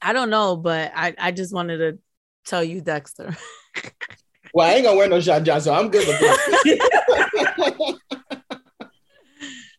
I 0.00 0.12
don't 0.12 0.30
know. 0.30 0.56
But 0.56 0.92
I 0.94 1.14
I 1.18 1.30
just 1.32 1.52
wanted 1.54 1.78
to 1.78 1.98
tell 2.46 2.62
you, 2.62 2.80
Dexter. 2.80 3.36
well, 4.54 4.68
I 4.68 4.74
ain't 4.74 4.84
gonna 4.84 4.96
wear 4.96 5.08
no 5.08 5.20
Sean 5.20 5.44
John, 5.44 5.60
so 5.60 5.72
I'm 5.74 5.88
good 5.90 6.06
with 6.06 6.20
this. 6.20 7.98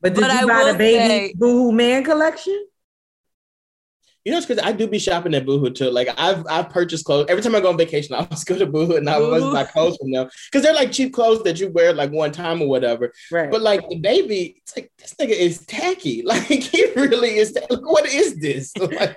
But 0.01 0.13
did 0.13 0.21
But 0.21 0.33
you 0.33 0.37
I 0.39 0.45
buy 0.45 0.71
DaBaby 0.73 1.07
say- 1.07 1.33
Boohoo 1.35 1.71
Man 1.71 2.03
collection? 2.03 2.67
You 4.25 4.31
know, 4.31 4.37
it's 4.39 4.47
because 4.47 4.63
I 4.63 4.71
do 4.71 4.87
be 4.87 4.97
shopping 4.97 5.35
at 5.35 5.45
Boohoo 5.45 5.69
too. 5.69 5.91
Like 5.91 6.09
I've 6.17 6.43
I've 6.49 6.69
purchased 6.71 7.05
clothes 7.05 7.27
every 7.29 7.43
time 7.43 7.53
I 7.53 7.59
go 7.59 7.69
on 7.69 7.77
vacation. 7.77 8.15
I 8.15 8.19
always 8.19 8.43
go 8.43 8.57
to 8.57 8.65
Boohoo 8.65 8.95
and 8.95 9.07
I 9.07 9.13
always 9.21 9.43
Boohoo. 9.43 9.53
buy 9.53 9.63
clothes 9.65 9.97
from 9.97 10.09
them 10.11 10.27
because 10.51 10.63
they're 10.63 10.73
like 10.73 10.91
cheap 10.91 11.13
clothes 11.13 11.43
that 11.43 11.59
you 11.59 11.69
wear 11.69 11.93
like 11.93 12.11
one 12.11 12.31
time 12.31 12.59
or 12.59 12.67
whatever. 12.67 13.13
Right. 13.31 13.51
But 13.51 13.61
like 13.61 13.81
DaBaby, 13.87 14.55
it's 14.57 14.75
like 14.75 14.91
this 14.97 15.13
nigga 15.21 15.29
is 15.29 15.63
tacky. 15.67 16.23
Like 16.25 16.41
he 16.47 16.91
really 16.95 17.37
is. 17.37 17.51
Ta- 17.53 17.67
like, 17.69 17.81
what 17.85 18.07
is 18.07 18.37
this? 18.39 18.73
Like, 18.81 19.15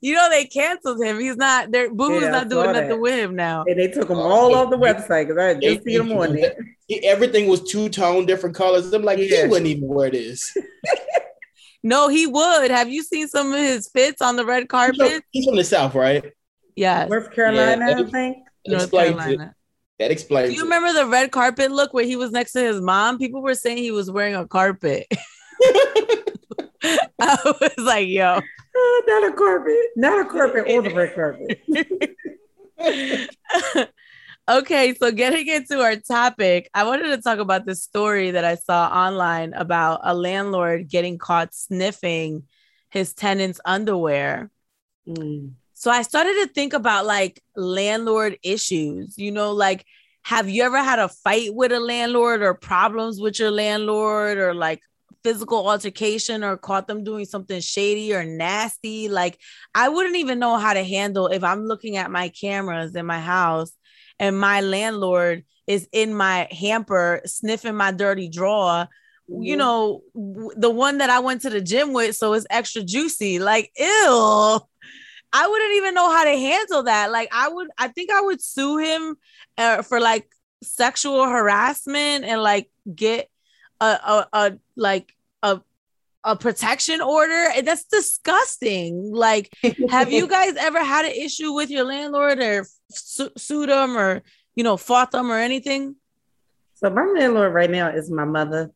you 0.00 0.14
know 0.14 0.28
they 0.30 0.46
canceled 0.46 1.02
him. 1.02 1.18
He's 1.20 1.36
not 1.36 1.70
there. 1.70 1.92
Boohoo's 1.92 2.22
Yeah, 2.22 2.30
not 2.30 2.48
doing 2.48 2.64
saw 2.66 2.72
nothing 2.72 2.88
that. 2.88 3.00
with 3.00 3.14
him 3.18 3.36
now. 3.36 3.64
and 3.66 3.78
they 3.78 3.88
took 3.88 4.08
them 4.08 4.16
oh, 4.16 4.22
all 4.22 4.54
off 4.54 4.70
the 4.70 4.78
website 4.78 5.26
because 5.26 5.36
I 5.36 5.44
had 5.48 5.60
just 5.60 5.84
They- 5.84 5.96
seen 5.96 6.08
them 6.08 6.16
on 6.16 6.34
there. 6.36 6.56
everything 7.02 7.48
was 7.48 7.62
two 7.70 7.88
tone, 7.90 8.24
different 8.24 8.56
colors. 8.56 8.90
I'm 8.94 9.02
like, 9.02 9.18
Yeah. 9.18 9.42
he 9.42 9.48
wouldn't 9.48 9.66
even 9.66 9.88
wear 9.88 10.10
this. 10.10 10.56
No, 11.82 12.08
he 12.08 12.26
would. 12.26 12.70
Have 12.70 12.88
you 12.88 13.02
seen 13.02 13.28
some 13.28 13.52
of 13.52 13.58
his 13.58 13.88
fits 13.88 14.20
on 14.20 14.36
the 14.36 14.44
red 14.44 14.62
He's 14.62 14.68
from, 14.68 14.96
carpet? 14.96 15.24
he's 15.30 15.44
from 15.46 15.56
the 15.56 15.64
south, 15.64 15.94
right? 15.94 16.24
Yes, 16.76 17.08
North 17.10 17.32
Carolina, 17.32 17.86
Yeah, 17.88 17.98
I 18.00 18.04
think. 18.04 18.38
That 18.64 18.70
North 18.72 18.82
explains 18.84 19.16
Carolina. 19.16 19.44
it. 19.44 20.02
That 20.02 20.08
Do 20.08 20.12
explains 20.12 20.54
you 20.54 20.60
it. 20.60 20.64
remember 20.64 20.92
the 20.92 21.06
red 21.06 21.30
carpet 21.32 21.70
look 21.72 21.92
where 21.92 22.04
he 22.04 22.16
was 22.16 22.30
next 22.30 22.52
to 22.52 22.60
his 22.60 22.80
mom? 22.80 23.18
People 23.18 23.42
were 23.42 23.54
saying 23.54 23.78
he 23.78 23.90
was 23.90 24.10
wearing 24.10 24.34
a 24.36 24.46
carpet. 24.46 25.06
I 27.20 27.36
was 27.44 27.72
like, 27.78 28.06
yo. 28.08 28.40
Oh, 28.76 29.02
not 29.08 29.32
a 29.32 29.36
carpet, 29.36 29.74
not 29.96 30.20
a 30.24 30.28
carpet 30.30 30.66
or 30.70 30.82
the 30.82 30.94
red 30.94 31.14
carpet. 32.78 33.90
okay, 34.48 34.94
so 34.94 35.12
getting 35.12 35.46
into 35.48 35.80
our 35.80 35.96
topic, 35.96 36.70
I 36.74 36.84
wanted 36.84 37.08
to 37.08 37.22
talk 37.22 37.38
about 37.38 37.66
this 37.66 37.82
story 37.82 38.30
that 38.32 38.44
I 38.44 38.54
saw 38.54 38.88
online 38.88 39.52
about 39.52 40.00
a 40.02 40.14
landlord 40.14 40.88
getting 40.88 41.18
caught 41.18 41.54
sniffing 41.54 42.44
his 42.90 43.12
tenant's 43.12 43.60
underwear. 43.64 44.50
Mm. 45.06 45.52
So 45.74 45.90
I 45.90 46.02
started 46.02 46.34
to 46.42 46.48
think 46.48 46.72
about 46.72 47.06
like 47.06 47.40
landlord 47.54 48.38
issues, 48.42 49.16
you 49.18 49.30
know, 49.30 49.52
like 49.52 49.84
have 50.22 50.48
you 50.48 50.62
ever 50.64 50.82
had 50.82 50.98
a 50.98 51.08
fight 51.08 51.54
with 51.54 51.72
a 51.72 51.80
landlord 51.80 52.42
or 52.42 52.52
problems 52.54 53.20
with 53.20 53.38
your 53.38 53.50
landlord 53.50 54.38
or 54.38 54.54
like 54.54 54.80
physical 55.22 55.68
altercation 55.68 56.42
or 56.42 56.56
caught 56.56 56.86
them 56.86 57.04
doing 57.04 57.24
something 57.24 57.60
shady 57.60 58.12
or 58.12 58.24
nasty? 58.24 59.08
Like 59.08 59.38
I 59.74 59.88
wouldn't 59.88 60.16
even 60.16 60.38
know 60.38 60.56
how 60.56 60.74
to 60.74 60.82
handle 60.82 61.28
if 61.28 61.44
I'm 61.44 61.64
looking 61.66 61.96
at 61.96 62.10
my 62.10 62.28
cameras 62.30 62.94
in 62.96 63.06
my 63.06 63.20
house 63.20 63.72
and 64.18 64.38
my 64.38 64.60
landlord 64.60 65.44
is 65.66 65.88
in 65.92 66.14
my 66.14 66.48
hamper 66.50 67.20
sniffing 67.24 67.76
my 67.76 67.92
dirty 67.92 68.28
drawer 68.28 68.88
you 69.28 69.56
know, 69.56 70.02
the 70.14 70.70
one 70.70 70.98
that 70.98 71.10
I 71.10 71.18
went 71.20 71.42
to 71.42 71.50
the 71.50 71.60
gym 71.60 71.92
with, 71.92 72.16
so 72.16 72.32
it's 72.32 72.46
extra 72.48 72.82
juicy. 72.82 73.38
Like, 73.38 73.70
ew. 73.78 74.60
I 75.30 75.46
wouldn't 75.46 75.76
even 75.76 75.92
know 75.92 76.10
how 76.10 76.24
to 76.24 76.30
handle 76.30 76.84
that. 76.84 77.10
Like, 77.10 77.28
I 77.30 77.48
would, 77.48 77.68
I 77.76 77.88
think 77.88 78.10
I 78.10 78.22
would 78.22 78.40
sue 78.40 78.78
him 78.78 79.16
uh, 79.58 79.82
for 79.82 80.00
like 80.00 80.30
sexual 80.62 81.26
harassment 81.26 82.24
and 82.24 82.42
like 82.42 82.70
get 82.92 83.28
a, 83.80 83.84
a, 83.84 84.26
a 84.32 84.58
like 84.76 85.14
a, 85.42 85.60
a 86.28 86.36
protection 86.36 87.00
order. 87.00 87.48
And 87.56 87.66
That's 87.66 87.84
disgusting. 87.84 89.12
Like, 89.12 89.52
have 89.90 90.12
you 90.12 90.28
guys 90.38 90.56
ever 90.56 90.82
had 90.82 91.06
an 91.06 91.12
issue 91.12 91.52
with 91.52 91.70
your 91.70 91.84
landlord 91.84 92.38
or 92.38 92.66
su- 92.90 93.30
sued 93.36 93.70
them 93.70 93.96
or, 93.96 94.22
you 94.54 94.64
know, 94.64 94.76
fought 94.76 95.10
them 95.10 95.30
or 95.30 95.38
anything? 95.38 95.96
So 96.74 96.88
my 96.90 97.02
landlord 97.02 97.52
right 97.54 97.70
now 97.70 97.88
is 97.88 98.08
my 98.08 98.24
mother, 98.24 98.70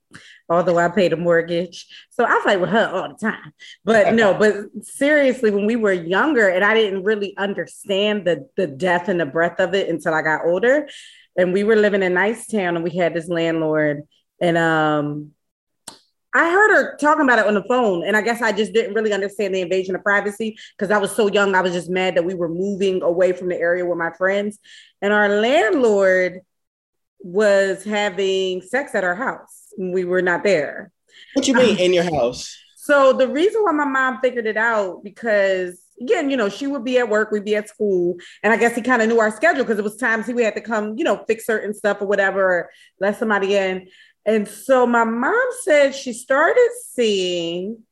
although 0.48 0.76
I 0.76 0.88
pay 0.88 1.07
the 1.07 1.16
mortgage. 1.16 1.86
So 2.11 2.24
I 2.24 2.40
fight 2.42 2.61
with 2.61 2.70
her 2.70 2.88
all 2.88 3.09
the 3.11 3.14
time. 3.14 3.53
But 3.84 4.14
no, 4.14 4.34
but 4.34 4.57
seriously, 4.84 5.53
when 5.53 5.66
we 5.66 5.76
were 5.76 5.92
younger 5.92 6.48
and 6.48 6.64
I 6.64 6.74
didn't 6.74 7.05
really 7.05 7.36
understand 7.36 8.26
the 8.26 8.48
the 8.57 8.66
depth 8.66 9.09
and 9.09 9.20
the 9.20 9.26
breadth 9.26 9.61
of 9.61 9.74
it 9.74 9.88
until 9.88 10.14
I 10.14 10.22
got 10.22 10.44
older. 10.44 10.88
And 11.36 11.53
we 11.53 11.62
were 11.62 11.76
living 11.76 12.03
in 12.03 12.14
nice 12.14 12.48
town 12.48 12.74
and 12.74 12.82
we 12.82 12.90
had 12.90 13.14
this 13.14 13.28
landlord. 13.28 14.03
And 14.40 14.59
um 14.59 15.30
I 16.35 16.51
heard 16.51 16.70
her 16.70 16.97
talking 16.97 17.24
about 17.24 17.39
it 17.39 17.47
on 17.47 17.55
the 17.55 17.62
phone, 17.64 18.05
and 18.05 18.16
I 18.16 18.22
guess 18.22 18.41
I 18.41 18.53
just 18.53 18.72
didn't 18.72 18.95
really 18.95 19.12
understand 19.12 19.55
the 19.55 19.61
invasion 19.61 19.95
of 19.95 20.03
privacy 20.03 20.57
because 20.76 20.91
I 20.91 20.99
was 20.99 21.14
so 21.14 21.28
young. 21.28 21.55
I 21.55 21.61
was 21.61 21.72
just 21.72 21.91
mad 21.91 22.16
that 22.16 22.24
we 22.24 22.35
were 22.35 22.49
moving 22.49 23.03
away 23.03 23.33
from 23.33 23.49
the 23.49 23.59
area 23.59 23.85
with 23.85 23.99
my 23.99 24.12
friends, 24.12 24.59
and 25.03 25.12
our 25.12 25.28
landlord 25.28 26.41
was 27.20 27.85
having 27.85 28.62
sex 28.62 28.95
at 28.95 29.05
our 29.05 29.14
house. 29.14 29.72
when 29.76 29.93
We 29.93 30.05
were 30.05 30.22
not 30.22 30.43
there. 30.43 30.91
What 31.35 31.47
you 31.47 31.55
mean 31.55 31.76
um, 31.76 31.78
in 31.78 31.93
your 31.93 32.05
house? 32.05 32.59
So 32.76 33.12
the 33.12 33.28
reason 33.28 33.62
why 33.62 33.72
my 33.72 33.85
mom 33.85 34.18
figured 34.20 34.47
it 34.47 34.57
out 34.57 35.05
because 35.05 35.80
again, 36.01 36.30
you 36.30 36.37
know, 36.37 36.49
she 36.49 36.66
would 36.66 36.85
be 36.85 36.99
at 36.99 37.09
work, 37.09 37.30
we'd 37.30 37.45
be 37.45 37.55
at 37.55 37.68
school, 37.68 38.16
and 38.43 38.53
I 38.53 38.57
guess 38.57 38.74
he 38.74 38.83
kind 38.83 39.03
of 39.03 39.09
knew 39.09 39.20
our 39.20 39.30
schedule 39.30 39.62
because 39.62 39.78
it 39.78 39.85
was 39.85 39.97
times 39.97 40.26
he 40.26 40.35
we 40.35 40.43
had 40.43 40.57
to 40.57 40.61
come, 40.61 40.97
you 40.97 41.05
know, 41.05 41.24
fix 41.26 41.47
certain 41.47 41.74
stuff 41.74 41.99
or 42.01 42.07
whatever, 42.07 42.43
or 42.43 42.70
let 43.01 43.18
somebody 43.18 43.55
in. 43.55 43.89
And 44.25 44.47
so 44.47 44.87
my 44.87 45.05
mom 45.05 45.45
said 45.62 45.95
she 45.95 46.12
started 46.12 46.70
seeing 46.93 47.83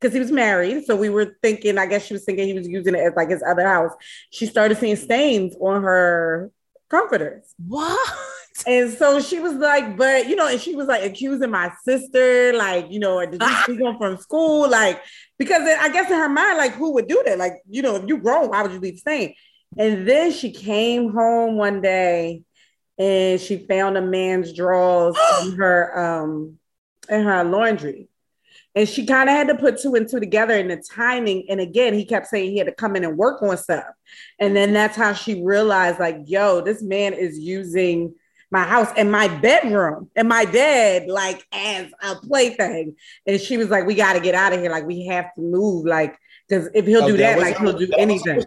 because 0.00 0.14
he 0.14 0.20
was 0.20 0.30
married. 0.32 0.84
So 0.86 0.96
we 0.96 1.08
were 1.08 1.36
thinking, 1.42 1.78
I 1.78 1.86
guess 1.86 2.06
she 2.06 2.14
was 2.14 2.24
thinking 2.24 2.46
he 2.46 2.54
was 2.54 2.68
using 2.68 2.94
it 2.94 3.00
as 3.00 3.12
like 3.16 3.30
his 3.30 3.42
other 3.46 3.66
house. 3.66 3.92
She 4.30 4.46
started 4.46 4.78
seeing 4.78 4.96
stains 4.96 5.54
on 5.60 5.82
her 5.82 6.50
comforters. 6.88 7.54
What? 7.66 7.98
And 8.66 8.92
so 8.92 9.20
she 9.20 9.40
was 9.40 9.54
like, 9.54 9.96
but 9.96 10.28
you 10.28 10.36
know, 10.36 10.46
and 10.46 10.60
she 10.60 10.74
was 10.74 10.86
like 10.86 11.02
accusing 11.02 11.50
my 11.50 11.72
sister, 11.84 12.52
like, 12.52 12.90
you 12.90 12.98
know, 12.98 13.24
did 13.24 13.40
you 13.40 13.56
see 13.66 13.76
him 13.76 13.96
from 13.96 14.16
school? 14.18 14.68
Like, 14.68 15.00
because 15.38 15.62
I 15.62 15.88
guess 15.90 16.10
in 16.10 16.16
her 16.16 16.28
mind, 16.28 16.58
like, 16.58 16.72
who 16.72 16.92
would 16.94 17.08
do 17.08 17.22
that? 17.24 17.38
Like, 17.38 17.54
you 17.68 17.80
know, 17.82 17.96
if 17.96 18.06
you 18.06 18.18
grown, 18.18 18.50
why 18.50 18.62
would 18.62 18.72
you 18.72 18.80
leave 18.80 18.98
stain? 18.98 19.34
And 19.78 20.06
then 20.06 20.32
she 20.32 20.50
came 20.50 21.12
home 21.12 21.56
one 21.56 21.80
day 21.80 22.42
and 23.00 23.40
she 23.40 23.56
found 23.56 23.96
a 23.96 24.02
man's 24.02 24.52
drawers 24.52 25.16
in 25.42 25.56
her 25.56 25.98
um 25.98 26.58
in 27.08 27.24
her 27.24 27.42
laundry. 27.42 28.06
And 28.76 28.88
she 28.88 29.04
kind 29.04 29.28
of 29.28 29.34
had 29.34 29.48
to 29.48 29.56
put 29.56 29.80
two 29.80 29.96
and 29.96 30.08
two 30.08 30.20
together 30.20 30.54
in 30.54 30.68
the 30.68 30.76
timing. 30.76 31.46
And 31.48 31.60
again, 31.60 31.92
he 31.92 32.04
kept 32.04 32.28
saying 32.28 32.52
he 32.52 32.58
had 32.58 32.68
to 32.68 32.74
come 32.74 32.94
in 32.94 33.02
and 33.02 33.16
work 33.16 33.42
on 33.42 33.56
stuff. 33.56 33.86
And 34.38 34.54
then 34.54 34.72
that's 34.72 34.96
how 34.96 35.12
she 35.12 35.42
realized, 35.42 35.98
like, 35.98 36.18
yo, 36.26 36.60
this 36.60 36.80
man 36.80 37.12
is 37.12 37.36
using 37.36 38.14
my 38.52 38.62
house 38.62 38.88
and 38.96 39.10
my 39.10 39.26
bedroom 39.26 40.08
and 40.14 40.28
my 40.28 40.44
bed 40.44 41.08
like 41.08 41.44
as 41.50 41.90
a 42.00 42.14
plaything. 42.14 42.94
And 43.26 43.40
she 43.40 43.56
was 43.56 43.70
like, 43.70 43.86
We 43.86 43.96
got 43.96 44.12
to 44.12 44.20
get 44.20 44.36
out 44.36 44.52
of 44.52 44.60
here. 44.60 44.70
Like, 44.70 44.86
we 44.86 45.06
have 45.06 45.34
to 45.34 45.40
move. 45.40 45.84
Like, 45.84 46.16
because 46.48 46.68
if 46.72 46.86
he'll 46.86 47.02
oh, 47.02 47.08
do 47.08 47.16
that, 47.16 47.38
that 47.38 47.42
like, 47.42 47.58
he'll 47.58 47.76
do 47.76 47.90
anything. 47.98 48.44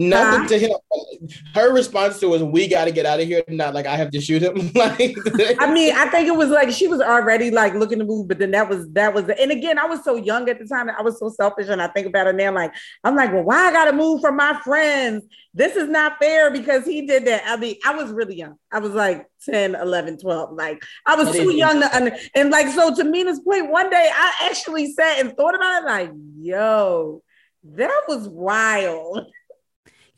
Nothing 0.00 0.40
uh-huh. 0.40 0.48
to 0.48 0.58
him. 0.58 1.28
Her 1.54 1.72
response 1.74 2.20
to 2.20 2.28
was, 2.28 2.40
"We 2.40 2.68
got 2.68 2.84
to 2.84 2.92
get 2.92 3.04
out 3.04 3.18
of 3.18 3.26
here." 3.26 3.42
Not 3.48 3.74
like 3.74 3.84
I 3.84 3.96
have 3.96 4.12
to 4.12 4.20
shoot 4.20 4.40
him. 4.40 4.70
like, 4.76 5.16
I 5.58 5.72
mean, 5.72 5.92
I 5.96 6.08
think 6.08 6.28
it 6.28 6.36
was 6.36 6.50
like 6.50 6.70
she 6.70 6.86
was 6.86 7.00
already 7.00 7.50
like 7.50 7.74
looking 7.74 7.98
to 7.98 8.04
move, 8.04 8.28
but 8.28 8.38
then 8.38 8.52
that 8.52 8.68
was 8.68 8.88
that 8.90 9.12
was. 9.12 9.24
The, 9.24 9.36
and 9.40 9.50
again, 9.50 9.76
I 9.76 9.86
was 9.86 10.04
so 10.04 10.14
young 10.14 10.48
at 10.48 10.60
the 10.60 10.66
time. 10.66 10.88
I 10.88 11.02
was 11.02 11.18
so 11.18 11.28
selfish, 11.30 11.66
and 11.68 11.82
I 11.82 11.88
think 11.88 12.06
about 12.06 12.28
it 12.28 12.36
now. 12.36 12.52
Like 12.52 12.72
I'm 13.02 13.16
like, 13.16 13.32
well, 13.32 13.42
why 13.42 13.66
I 13.66 13.72
got 13.72 13.86
to 13.86 13.92
move 13.92 14.20
from 14.20 14.36
my 14.36 14.60
friends? 14.62 15.24
This 15.52 15.74
is 15.74 15.88
not 15.88 16.20
fair 16.20 16.52
because 16.52 16.84
he 16.84 17.04
did 17.04 17.24
that. 17.24 17.42
I 17.44 17.56
mean, 17.56 17.74
I 17.84 17.92
was 17.96 18.12
really 18.12 18.36
young. 18.36 18.56
I 18.70 18.78
was 18.78 18.92
like 18.92 19.26
10, 19.46 19.74
11, 19.74 20.18
12. 20.18 20.52
Like 20.52 20.80
I 21.06 21.16
was 21.16 21.32
too 21.32 21.52
young 21.52 21.80
to 21.80 21.96
under. 21.96 22.16
And 22.36 22.50
like 22.50 22.68
so, 22.68 22.94
to 22.94 23.02
Mina's 23.02 23.40
point, 23.40 23.68
one 23.68 23.90
day 23.90 24.08
I 24.14 24.32
actually 24.48 24.92
sat 24.92 25.18
and 25.18 25.36
thought 25.36 25.56
about 25.56 25.82
it. 25.82 25.86
Like, 25.86 26.12
yo, 26.38 27.24
that 27.64 28.02
was 28.06 28.28
wild. 28.28 29.26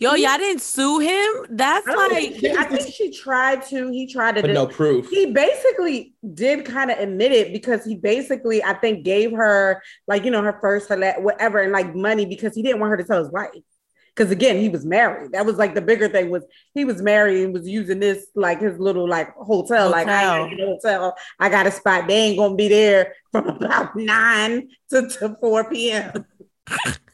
Yo, 0.00 0.14
y'all 0.14 0.38
didn't 0.38 0.62
sue 0.62 0.98
him. 0.98 1.46
That's 1.50 1.86
I 1.86 1.94
like 1.94 2.42
I 2.58 2.64
think 2.64 2.90
she 2.90 3.10
tried 3.10 3.66
to. 3.66 3.90
He 3.90 4.06
tried 4.06 4.36
to, 4.36 4.40
but 4.40 4.50
no 4.50 4.66
proof. 4.66 5.10
He 5.10 5.26
basically 5.26 6.14
did 6.32 6.64
kind 6.64 6.90
of 6.90 6.98
admit 6.98 7.32
it 7.32 7.52
because 7.52 7.84
he 7.84 7.96
basically, 7.96 8.64
I 8.64 8.72
think, 8.72 9.04
gave 9.04 9.30
her 9.32 9.82
like 10.08 10.24
you 10.24 10.30
know 10.30 10.42
her 10.42 10.56
first, 10.58 10.88
her 10.88 10.96
la- 10.96 11.20
whatever, 11.20 11.60
and 11.60 11.70
like 11.70 11.94
money 11.94 12.24
because 12.24 12.54
he 12.54 12.62
didn't 12.62 12.80
want 12.80 12.92
her 12.92 12.96
to 12.96 13.04
tell 13.04 13.22
his 13.22 13.30
wife. 13.30 13.50
Because 14.16 14.30
again, 14.30 14.58
he 14.58 14.70
was 14.70 14.86
married. 14.86 15.32
That 15.32 15.44
was 15.44 15.56
like 15.56 15.74
the 15.74 15.82
bigger 15.82 16.08
thing 16.08 16.30
was 16.30 16.44
he 16.72 16.86
was 16.86 17.02
married 17.02 17.44
and 17.44 17.52
was 17.52 17.68
using 17.68 18.00
this 18.00 18.26
like 18.34 18.62
his 18.62 18.78
little 18.78 19.06
like 19.06 19.34
hotel. 19.34 19.88
hotel. 19.88 19.90
Like 19.90 20.08
I 20.08 20.22
got 20.22 20.52
a 20.52 20.66
hotel. 20.66 21.16
I 21.38 21.48
got 21.50 21.66
a 21.66 21.70
spot. 21.70 22.08
They 22.08 22.16
ain't 22.16 22.38
gonna 22.38 22.54
be 22.54 22.68
there 22.68 23.16
from 23.32 23.48
about 23.48 23.94
nine 23.94 24.70
to, 24.88 25.10
to 25.10 25.36
four 25.42 25.68
p.m. 25.68 26.24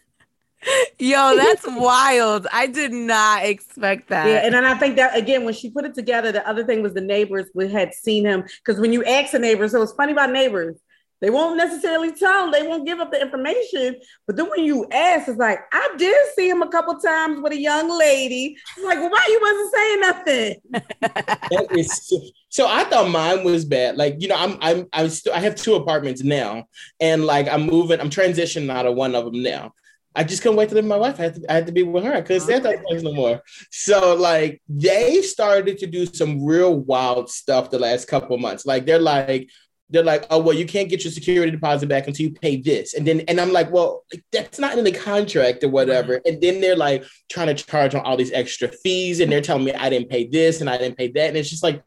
Yo, 0.98 1.36
that's 1.36 1.66
wild. 1.66 2.46
I 2.52 2.66
did 2.66 2.92
not 2.92 3.44
expect 3.44 4.08
that. 4.08 4.26
Yeah, 4.26 4.44
and 4.44 4.54
then 4.54 4.64
I 4.64 4.74
think 4.74 4.96
that 4.96 5.16
again, 5.16 5.44
when 5.44 5.54
she 5.54 5.70
put 5.70 5.84
it 5.84 5.94
together, 5.94 6.32
the 6.32 6.46
other 6.48 6.64
thing 6.64 6.82
was 6.82 6.94
the 6.94 7.00
neighbors 7.00 7.46
we 7.54 7.70
had 7.70 7.94
seen 7.94 8.24
him 8.24 8.42
because 8.64 8.80
when 8.80 8.92
you 8.92 9.04
ask 9.04 9.32
the 9.32 9.38
neighbors, 9.38 9.72
so 9.72 9.82
it's 9.82 9.92
funny 9.92 10.12
about 10.12 10.30
neighbors. 10.30 10.76
They 11.20 11.30
won't 11.30 11.56
necessarily 11.56 12.12
tell, 12.12 12.50
they 12.50 12.62
won't 12.62 12.86
give 12.86 13.00
up 13.00 13.10
the 13.10 13.20
information. 13.20 13.96
But 14.26 14.36
then 14.36 14.50
when 14.50 14.64
you 14.64 14.86
ask, 14.92 15.28
it's 15.28 15.38
like, 15.38 15.60
I 15.72 15.94
did 15.96 16.14
see 16.34 16.48
him 16.48 16.60
a 16.60 16.68
couple 16.68 16.94
times 16.98 17.40
with 17.40 17.54
a 17.54 17.58
young 17.58 17.88
lady. 17.88 18.56
It's 18.76 18.84
like, 18.84 18.98
well, 18.98 19.10
why 19.10 19.26
you 19.28 19.40
wasn't 19.40 19.74
saying 19.74 20.00
nothing? 20.00 21.70
is, 21.78 22.12
so 22.50 22.66
I 22.68 22.84
thought 22.84 23.10
mine 23.10 23.44
was 23.44 23.64
bad. 23.64 23.96
Like, 23.96 24.16
you 24.18 24.28
know, 24.28 24.36
I'm 24.36 24.58
I'm 24.60 24.86
I 24.92 25.08
still 25.08 25.32
I 25.32 25.40
have 25.40 25.56
two 25.56 25.74
apartments 25.74 26.22
now, 26.22 26.64
and 27.00 27.24
like 27.24 27.48
I'm 27.48 27.62
moving, 27.62 27.98
I'm 27.98 28.10
transitioning 28.10 28.70
out 28.70 28.86
of 28.86 28.94
one 28.94 29.14
of 29.14 29.24
them 29.24 29.42
now. 29.42 29.72
I 30.16 30.24
just 30.24 30.42
couldn't 30.42 30.56
wait 30.56 30.70
to 30.70 30.74
live 30.74 30.84
with 30.84 30.90
my 30.90 30.96
wife. 30.96 31.20
I 31.20 31.24
had 31.24 31.34
to, 31.34 31.52
I 31.52 31.54
had 31.54 31.66
to 31.66 31.72
be 31.72 31.82
with 31.82 32.04
her. 32.04 32.14
I 32.14 32.22
couldn't 32.22 32.42
stay 32.42 32.54
at 32.54 32.62
that 32.62 32.82
place 32.84 33.02
no 33.02 33.12
more. 33.12 33.42
So 33.70 34.14
like 34.14 34.62
they 34.68 35.20
started 35.22 35.78
to 35.78 35.86
do 35.86 36.06
some 36.06 36.44
real 36.44 36.74
wild 36.74 37.30
stuff 37.30 37.70
the 37.70 37.78
last 37.78 38.08
couple 38.08 38.38
months. 38.38 38.64
Like 38.64 38.86
they're 38.86 38.98
like, 38.98 39.50
they're 39.90 40.02
like, 40.02 40.26
oh 40.30 40.40
well, 40.40 40.56
you 40.56 40.66
can't 40.66 40.88
get 40.88 41.04
your 41.04 41.12
security 41.12 41.52
deposit 41.52 41.88
back 41.88 42.08
until 42.08 42.26
you 42.26 42.32
pay 42.32 42.56
this. 42.56 42.94
And 42.94 43.06
then 43.06 43.20
and 43.28 43.40
I'm 43.40 43.52
like, 43.52 43.70
well, 43.70 44.04
that's 44.32 44.58
not 44.58 44.76
in 44.76 44.84
the 44.84 44.90
contract 44.92 45.62
or 45.62 45.68
whatever. 45.68 46.20
And 46.24 46.40
then 46.40 46.60
they're 46.60 46.76
like 46.76 47.04
trying 47.30 47.48
to 47.48 47.54
charge 47.54 47.94
on 47.94 48.00
all 48.04 48.16
these 48.16 48.32
extra 48.32 48.68
fees, 48.68 49.20
and 49.20 49.30
they're 49.30 49.40
telling 49.40 49.64
me 49.64 49.72
I 49.72 49.90
didn't 49.90 50.08
pay 50.08 50.26
this 50.26 50.60
and 50.60 50.68
I 50.68 50.78
didn't 50.78 50.98
pay 50.98 51.08
that. 51.12 51.28
And 51.28 51.36
it's 51.36 51.50
just 51.50 51.62
like, 51.62 51.84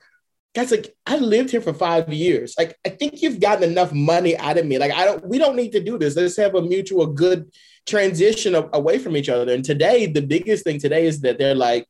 guys, 0.55 0.71
like 0.71 0.95
I 1.05 1.17
lived 1.17 1.51
here 1.51 1.61
for 1.61 1.73
five 1.73 2.13
years. 2.13 2.55
Like 2.57 2.77
I 2.85 2.89
think 2.89 3.21
you've 3.21 3.41
gotten 3.41 3.69
enough 3.69 3.91
money 3.91 4.37
out 4.37 4.57
of 4.57 4.65
me. 4.65 4.77
Like 4.77 4.93
I 4.93 5.03
don't, 5.03 5.27
we 5.27 5.37
don't 5.37 5.57
need 5.57 5.73
to 5.73 5.83
do 5.83 5.97
this. 5.97 6.15
Let's 6.15 6.37
have 6.37 6.55
a 6.55 6.61
mutual 6.61 7.07
good 7.07 7.51
transition 7.85 8.55
away 8.73 8.99
from 8.99 9.15
each 9.17 9.29
other. 9.29 9.53
And 9.53 9.63
today, 9.63 10.05
the 10.05 10.21
biggest 10.21 10.63
thing 10.63 10.79
today 10.79 11.05
is 11.05 11.21
that 11.21 11.37
they're 11.37 11.55
like, 11.55 11.87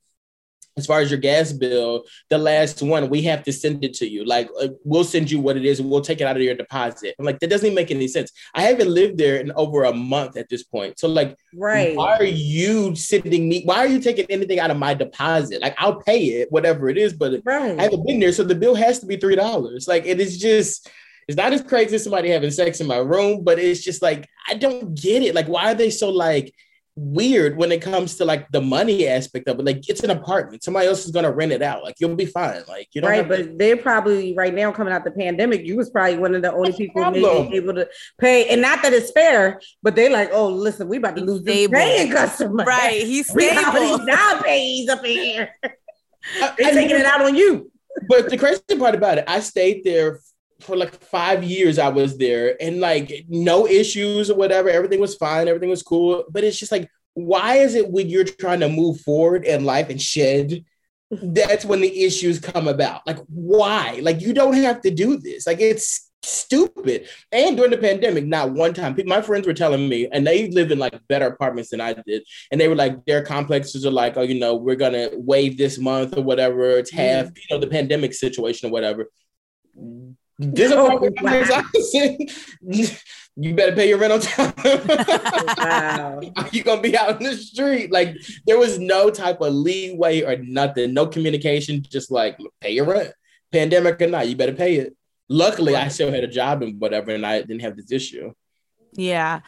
as 0.79 0.85
far 0.85 1.01
as 1.01 1.11
your 1.11 1.19
gas 1.19 1.51
bill, 1.51 2.05
the 2.29 2.37
last 2.37 2.81
one, 2.81 3.09
we 3.09 3.21
have 3.23 3.43
to 3.43 3.53
send 3.53 3.83
it 3.83 3.93
to 3.95 4.07
you. 4.07 4.23
Like, 4.25 4.49
uh, 4.59 4.69
we'll 4.83 5.03
send 5.03 5.29
you 5.29 5.39
what 5.39 5.57
it 5.57 5.65
is 5.65 5.79
and 5.79 5.89
we'll 5.89 6.01
take 6.01 6.21
it 6.21 6.23
out 6.23 6.37
of 6.37 6.41
your 6.41 6.55
deposit. 6.55 7.15
I'm 7.19 7.25
like, 7.25 7.39
that 7.39 7.49
doesn't 7.49 7.65
even 7.65 7.75
make 7.75 7.91
any 7.91 8.07
sense. 8.07 8.31
I 8.55 8.61
haven't 8.61 8.89
lived 8.89 9.17
there 9.17 9.37
in 9.37 9.51
over 9.53 9.83
a 9.83 9.93
month 9.93 10.37
at 10.37 10.49
this 10.49 10.63
point. 10.63 10.97
So, 10.97 11.07
like, 11.07 11.37
right. 11.53 11.95
why 11.95 12.15
are 12.17 12.23
you 12.23 12.95
sending 12.95 13.49
me? 13.49 13.63
Why 13.65 13.79
are 13.79 13.87
you 13.87 13.99
taking 13.99 14.25
anything 14.29 14.59
out 14.59 14.71
of 14.71 14.77
my 14.77 14.93
deposit? 14.93 15.61
Like, 15.61 15.75
I'll 15.77 16.01
pay 16.01 16.23
it, 16.41 16.51
whatever 16.51 16.89
it 16.89 16.97
is, 16.97 17.13
but 17.13 17.41
right. 17.43 17.77
I 17.77 17.83
haven't 17.83 18.07
been 18.07 18.19
there. 18.19 18.31
So 18.31 18.43
the 18.43 18.55
bill 18.55 18.75
has 18.75 18.99
to 18.99 19.05
be 19.05 19.17
$3. 19.17 19.87
Like, 19.87 20.05
it 20.05 20.19
is 20.19 20.39
just, 20.39 20.89
it's 21.29 21.37
not 21.37 21.53
as 21.53 21.61
crazy 21.61 21.93
as 21.93 22.03
somebody 22.03 22.29
having 22.29 22.49
sex 22.49 22.81
in 22.81 22.87
my 22.87 22.97
room, 22.97 23.43
but 23.43 23.59
it's 23.59 23.83
just 23.83 24.01
like 24.01 24.27
I 24.47 24.55
don't 24.55 24.95
get 24.99 25.21
it. 25.21 25.35
Like, 25.35 25.45
why 25.45 25.71
are 25.71 25.75
they 25.75 25.91
so 25.91 26.09
like 26.09 26.51
weird 26.95 27.55
when 27.55 27.71
it 27.71 27.83
comes 27.83 28.15
to 28.15 28.25
like 28.25 28.49
the 28.49 28.59
money 28.59 29.07
aspect 29.07 29.47
of 29.47 29.59
it? 29.59 29.63
Like, 29.63 29.87
it's 29.87 30.03
an 30.03 30.09
apartment. 30.09 30.63
Somebody 30.63 30.87
else 30.87 31.05
is 31.05 31.11
gonna 31.11 31.31
rent 31.31 31.51
it 31.51 31.61
out. 31.61 31.83
Like, 31.83 31.97
you'll 31.99 32.15
be 32.15 32.25
fine. 32.25 32.63
Like, 32.67 32.87
you 32.93 33.01
know, 33.01 33.09
right? 33.09 33.27
But 33.29 33.37
to- 33.37 33.55
they're 33.57 33.77
probably 33.77 34.33
right 34.35 34.51
now 34.51 34.71
coming 34.71 34.91
out 34.91 35.03
the 35.03 35.11
pandemic. 35.11 35.63
You 35.67 35.77
was 35.77 35.91
probably 35.91 36.17
one 36.17 36.33
of 36.33 36.41
the 36.41 36.51
only 36.51 36.73
people 36.73 37.11
maybe 37.11 37.57
able 37.57 37.75
to 37.75 37.87
pay, 38.17 38.49
and 38.49 38.59
not 38.59 38.81
that 38.81 38.93
it's 38.93 39.11
fair, 39.11 39.61
but 39.83 39.95
they 39.95 40.09
like, 40.09 40.31
oh, 40.31 40.47
listen, 40.47 40.89
we 40.89 40.97
about 40.97 41.15
to 41.15 41.23
lose 41.23 41.43
the 41.43 41.67
paying 41.67 42.11
customer. 42.11 42.63
Right? 42.63 43.03
He's 43.03 43.29
stable. 43.29 43.99
now 44.03 44.41
pays 44.41 44.89
up 44.89 45.05
in 45.05 45.11
here. 45.11 45.49
They're 46.57 46.73
taking 46.73 46.95
it 46.95 47.05
out 47.05 47.21
on 47.21 47.35
you. 47.35 47.71
But 48.07 48.31
the 48.31 48.37
crazy 48.37 48.61
part 48.79 48.95
about 48.95 49.19
it, 49.19 49.25
I 49.27 49.41
stayed 49.41 49.83
there 49.83 50.21
for 50.61 50.75
like 50.75 50.93
five 50.93 51.43
years 51.43 51.79
I 51.79 51.89
was 51.89 52.17
there 52.17 52.61
and 52.61 52.79
like 52.79 53.25
no 53.27 53.67
issues 53.67 54.29
or 54.29 54.35
whatever. 54.35 54.69
Everything 54.69 54.99
was 54.99 55.15
fine, 55.15 55.47
everything 55.47 55.69
was 55.69 55.83
cool. 55.83 56.25
But 56.29 56.43
it's 56.43 56.59
just 56.59 56.71
like, 56.71 56.89
why 57.13 57.55
is 57.55 57.75
it 57.75 57.89
when 57.89 58.09
you're 58.09 58.23
trying 58.23 58.59
to 58.61 58.69
move 58.69 59.01
forward 59.01 59.45
in 59.45 59.65
life 59.65 59.89
and 59.89 60.01
shed, 60.01 60.63
that's 61.11 61.65
when 61.65 61.81
the 61.81 62.03
issues 62.03 62.39
come 62.39 62.67
about? 62.67 63.05
Like, 63.07 63.19
why? 63.27 63.99
Like, 64.01 64.21
you 64.21 64.33
don't 64.33 64.53
have 64.53 64.81
to 64.81 64.91
do 64.91 65.17
this. 65.17 65.47
Like, 65.47 65.59
it's 65.59 66.11
stupid. 66.21 67.07
And 67.31 67.55
during 67.55 67.71
the 67.71 67.77
pandemic, 67.77 68.25
not 68.25 68.51
one 68.51 68.73
time, 68.73 68.97
my 69.05 69.21
friends 69.21 69.47
were 69.47 69.53
telling 69.53 69.89
me, 69.89 70.07
and 70.11 70.25
they 70.27 70.49
live 70.51 70.71
in 70.71 70.77
like 70.77 70.99
better 71.07 71.27
apartments 71.27 71.69
than 71.69 71.81
I 71.81 71.93
did, 71.93 72.23
and 72.51 72.59
they 72.59 72.67
were 72.67 72.75
like, 72.75 73.05
their 73.05 73.23
complexes 73.23 73.85
are 73.85 73.91
like, 73.91 74.17
oh, 74.17 74.21
you 74.21 74.39
know, 74.39 74.55
we're 74.55 74.75
gonna 74.75 75.09
waive 75.13 75.57
this 75.57 75.77
month 75.77 76.17
or 76.17 76.21
whatever. 76.21 76.71
It's 76.71 76.91
half, 76.91 77.27
mm. 77.27 77.37
you 77.37 77.43
know, 77.55 77.59
the 77.59 77.67
pandemic 77.67 78.13
situation 78.13 78.69
or 78.69 78.71
whatever 78.71 79.07
this 80.39 80.71
oh, 80.73 81.11
wow. 81.21 81.43
you 83.35 83.53
better 83.53 83.75
pay 83.75 83.89
your 83.89 83.97
rent 83.97 84.13
on 84.13 84.21
time. 84.21 84.53
wow. 85.57 86.21
you 86.53 86.63
gonna 86.63 86.81
be 86.81 86.97
out 86.97 87.19
in 87.19 87.27
the 87.27 87.35
street. 87.35 87.91
Like 87.91 88.15
there 88.47 88.57
was 88.57 88.79
no 88.79 89.09
type 89.09 89.41
of 89.41 89.53
leeway 89.53 90.21
or 90.21 90.37
nothing, 90.37 90.93
no 90.93 91.07
communication, 91.07 91.83
just 91.83 92.09
like 92.09 92.37
pay 92.61 92.71
your 92.71 92.85
rent. 92.85 93.11
Pandemic 93.51 94.01
or 94.01 94.07
not, 94.07 94.29
you 94.29 94.37
better 94.37 94.53
pay 94.53 94.75
it. 94.75 94.95
Luckily, 95.27 95.75
I 95.75 95.89
still 95.89 96.11
had 96.11 96.23
a 96.23 96.27
job 96.27 96.63
and 96.63 96.79
whatever, 96.79 97.11
and 97.11 97.25
I 97.25 97.41
didn't 97.41 97.61
have 97.61 97.75
this 97.75 97.91
issue. 97.91 98.33
Yeah. 98.93 99.41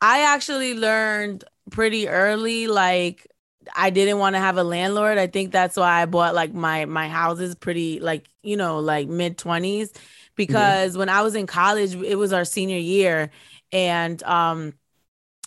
I 0.00 0.34
actually 0.34 0.74
learned 0.74 1.44
pretty 1.70 2.08
early, 2.08 2.66
like 2.66 3.26
I 3.74 3.88
didn't 3.88 4.18
want 4.18 4.36
to 4.36 4.40
have 4.40 4.58
a 4.58 4.64
landlord. 4.64 5.16
I 5.16 5.26
think 5.26 5.52
that's 5.52 5.76
why 5.78 6.02
I 6.02 6.04
bought 6.04 6.34
like 6.34 6.52
my 6.52 6.84
my 6.84 7.08
houses 7.08 7.54
pretty 7.54 7.98
like, 8.00 8.28
you 8.42 8.58
know, 8.58 8.80
like 8.80 9.08
mid 9.08 9.38
20s 9.38 9.96
because 10.36 10.90
mm-hmm. 10.90 11.00
when 11.00 11.08
I 11.08 11.22
was 11.22 11.34
in 11.34 11.46
college, 11.46 11.94
it 11.94 12.16
was 12.16 12.32
our 12.32 12.44
senior 12.44 12.78
year, 12.78 13.30
and 13.72 14.22
um, 14.24 14.74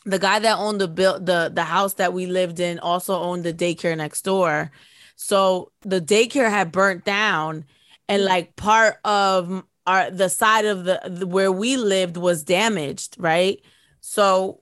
the 0.06 0.20
guy 0.20 0.40
that 0.40 0.58
owned 0.58 0.80
the 0.82 0.88
build 0.88 1.26
the 1.26 1.52
the 1.54 1.64
house 1.64 1.96
that 1.96 2.14
we 2.14 2.26
lived 2.26 2.60
in 2.60 2.80
also 2.80 3.20
owned 3.20 3.44
the 3.44 3.54
daycare 3.54 3.98
next 3.98 4.24
door. 4.24 4.72
So 5.16 5.72
the 5.82 6.00
daycare 6.00 6.50
had 6.50 6.72
burnt 6.72 7.04
down, 7.04 7.66
and 8.08 8.22
mm. 8.22 8.26
like 8.26 8.56
part 8.56 8.98
of 9.04 9.64
our 9.86 10.12
the 10.12 10.30
side 10.30 10.66
of 10.66 10.86
the, 10.86 11.02
the 11.06 11.28
where 11.28 11.52
we 11.52 11.78
lived 11.78 12.18
was 12.18 12.44
damaged, 12.44 13.16
right? 13.18 13.60
So 14.02 14.62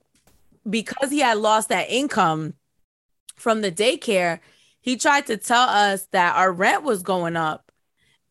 because 0.68 1.10
he 1.10 1.20
had 1.20 1.38
lost 1.38 1.68
that 1.68 1.90
income 1.90 2.54
from 3.36 3.60
the 3.60 3.70
daycare, 3.70 4.40
he 4.80 4.96
tried 4.96 5.26
to 5.26 5.36
tell 5.36 5.68
us 5.68 6.06
that 6.12 6.36
our 6.36 6.52
rent 6.52 6.82
was 6.82 7.02
going 7.02 7.36
up. 7.36 7.65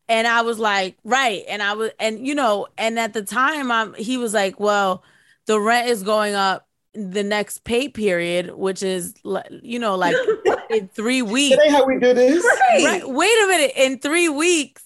And 0.08 0.26
I 0.26 0.42
was 0.42 0.58
like, 0.58 0.96
right. 1.04 1.42
And 1.48 1.62
I 1.62 1.72
was, 1.72 1.90
and 1.98 2.24
you 2.26 2.34
know, 2.34 2.68
and 2.78 2.98
at 2.98 3.12
the 3.12 3.22
time, 3.22 3.72
I'm, 3.72 3.94
he 3.94 4.16
was 4.16 4.34
like, 4.34 4.60
well, 4.60 5.02
the 5.46 5.60
rent 5.60 5.88
is 5.88 6.02
going 6.02 6.34
up 6.34 6.66
the 6.96 7.22
next 7.22 7.64
pay 7.64 7.88
period, 7.88 8.54
which 8.54 8.82
is 8.82 9.14
you 9.62 9.78
know 9.78 9.96
like 9.96 10.16
in 10.70 10.88
three 10.88 11.22
weeks. 11.22 11.56
That 11.56 11.70
how 11.70 11.86
we 11.86 11.98
do 11.98 12.14
this. 12.14 12.44
Right. 12.44 12.84
right. 12.84 13.08
Wait 13.08 13.44
a 13.44 13.46
minute, 13.46 13.72
in 13.76 13.98
three 13.98 14.28
weeks, 14.28 14.82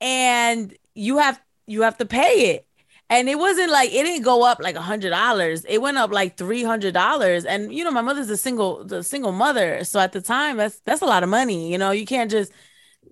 and 0.00 0.74
you 0.94 1.18
have 1.18 1.40
you 1.66 1.82
have 1.82 1.98
to 1.98 2.06
pay 2.06 2.54
it. 2.54 2.66
And 3.10 3.28
it 3.28 3.38
wasn't 3.38 3.70
like 3.70 3.90
it 3.90 4.04
didn't 4.04 4.22
go 4.22 4.42
up 4.42 4.60
like 4.60 4.76
a 4.76 4.80
hundred 4.80 5.10
dollars. 5.10 5.64
It 5.66 5.82
went 5.82 5.98
up 5.98 6.12
like 6.12 6.36
three 6.36 6.62
hundred 6.62 6.94
dollars. 6.94 7.44
And 7.44 7.74
you 7.74 7.84
know, 7.84 7.90
my 7.90 8.00
mother's 8.00 8.30
a 8.30 8.36
single, 8.36 8.84
the 8.84 9.02
single 9.02 9.32
mother. 9.32 9.84
So 9.84 10.00
at 10.00 10.12
the 10.12 10.22
time, 10.22 10.56
that's 10.56 10.80
that's 10.86 11.02
a 11.02 11.06
lot 11.06 11.22
of 11.22 11.28
money. 11.28 11.70
You 11.70 11.78
know, 11.78 11.90
you 11.90 12.06
can't 12.06 12.30
just 12.30 12.52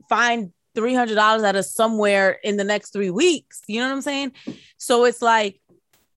find 0.09 0.53
three 0.75 0.95
hundred 0.95 1.17
dollars 1.17 1.43
out 1.43 1.57
of 1.57 1.65
somewhere 1.65 2.39
in 2.43 2.57
the 2.57 2.65
next 2.65 2.93
three 2.93 3.11
weeks. 3.11 3.61
You 3.67 3.81
know 3.81 3.89
what 3.89 3.95
I'm 3.95 4.03
saying? 4.03 4.33
So 4.77 5.05
it's 5.05 5.23
like 5.23 5.61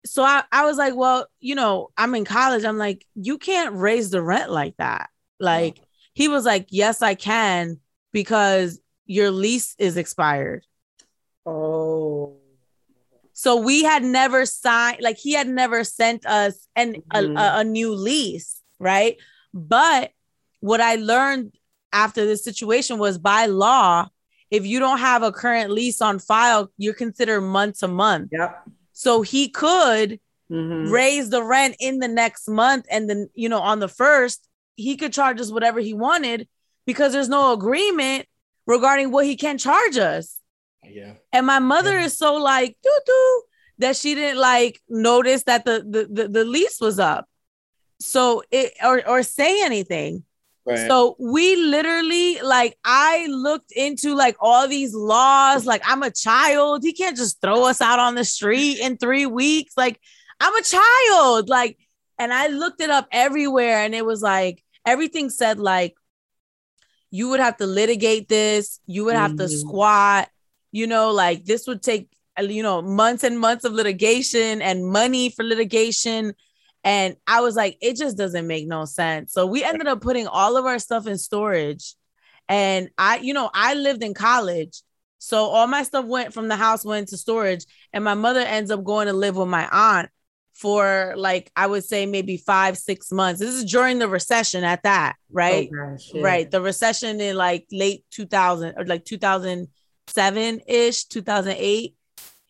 so 0.06 0.24
I, 0.24 0.44
I 0.52 0.66
was 0.66 0.78
like, 0.78 0.96
well, 0.96 1.28
you 1.40 1.56
know, 1.56 1.90
I'm 1.98 2.14
in 2.16 2.26
college. 2.26 2.66
I'm 2.66 2.78
like, 2.78 3.06
you 3.16 3.38
can't 3.38 3.74
raise 3.74 4.10
the 4.10 4.22
rent 4.22 4.52
like 4.52 4.76
that. 4.78 5.10
Like 5.40 5.80
he 6.14 6.28
was 6.28 6.46
like, 6.46 6.68
yes, 6.70 7.02
I 7.02 7.16
can 7.16 7.80
because 8.12 8.80
your 9.06 9.32
lease 9.32 9.76
is 9.78 9.98
expired. 9.98 10.66
Oh. 11.46 12.38
So 13.34 13.58
we 13.58 13.84
had 13.84 14.04
never 14.04 14.46
signed, 14.46 15.00
like 15.02 15.18
he 15.18 15.34
had 15.34 15.48
never 15.48 15.84
sent 15.84 16.26
us 16.26 16.68
an 16.76 16.96
mm-hmm. 17.14 17.38
a, 17.38 17.60
a 17.60 17.64
new 17.64 17.94
lease, 17.94 18.62
right? 18.80 19.18
But 19.54 20.12
what 20.60 20.82
I 20.82 20.96
learned 20.96 21.54
after 21.92 22.26
this 22.26 22.44
situation 22.44 23.00
was 23.00 23.18
by 23.18 23.48
law, 23.48 24.08
if 24.54 24.68
you 24.68 24.80
don't 24.80 25.00
have 25.00 25.24
a 25.24 25.32
current 25.32 25.72
lease 25.72 26.00
on 26.00 26.20
file, 26.20 26.72
you're 26.78 26.94
considered 26.94 27.42
month 27.42 27.80
to 27.80 27.88
month. 27.88 28.30
Yep. 28.32 28.70
So 28.92 29.24
he 29.24 29.50
could 29.50 30.20
mm-hmm. 30.52 30.92
raise 30.92 31.32
the 31.32 31.42
rent 31.42 31.76
in 31.80 31.98
the 31.98 32.08
next 32.08 32.48
month. 32.48 32.86
And 32.92 33.10
then, 33.10 33.30
you 33.34 33.50
know, 33.50 33.62
on 33.62 33.80
the 33.80 33.88
first, 33.88 34.48
he 34.76 34.96
could 34.96 35.12
charge 35.12 35.42
us 35.42 35.52
whatever 35.52 35.80
he 35.80 35.96
wanted 35.96 36.48
because 36.86 37.14
there's 37.14 37.30
no 37.30 37.54
agreement 37.54 38.28
regarding 38.68 39.10
what 39.10 39.26
he 39.26 39.36
can 39.36 39.58
charge 39.58 39.98
us. 39.98 40.38
Yeah. 40.84 41.14
And 41.32 41.48
my 41.48 41.58
mother 41.58 41.98
yeah. 41.98 42.06
is 42.06 42.16
so 42.16 42.36
like, 42.36 42.78
doo 42.84 43.00
doo, 43.08 43.42
that 43.80 43.96
she 43.96 44.14
didn't 44.14 44.40
like 44.40 44.80
notice 44.88 45.46
that 45.46 45.66
the, 45.66 45.84
the, 45.90 46.08
the, 46.12 46.28
the 46.28 46.46
lease 46.46 46.80
was 46.80 47.00
up. 47.00 47.28
So 48.00 48.44
it 48.52 48.74
or 48.84 49.02
or 49.10 49.24
say 49.24 49.66
anything. 49.66 50.26
Right. 50.66 50.88
So 50.88 51.18
we 51.20 51.58
literally 51.58 52.40
like 52.42 52.78
I 52.86 53.28
looked 53.30 53.74
into 53.74 54.16
like 54.16 54.38
all 54.40 54.68
these 54.68 54.94
laws. 54.94 55.66
Like 55.66 55.82
I'm 55.86 56.04
a 56.04 56.12
child. 56.12 56.84
He 56.84 56.94
can't 56.94 57.18
just 57.18 57.42
throw 57.42 57.66
us 57.66 57.82
out 57.82 58.00
on 58.00 58.16
the 58.16 58.24
street 58.24 58.80
in 58.80 58.98
three 58.98 59.26
weeks. 59.26 59.74
Like 59.76 60.00
I'm 60.40 60.56
a 60.56 60.62
child. 60.62 61.50
Like, 61.50 61.78
and 62.18 62.34
I 62.34 62.48
looked 62.48 62.82
it 62.82 62.90
up 62.90 63.08
everywhere, 63.12 63.80
and 63.80 63.94
it 63.94 64.06
was 64.06 64.22
like 64.22 64.64
everything 64.86 65.30
said 65.30 65.60
like 65.60 65.96
you 67.12 67.30
would 67.30 67.40
have 67.40 67.58
to 67.58 67.66
litigate 67.66 68.30
this. 68.30 68.80
You 68.86 69.06
would 69.06 69.16
have 69.16 69.32
mm-hmm. 69.32 69.40
to 69.40 69.50
squat. 69.50 70.30
You 70.72 70.88
know, 70.88 71.12
like 71.12 71.44
this 71.46 71.68
would 71.68 71.84
take 71.84 72.10
you 72.40 72.64
know 72.64 72.82
months 72.82 73.24
and 73.24 73.38
months 73.38 73.66
of 73.66 73.74
litigation 73.74 74.62
and 74.62 74.88
money 74.88 75.30
for 75.30 75.44
litigation 75.44 76.34
and 76.84 77.16
I 77.26 77.42
was 77.42 77.56
like, 77.56 77.78
it 77.82 77.96
just 77.96 78.18
doesn't 78.18 78.46
make 78.46 78.68
no 78.68 78.86
sense. 78.86 79.32
So 79.32 79.46
we 79.46 79.64
ended 79.64 79.88
up 79.88 80.02
putting 80.02 80.28
all 80.28 80.58
of 80.58 80.66
our 80.66 80.80
stuff 80.80 81.08
in 81.08 81.18
storage. 81.18 81.96
And 82.50 82.90
I, 82.98 83.18
you 83.18 83.34
know, 83.34 83.50
I 83.54 83.74
lived 83.74 84.04
in 84.04 84.14
college. 84.14 84.82
So 85.18 85.46
all 85.46 85.68
my 85.68 85.84
stuff 85.84 86.06
went 86.06 86.34
from 86.34 86.50
the 86.50 86.58
house, 86.58 86.84
went 86.84 87.08
to 87.10 87.18
storage. 87.18 87.66
And 87.94 88.04
my 88.04 88.16
mother 88.16 88.42
ends 88.42 88.70
up 88.70 88.84
going 88.84 89.08
to 89.08 89.14
live 89.14 89.38
with 89.38 89.48
my 89.48 89.68
aunt 89.72 90.10
for 90.52 91.14
like, 91.16 91.50
I 91.56 91.68
would 91.68 91.86
say 91.86 92.06
maybe 92.06 92.36
five, 92.36 92.78
six 92.78 93.14
months. 93.14 93.40
This 93.40 93.56
is 93.56 93.64
during 93.64 94.00
the 94.00 94.10
recession 94.10 94.66
at 94.66 94.84
that, 94.84 95.16
right? 95.32 95.70
Oh, 95.72 95.76
gosh, 95.92 96.12
yeah. 96.14 96.22
Right. 96.22 96.52
The 96.52 96.62
recession 96.62 97.22
in 97.22 97.38
like 97.38 97.66
late 97.72 98.04
2000 98.12 98.74
or 98.78 98.86
like 98.86 99.06
2007 99.06 100.62
ish, 100.68 101.06
2008. 101.06 101.96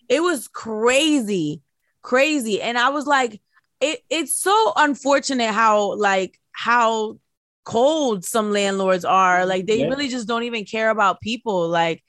It 0.09 0.23
was 0.23 0.47
crazy, 0.47 1.61
crazy. 2.01 2.63
And 2.63 2.79
I 2.79 2.89
was 2.89 3.05
like, 3.05 3.39
it, 3.83 3.99
it's 4.09 4.35
so 4.35 4.73
unfortunate 4.75 5.51
how 5.51 5.95
like 5.95 6.39
how 6.51 7.19
cold 7.63 8.25
some 8.25 8.51
landlords 8.51 9.05
are. 9.05 9.39
Mm-hmm. 9.39 9.49
Like 9.49 9.65
they 9.65 9.79
yeah. 9.79 9.87
really 9.87 10.07
just 10.07 10.27
don't 10.27 10.43
even 10.43 10.65
care 10.65 10.89
about 10.89 11.21
people. 11.21 11.67
Like 11.69 12.03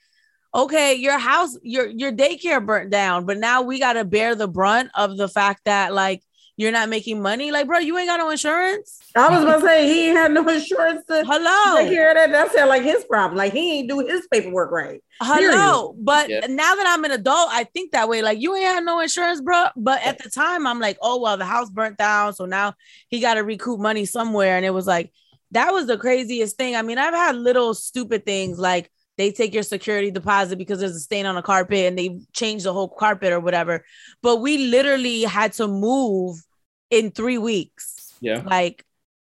okay 0.55 0.95
your 0.95 1.19
house 1.19 1.59
your 1.63 1.87
your 1.89 2.13
daycare 2.13 2.65
burnt 2.65 2.89
down 2.89 3.27
but 3.27 3.39
now 3.39 3.63
we 3.63 3.81
got 3.81 3.95
to 3.95 4.05
bear 4.05 4.37
the 4.37 4.47
brunt 4.47 4.89
of 4.95 5.17
the 5.17 5.29
fact 5.29 5.61
that 5.65 5.93
like 5.93 6.23
you're 6.57 6.73
not 6.73 6.89
making 6.89 7.21
money. 7.21 7.51
Like, 7.51 7.67
bro, 7.67 7.79
you 7.79 7.99
ain't 7.99 8.09
got 8.09 8.19
no 8.19 8.31
insurance. 8.31 9.01
I 9.17 9.29
was 9.29 9.45
gonna 9.45 9.61
say 9.61 9.87
he 9.87 10.09
ain't 10.09 10.17
had 10.17 10.33
no 10.33 10.49
insurance 10.49 11.05
to 11.07 11.25
hello 11.25 11.79
take 11.79 11.91
care 11.93 12.11
of 12.11 12.17
that. 12.17 12.31
That's 12.31 12.55
like 12.69 12.83
his 12.83 13.05
problem. 13.05 13.37
Like 13.37 13.53
he 13.53 13.79
ain't 13.79 13.89
do 13.89 14.01
his 14.01 14.27
paperwork 14.31 14.71
right. 14.71 15.03
Hello, 15.21 15.93
Period. 15.93 16.05
but 16.05 16.29
yeah. 16.31 16.47
now 16.49 16.75
that 16.75 16.87
I'm 16.87 17.05
an 17.05 17.11
adult, 17.11 17.49
I 17.51 17.65
think 17.65 17.93
that 17.93 18.09
way. 18.09 18.23
Like 18.23 18.41
you 18.41 18.55
ain't 18.55 18.67
had 18.67 18.85
no 18.85 19.01
insurance, 19.01 19.41
bro. 19.41 19.67
But 19.77 20.05
at 20.07 20.23
the 20.23 20.31
time, 20.31 20.67
I'm 20.67 20.79
like, 20.79 20.99
oh 21.03 21.21
well, 21.21 21.37
the 21.37 21.45
house 21.45 21.71
burnt 21.71 21.99
down, 21.99 22.35
so 22.35 22.45
now 22.45 22.75
he 23.09 23.21
got 23.21 23.35
to 23.35 23.41
recoup 23.41 23.81
money 23.81 24.05
somewhere. 24.05 24.57
And 24.57 24.65
it 24.65 24.71
was 24.71 24.87
like 24.87 25.13
that 25.51 25.73
was 25.73 25.87
the 25.87 25.99
craziest 25.99 26.57
thing. 26.57 26.77
I 26.77 26.83
mean, 26.83 26.99
I've 26.99 27.15
had 27.15 27.37
little 27.37 27.75
stupid 27.75 28.25
things 28.25 28.59
like 28.59 28.91
they 29.17 29.31
take 29.31 29.55
your 29.55 29.63
security 29.63 30.11
deposit 30.11 30.57
because 30.57 30.81
there's 30.81 30.97
a 30.97 31.01
stain 31.01 31.27
on 31.27 31.37
a 31.37 31.43
carpet 31.43 31.87
and 31.87 31.99
they 31.99 32.21
change 32.33 32.65
the 32.65 32.73
whole 32.73 32.89
carpet 32.89 33.33
or 33.33 33.41
whatever. 33.41 33.85
But 34.23 34.37
we 34.37 34.59
literally 34.59 35.23
had 35.23 35.53
to 35.55 35.69
move 35.69 36.43
in 36.91 37.11
three 37.11 37.39
weeks. 37.39 38.15
Yeah. 38.21 38.43
Like, 38.45 38.85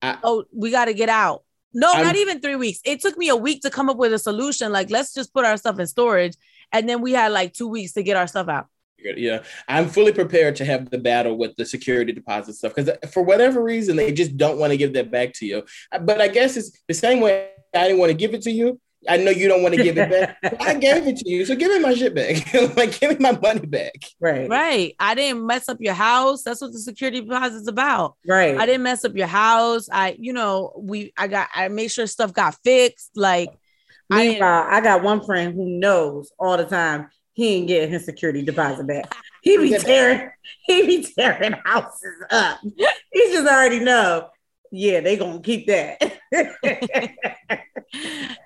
I, 0.03 0.19
oh, 0.23 0.45
we 0.53 0.71
got 0.71 0.87
to 0.87 0.95
get 0.95 1.09
out. 1.09 1.43
No, 1.75 1.93
I'm, 1.93 2.05
not 2.05 2.17
even 2.17 2.41
three 2.41 2.57
weeks. 2.57 2.81
It 2.85 3.01
took 3.01 3.19
me 3.19 3.29
a 3.29 3.37
week 3.37 3.63
to 3.63 3.71
come 3.71 3.91
up 3.91 3.99
with 3.99 4.13
a 4.13 4.19
solution. 4.19 4.73
Like, 4.73 4.91
let's 4.91 5.13
just 5.13 5.35
put 5.35 5.45
our 5.45 5.57
stuff 5.59 5.79
in 5.79 5.87
storage. 5.87 6.35
And 6.73 6.89
then 6.89 7.03
we 7.03 7.13
had 7.13 7.33
like 7.33 7.53
two 7.53 7.69
weeks 7.69 7.93
to 7.93 8.03
get 8.03 8.17
our 8.17 8.27
stuff 8.27 8.49
out. 8.49 8.67
Yeah, 8.99 9.43
I'm 9.69 9.89
fully 9.89 10.13
prepared 10.13 10.57
to 10.57 10.65
have 10.65 10.91
the 10.91 10.99
battle 10.99 11.37
with 11.37 11.55
the 11.57 11.65
security 11.65 12.13
deposit 12.13 12.55
stuff 12.55 12.75
because 12.75 12.89
uh, 12.89 13.07
for 13.07 13.23
whatever 13.23 13.63
reason 13.63 13.95
they 13.95 14.11
just 14.11 14.37
don't 14.37 14.59
want 14.59 14.73
to 14.73 14.77
give 14.77 14.95
that 14.95 15.11
back 15.11 15.33
to 15.35 15.47
you. 15.47 15.65
Uh, 15.93 15.99
but 15.99 16.21
I 16.21 16.29
guess 16.29 16.57
it's 16.57 16.73
the 16.89 16.95
same 16.95 17.21
way 17.21 17.51
I 17.75 17.87
didn't 17.87 17.99
want 17.99 18.11
to 18.11 18.17
give 18.17 18.35
it 18.35 18.43
to 18.43 18.51
you. 18.51 18.81
I 19.09 19.17
know 19.19 19.31
you 19.31 19.49
don't 19.49 19.63
want 19.63 19.75
to 19.75 19.83
give 19.83 19.99
it 19.99 20.11
back. 20.11 20.61
I 20.61 20.75
gave 20.75 21.07
it 21.07 21.17
to 21.19 21.29
you, 21.29 21.45
so 21.45 21.55
give 21.55 21.71
me 21.71 21.79
my 21.79 21.95
shit 21.95 22.15
back. 22.15 22.53
like, 22.77 22.99
give 22.99 23.11
me 23.11 23.17
my 23.21 23.39
money 23.39 23.67
back. 23.67 23.95
Right. 24.21 24.49
Right. 24.49 24.95
I 24.99 25.15
didn't 25.15 25.47
mess 25.47 25.69
up 25.69 25.79
your 25.81 25.95
house. 25.95 26.43
That's 26.43 26.61
what 26.61 26.73
the 26.73 26.79
security 26.79 27.21
deposit 27.21 27.57
is 27.57 27.69
about. 27.69 28.17
Right. 28.27 28.57
I 28.57 28.67
didn't 28.67 28.83
mess 28.83 29.05
up 29.05 29.17
your 29.17 29.27
house. 29.27 29.89
I, 29.91 30.17
you 30.19 30.33
know, 30.33 30.73
we, 30.79 31.13
I 31.17 31.29
got, 31.29 31.49
I 31.55 31.69
made 31.69 31.89
sure 31.89 32.07
stuff 32.07 32.33
got 32.33 32.57
fixed. 32.65 33.13
Like, 33.17 33.51
meanwhile, 34.11 34.67
I, 34.69 34.79
I 34.79 34.81
got 34.81 35.03
one 35.03 35.25
friend 35.25 35.55
who 35.55 35.67
knows 35.67 36.33
all 36.39 36.57
the 36.57 36.65
time 36.65 37.09
he 37.37 37.57
ain't 37.57 37.69
getting 37.69 37.91
his 37.91 38.07
security 38.07 38.43
deposit 38.43 38.87
back. 38.87 39.15
He 39.43 39.59
be 39.59 39.77
tearing, 39.79 40.31
he 40.65 40.87
be 40.87 41.07
tearing 41.17 41.55
houses 41.65 42.25
up. 42.31 42.61
He 42.63 43.33
just 43.33 43.47
already 43.47 43.79
know. 43.79 44.31
Yeah, 44.73 45.01
they 45.01 45.17
gonna 45.17 45.41
keep 45.41 45.67
that. 45.67 46.01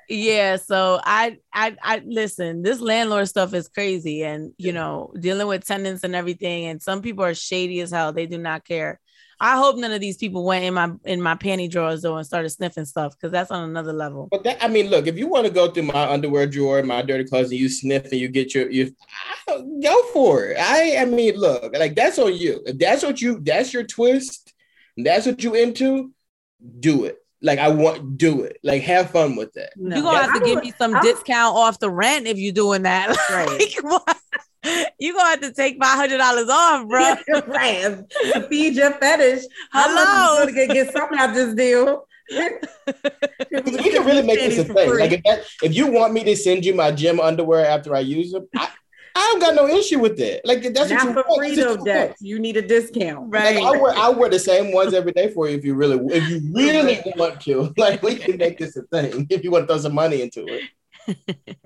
yeah 0.09 0.57
so 0.57 1.01
I, 1.05 1.39
I 1.53 1.77
i 1.83 2.03
listen 2.05 2.63
this 2.63 2.81
landlord 2.81 3.29
stuff 3.29 3.55
is 3.55 3.69
crazy 3.69 4.23
and 4.23 4.53
you 4.59 4.73
know 4.73 5.13
dealing 5.19 5.47
with 5.47 5.65
tenants 5.65 6.05
and 6.05 6.15
everything 6.15 6.67
and 6.67 6.83
some 6.83 7.01
people 7.01 7.25
are 7.25 7.35
shady 7.35 7.81
as 7.81 7.91
hell 7.91 8.13
they 8.13 8.27
do 8.27 8.39
not 8.39 8.65
care. 8.65 9.01
I 9.43 9.57
hope 9.57 9.79
none 9.79 9.93
of 9.93 10.03
these 10.03 10.19
people 10.19 10.45
went 10.45 10.67
in 10.67 10.75
my 10.75 10.93
in 11.05 11.23
my 11.23 11.35
panty 11.35 11.71
drawers 11.71 12.03
though 12.03 12.17
and 12.17 12.27
started 12.27 12.51
sniffing 12.51 12.85
stuff 12.85 13.15
because 13.17 13.33
that's 13.33 13.51
on 13.51 13.71
another 13.71 13.95
level. 13.95 14.29
But 14.31 14.45
that 14.45 14.63
i 14.63 14.69
mean 14.69 14.91
look 14.91 15.07
if 15.07 15.17
you 15.17 15.29
want 15.29 15.47
to 15.47 15.53
go 15.53 15.71
through 15.71 15.85
my 15.85 16.11
underwear 16.11 16.47
drawer 16.47 16.83
my 16.83 17.01
dirty 17.01 17.25
clothes 17.25 17.51
and 17.51 17.59
you 17.59 17.71
sniff 17.71 18.05
and 18.05 18.21
you 18.21 18.29
get 18.29 18.55
your 18.55 18.71
you 18.71 18.95
go 19.83 20.03
for 20.13 20.49
it. 20.49 20.59
I 20.61 20.99
i 20.99 21.05
mean 21.07 21.37
look 21.37 21.75
like 21.75 21.95
that's 21.95 22.19
on 22.19 22.37
you. 22.37 22.61
If 22.67 22.79
that's 22.79 23.03
what 23.03 23.23
you 23.23 23.41
that's 23.41 23.73
your 23.73 23.85
twist 23.85 24.53
that's 25.05 25.27
what 25.27 25.43
you 25.43 25.55
into 25.55 26.13
do 26.81 27.05
it 27.05 27.21
like 27.43 27.59
I 27.59 27.69
want 27.69 28.19
do 28.19 28.43
it. 28.43 28.59
Like 28.63 28.83
have 28.83 29.11
fun 29.11 29.37
with 29.37 29.53
that. 29.55 29.73
No. 29.77 29.97
You're 29.97 30.05
gonna 30.05 30.23
have 30.23 30.41
to 30.41 30.45
give 30.45 30.63
me 30.63 30.73
some 30.77 31.01
discount 31.01 31.57
off 31.57 31.79
the 31.79 31.91
rent 31.91 32.27
if 32.27 32.39
you're 32.39 32.53
doing 32.53 32.83
that. 32.83 33.17
Right. 33.31 33.49
like, 33.85 34.93
you 34.99 35.15
gonna 35.15 35.31
have 35.31 35.41
to 35.41 35.53
take 35.53 35.83
five 35.83 35.97
hundred 35.97 36.19
dollars 36.19 36.49
off, 36.49 36.87
bro. 36.89 37.15
right. 37.47 37.99
To 38.33 38.47
feed 38.49 38.75
your 38.75 38.93
fetish. 38.93 39.45
Hello. 39.73 40.43
I'm 40.43 40.55
gonna 40.55 40.67
get 40.67 40.93
something 40.93 41.19
out 41.19 41.35
this 41.35 41.55
deal. 41.55 42.07
we 42.31 43.91
can 43.91 44.05
really 44.05 44.23
make 44.23 44.39
this 44.39 44.59
a 44.59 44.65
thing. 44.65 44.99
Like 44.99 45.13
if, 45.13 45.23
that, 45.25 45.45
if 45.63 45.75
you 45.75 45.87
want 45.91 46.13
me 46.13 46.25
to 46.25 46.37
send 46.37 46.65
you 46.65 46.75
my 46.75 46.93
gym 46.93 47.21
underwear 47.21 47.67
after 47.67 47.95
I 47.95 48.01
use 48.01 48.33
them, 48.33 48.49
I, 48.55 48.69
I 49.15 49.21
don't 49.21 49.41
got 49.41 49.55
no 49.55 49.69
issue 49.69 49.99
with 49.99 50.17
that. 50.19 50.45
Like 50.45 50.63
that's 50.75 50.91
Not 50.91 51.15
what 51.15 51.27
for 51.27 51.45
you 51.45 51.55
free 51.55 51.63
though, 51.63 51.85
Dex. 51.85 52.21
You 52.21 52.39
need 52.39 52.57
a 52.57 52.63
discount. 52.63 53.33
Right. 53.33 53.57
Like, 53.57 53.65
I 53.65 53.81
wear 53.81 53.93
I 53.97 54.09
wear 54.11 54.31
the 54.31 54.39
same 54.39 54.73
ones 54.73 54.95
every 54.95 55.13
day 55.13 55.33
for 55.33 55.49
you 55.49 55.57
if 55.57 55.65
you 55.65 55.75
really 55.75 55.99
if 56.15 56.29
you 56.29 56.41
really 56.55 57.03
want 57.17 57.41
to. 57.43 57.73
Like 57.77 58.03
we 58.03 58.17
can 58.17 58.37
make 58.37 58.59
this 58.59 58.77
a 58.77 58.83
thing 58.83 59.27
if 59.31 59.43
you 59.43 59.51
want 59.51 59.65
to 59.65 59.67
throw 59.67 59.79
some 59.79 59.95
money 59.95 60.23
into 60.23 60.47
it. 60.47 61.57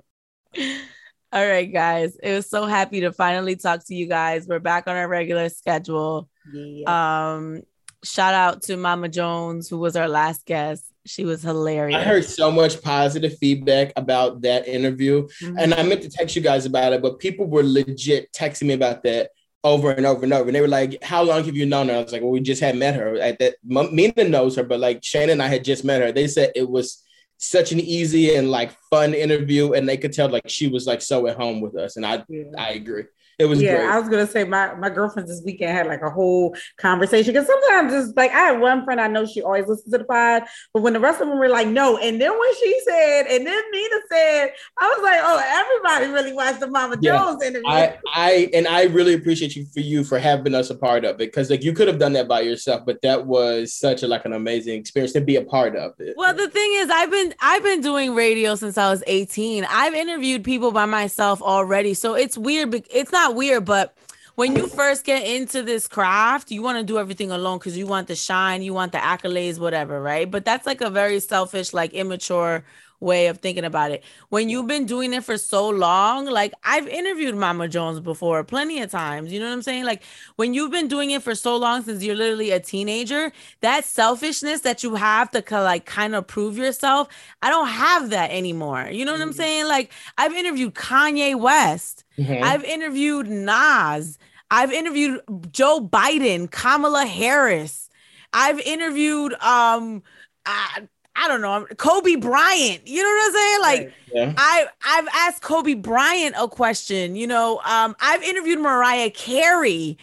All 1.31 1.45
right, 1.45 1.71
guys. 1.71 2.17
It 2.23 2.33
was 2.33 2.49
so 2.49 2.65
happy 2.65 3.01
to 3.01 3.11
finally 3.11 3.57
talk 3.57 3.85
to 3.87 3.95
you 3.95 4.07
guys. 4.07 4.47
We're 4.47 4.59
back 4.59 4.87
on 4.87 4.95
our 4.95 5.07
regular 5.07 5.49
schedule. 5.49 6.29
Yeah. 6.53 7.33
Um, 7.33 7.63
shout 8.03 8.33
out 8.33 8.61
to 8.63 8.77
Mama 8.77 9.09
Jones, 9.09 9.67
who 9.67 9.77
was 9.77 9.97
our 9.97 10.07
last 10.07 10.45
guest. 10.45 10.85
She 11.05 11.23
was 11.23 11.41
hilarious. 11.43 11.97
I 11.99 12.03
heard 12.03 12.25
so 12.25 12.51
much 12.51 12.81
positive 12.81 13.37
feedback 13.37 13.93
about 13.95 14.41
that 14.41 14.67
interview, 14.67 15.27
Mhm. 15.41 15.55
and 15.59 15.73
I 15.73 15.83
meant 15.83 16.01
to 16.01 16.09
text 16.09 16.35
you 16.35 16.41
guys 16.41 16.65
about 16.65 16.93
it, 16.93 17.01
but 17.01 17.19
people 17.19 17.45
were 17.45 17.63
legit 17.63 18.31
texting 18.31 18.67
me 18.67 18.73
about 18.73 19.03
that 19.03 19.29
over 19.63 19.91
and 19.91 20.05
over 20.05 20.23
and 20.23 20.33
over, 20.33 20.45
and 20.47 20.55
they 20.55 20.61
were 20.61 20.67
like, 20.67 21.03
"How 21.03 21.23
long 21.23 21.43
have 21.43 21.55
you 21.55 21.65
known 21.65 21.89
her?" 21.89 21.95
I 21.95 22.01
was 22.03 22.11
like, 22.11 22.21
"Well, 22.21 22.31
we 22.31 22.39
just 22.39 22.61
had 22.61 22.75
met 22.75 22.95
her 22.95 23.15
at 23.17 23.39
that." 23.39 23.55
Mina 23.63 24.23
knows 24.23 24.55
her, 24.55 24.63
but 24.63 24.79
like 24.79 25.03
Shane 25.03 25.29
and 25.29 25.41
I 25.41 25.47
had 25.47 25.63
just 25.63 25.83
met 25.83 26.01
her. 26.01 26.11
They 26.11 26.27
said 26.27 26.51
it 26.55 26.69
was 26.69 27.03
such 27.37 27.71
an 27.71 27.79
easy 27.79 28.33
and 28.35 28.49
like 28.49 28.71
fun 28.89 29.13
interview, 29.13 29.73
and 29.73 29.87
they 29.87 29.97
could 29.97 30.13
tell 30.13 30.29
like 30.29 30.49
she 30.49 30.67
was 30.67 30.87
like 30.87 31.01
so 31.01 31.27
at 31.27 31.35
home 31.37 31.61
with 31.61 31.75
us, 31.75 31.97
and 31.97 32.05
I 32.05 32.23
Yeah. 32.29 32.43
I 32.57 32.69
agree. 32.71 33.03
It 33.37 33.45
was 33.45 33.61
yeah, 33.61 33.77
great. 33.77 33.89
I 33.89 33.99
was 33.99 34.09
gonna 34.09 34.27
say 34.27 34.43
my 34.43 34.73
my 34.75 34.89
girlfriends 34.89 35.29
this 35.29 35.41
weekend 35.45 35.71
had 35.71 35.87
like 35.87 36.01
a 36.01 36.09
whole 36.09 36.55
conversation 36.77 37.33
because 37.33 37.47
sometimes 37.47 37.93
it's 37.93 38.15
like 38.15 38.31
I 38.31 38.39
have 38.51 38.61
one 38.61 38.83
friend 38.85 39.01
I 39.01 39.07
know 39.07 39.25
she 39.25 39.41
always 39.41 39.67
listens 39.67 39.91
to 39.91 39.97
the 39.99 40.03
pod, 40.05 40.43
but 40.73 40.81
when 40.83 40.93
the 40.93 40.99
rest 40.99 41.21
of 41.21 41.27
them 41.27 41.37
were 41.37 41.49
like 41.49 41.67
no, 41.67 41.97
and 41.97 42.19
then 42.21 42.31
when 42.31 42.55
she 42.55 42.79
said, 42.85 43.27
and 43.27 43.45
then 43.45 43.61
Mina 43.71 43.95
said, 44.11 44.49
I 44.79 44.87
was 44.87 45.03
like, 45.03 45.19
oh, 45.21 45.41
everybody 45.45 46.13
really 46.13 46.33
watched 46.35 46.59
the 46.59 46.67
Mama 46.67 46.97
Yeah, 47.01 47.17
Jones 47.17 47.43
interview. 47.43 47.67
I, 47.67 47.97
I 48.13 48.49
and 48.53 48.67
I 48.67 48.83
really 48.83 49.13
appreciate 49.13 49.55
you 49.55 49.65
for 49.73 49.79
you 49.79 50.03
for 50.03 50.19
having 50.19 50.53
us 50.55 50.69
a 50.69 50.75
part 50.75 51.03
of 51.03 51.15
it 51.15 51.17
because 51.17 51.49
like 51.49 51.63
you 51.63 51.73
could 51.73 51.87
have 51.87 51.99
done 51.99 52.13
that 52.13 52.27
by 52.27 52.41
yourself, 52.41 52.83
but 52.85 53.01
that 53.01 53.25
was 53.25 53.73
such 53.73 54.03
a 54.03 54.07
like 54.07 54.25
an 54.25 54.33
amazing 54.33 54.79
experience 54.79 55.13
to 55.13 55.21
be 55.21 55.35
a 55.35 55.43
part 55.43 55.75
of 55.75 55.93
it. 55.99 56.13
Well, 56.17 56.33
the 56.33 56.49
thing 56.49 56.71
is, 56.75 56.89
I've 56.89 57.11
been 57.11 57.33
I've 57.41 57.63
been 57.63 57.81
doing 57.81 58.13
radio 58.15 58.55
since 58.55 58.77
I 58.77 58.89
was 58.89 59.03
18. 59.07 59.65
I've 59.69 59.93
interviewed 59.93 60.43
people 60.43 60.71
by 60.71 60.85
myself 60.85 61.41
already, 61.41 61.93
so 61.93 62.13
it's 62.13 62.37
weird. 62.37 62.71
bec- 62.71 62.93
It's 62.93 63.11
not 63.11 63.24
weird, 63.33 63.65
but 63.65 63.95
when 64.35 64.55
you 64.55 64.67
first 64.67 65.05
get 65.05 65.25
into 65.25 65.63
this 65.63 65.87
craft, 65.87 66.51
you 66.51 66.61
want 66.61 66.77
to 66.77 66.83
do 66.83 66.99
everything 66.99 67.31
alone 67.31 67.57
because 67.57 67.77
you 67.77 67.87
want 67.87 68.07
the 68.07 68.15
shine, 68.15 68.61
you 68.61 68.73
want 68.73 68.91
the 68.91 68.97
accolades, 68.97 69.57
whatever, 69.59 70.01
right? 70.01 70.29
But 70.29 70.43
that's 70.45 70.65
like 70.65 70.81
a 70.81 70.89
very 70.89 71.19
selfish, 71.19 71.73
like 71.73 71.93
immature 71.93 72.65
way 72.99 73.27
of 73.27 73.37
thinking 73.39 73.65
about 73.65 73.91
it. 73.91 74.03
When 74.29 74.49
you've 74.49 74.67
been 74.67 74.85
doing 74.85 75.13
it 75.13 75.23
for 75.23 75.37
so 75.37 75.69
long, 75.69 76.25
like 76.25 76.53
I've 76.63 76.87
interviewed 76.87 77.35
Mama 77.35 77.67
Jones 77.67 77.99
before 77.99 78.43
plenty 78.43 78.81
of 78.81 78.89
times. 78.89 79.31
You 79.31 79.39
know 79.39 79.47
what 79.47 79.53
I'm 79.53 79.61
saying? 79.61 79.85
Like 79.85 80.01
when 80.37 80.53
you've 80.53 80.71
been 80.71 80.87
doing 80.87 81.11
it 81.11 81.21
for 81.21 81.35
so 81.35 81.55
long 81.57 81.83
since 81.83 82.03
you're 82.03 82.15
literally 82.15 82.51
a 82.51 82.59
teenager, 82.59 83.31
that 83.61 83.85
selfishness 83.85 84.61
that 84.61 84.81
you 84.81 84.95
have 84.95 85.29
to 85.31 85.43
like 85.61 85.85
kind 85.85 86.15
of 86.15 86.25
prove 86.25 86.57
yourself, 86.57 87.07
I 87.41 87.49
don't 87.49 87.67
have 87.67 88.09
that 88.11 88.31
anymore. 88.31 88.87
You 88.91 89.05
know 89.05 89.11
what 89.11 89.21
I'm 89.21 89.31
Mhm. 89.31 89.35
saying? 89.35 89.67
Like 89.67 89.91
I've 90.17 90.33
interviewed 90.33 90.73
Kanye 90.73 91.35
West. 91.39 92.04
Mhm. 92.17 92.41
I've 92.41 92.63
interviewed 92.63 93.27
Nas. 93.27 94.17
I've 94.51 94.71
interviewed 94.71 95.21
Joe 95.51 95.79
Biden, 95.81 96.49
Kamala 96.49 97.05
Harris. 97.05 97.89
I've 98.33 98.59
interviewed 98.59 99.33
um 99.41 100.03
I, 100.45 100.87
I 101.15 101.27
don't 101.27 101.41
know, 101.41 101.65
Kobe 101.77 102.15
Bryant. 102.15 102.87
You 102.87 103.01
know 103.01 103.09
what 103.09 103.25
I'm 103.25 103.33
saying? 103.33 103.61
Like 103.61 103.79
Right. 103.79 103.93
yeah. 104.13 104.33
I 104.37 104.67
I've 104.85 105.07
asked 105.13 105.41
Kobe 105.41 105.73
Bryant 105.73 106.35
a 106.37 106.47
question, 106.47 107.15
you 107.15 107.27
know. 107.27 107.59
Um 107.65 107.95
I've 107.99 108.23
interviewed 108.23 108.59
Mariah 108.59 109.09
Carey. 109.09 109.97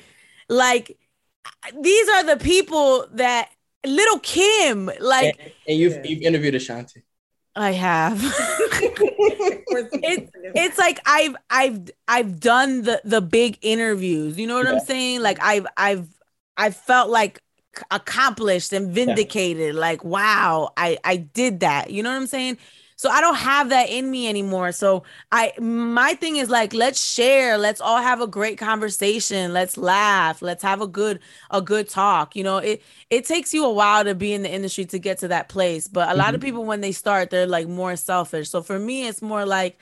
Like 0.49 0.97
these 1.81 2.09
are 2.09 2.25
the 2.25 2.37
people 2.37 3.07
that 3.13 3.51
Lil' 3.87 4.19
Kim, 4.21 4.91
like 5.01 5.37
and, 5.41 5.53
and 5.69 5.79
you've 5.79 5.95
Yeah. 5.95 6.03
you've 6.05 6.23
interviewed 6.23 6.55
Ashanti. 6.55 7.03
I 7.55 7.73
have. 7.73 8.19
it, 8.83 10.31
it's 10.55 10.79
like 10.79 11.01
I've 11.07 11.37
I've 11.51 11.91
I've 12.09 12.41
done 12.41 12.83
the 12.83 13.01
the 13.05 13.21
big 13.21 13.59
interviews. 13.61 14.39
You 14.39 14.47
know 14.47 14.57
what 14.57 14.67
I'm 14.67 14.81
saying? 14.81 15.21
Like 15.21 15.39
I've 15.43 15.67
I've 15.77 16.09
I 16.57 16.71
felt 16.71 17.11
like 17.11 17.43
accomplished 17.91 18.73
and 18.73 18.93
vindicated. 18.93 19.75
Like 19.75 20.05
wow, 20.05 20.73
I 20.77 20.99
I 21.05 21.17
did 21.17 21.61
that. 21.61 21.91
You 21.91 22.03
know 22.03 22.11
what 22.11 22.17
I'm 22.17 22.27
saying? 22.27 22.59
So 23.03 23.11
I 23.11 23.21
don't 23.21 23.35
have 23.35 23.71
that 23.71 23.91
in 23.91 24.11
me 24.13 24.29
anymore. 24.29 24.71
So 24.71 25.03
I 25.33 25.53
my 25.59 26.15
thing 26.15 26.37
is 26.37 26.49
like 26.49 26.73
let's 26.73 27.03
share, 27.05 27.59
let's 27.59 27.81
all 27.81 28.01
have 28.01 28.21
a 28.21 28.29
great 28.29 28.59
conversation, 28.59 29.53
let's 29.53 29.77
laugh, 29.77 30.41
let's 30.41 30.63
have 30.63 30.81
a 30.81 30.87
good 30.87 31.19
a 31.51 31.61
good 31.61 31.89
talk. 31.89 32.37
You 32.37 32.45
know, 32.45 32.59
it 32.59 32.83
it 33.11 33.25
takes 33.25 33.53
you 33.53 33.65
a 33.65 33.73
while 33.73 34.05
to 34.05 34.15
be 34.15 34.33
in 34.33 34.43
the 34.43 34.51
industry 34.53 34.85
to 34.87 34.99
get 35.01 35.19
to 35.19 35.29
that 35.29 35.49
place, 35.49 35.89
but 35.89 36.11
a 36.11 36.15
lot 36.15 36.35
of 36.35 36.41
Mhm. 36.41 36.45
people 36.45 36.65
when 36.65 36.81
they 36.81 36.93
start 36.93 37.31
they're 37.31 37.47
like 37.47 37.67
more 37.69 37.97
selfish. 37.97 38.51
So 38.51 38.63
for 38.63 38.79
me 38.79 39.09
it's 39.09 39.21
more 39.23 39.45
like 39.47 39.79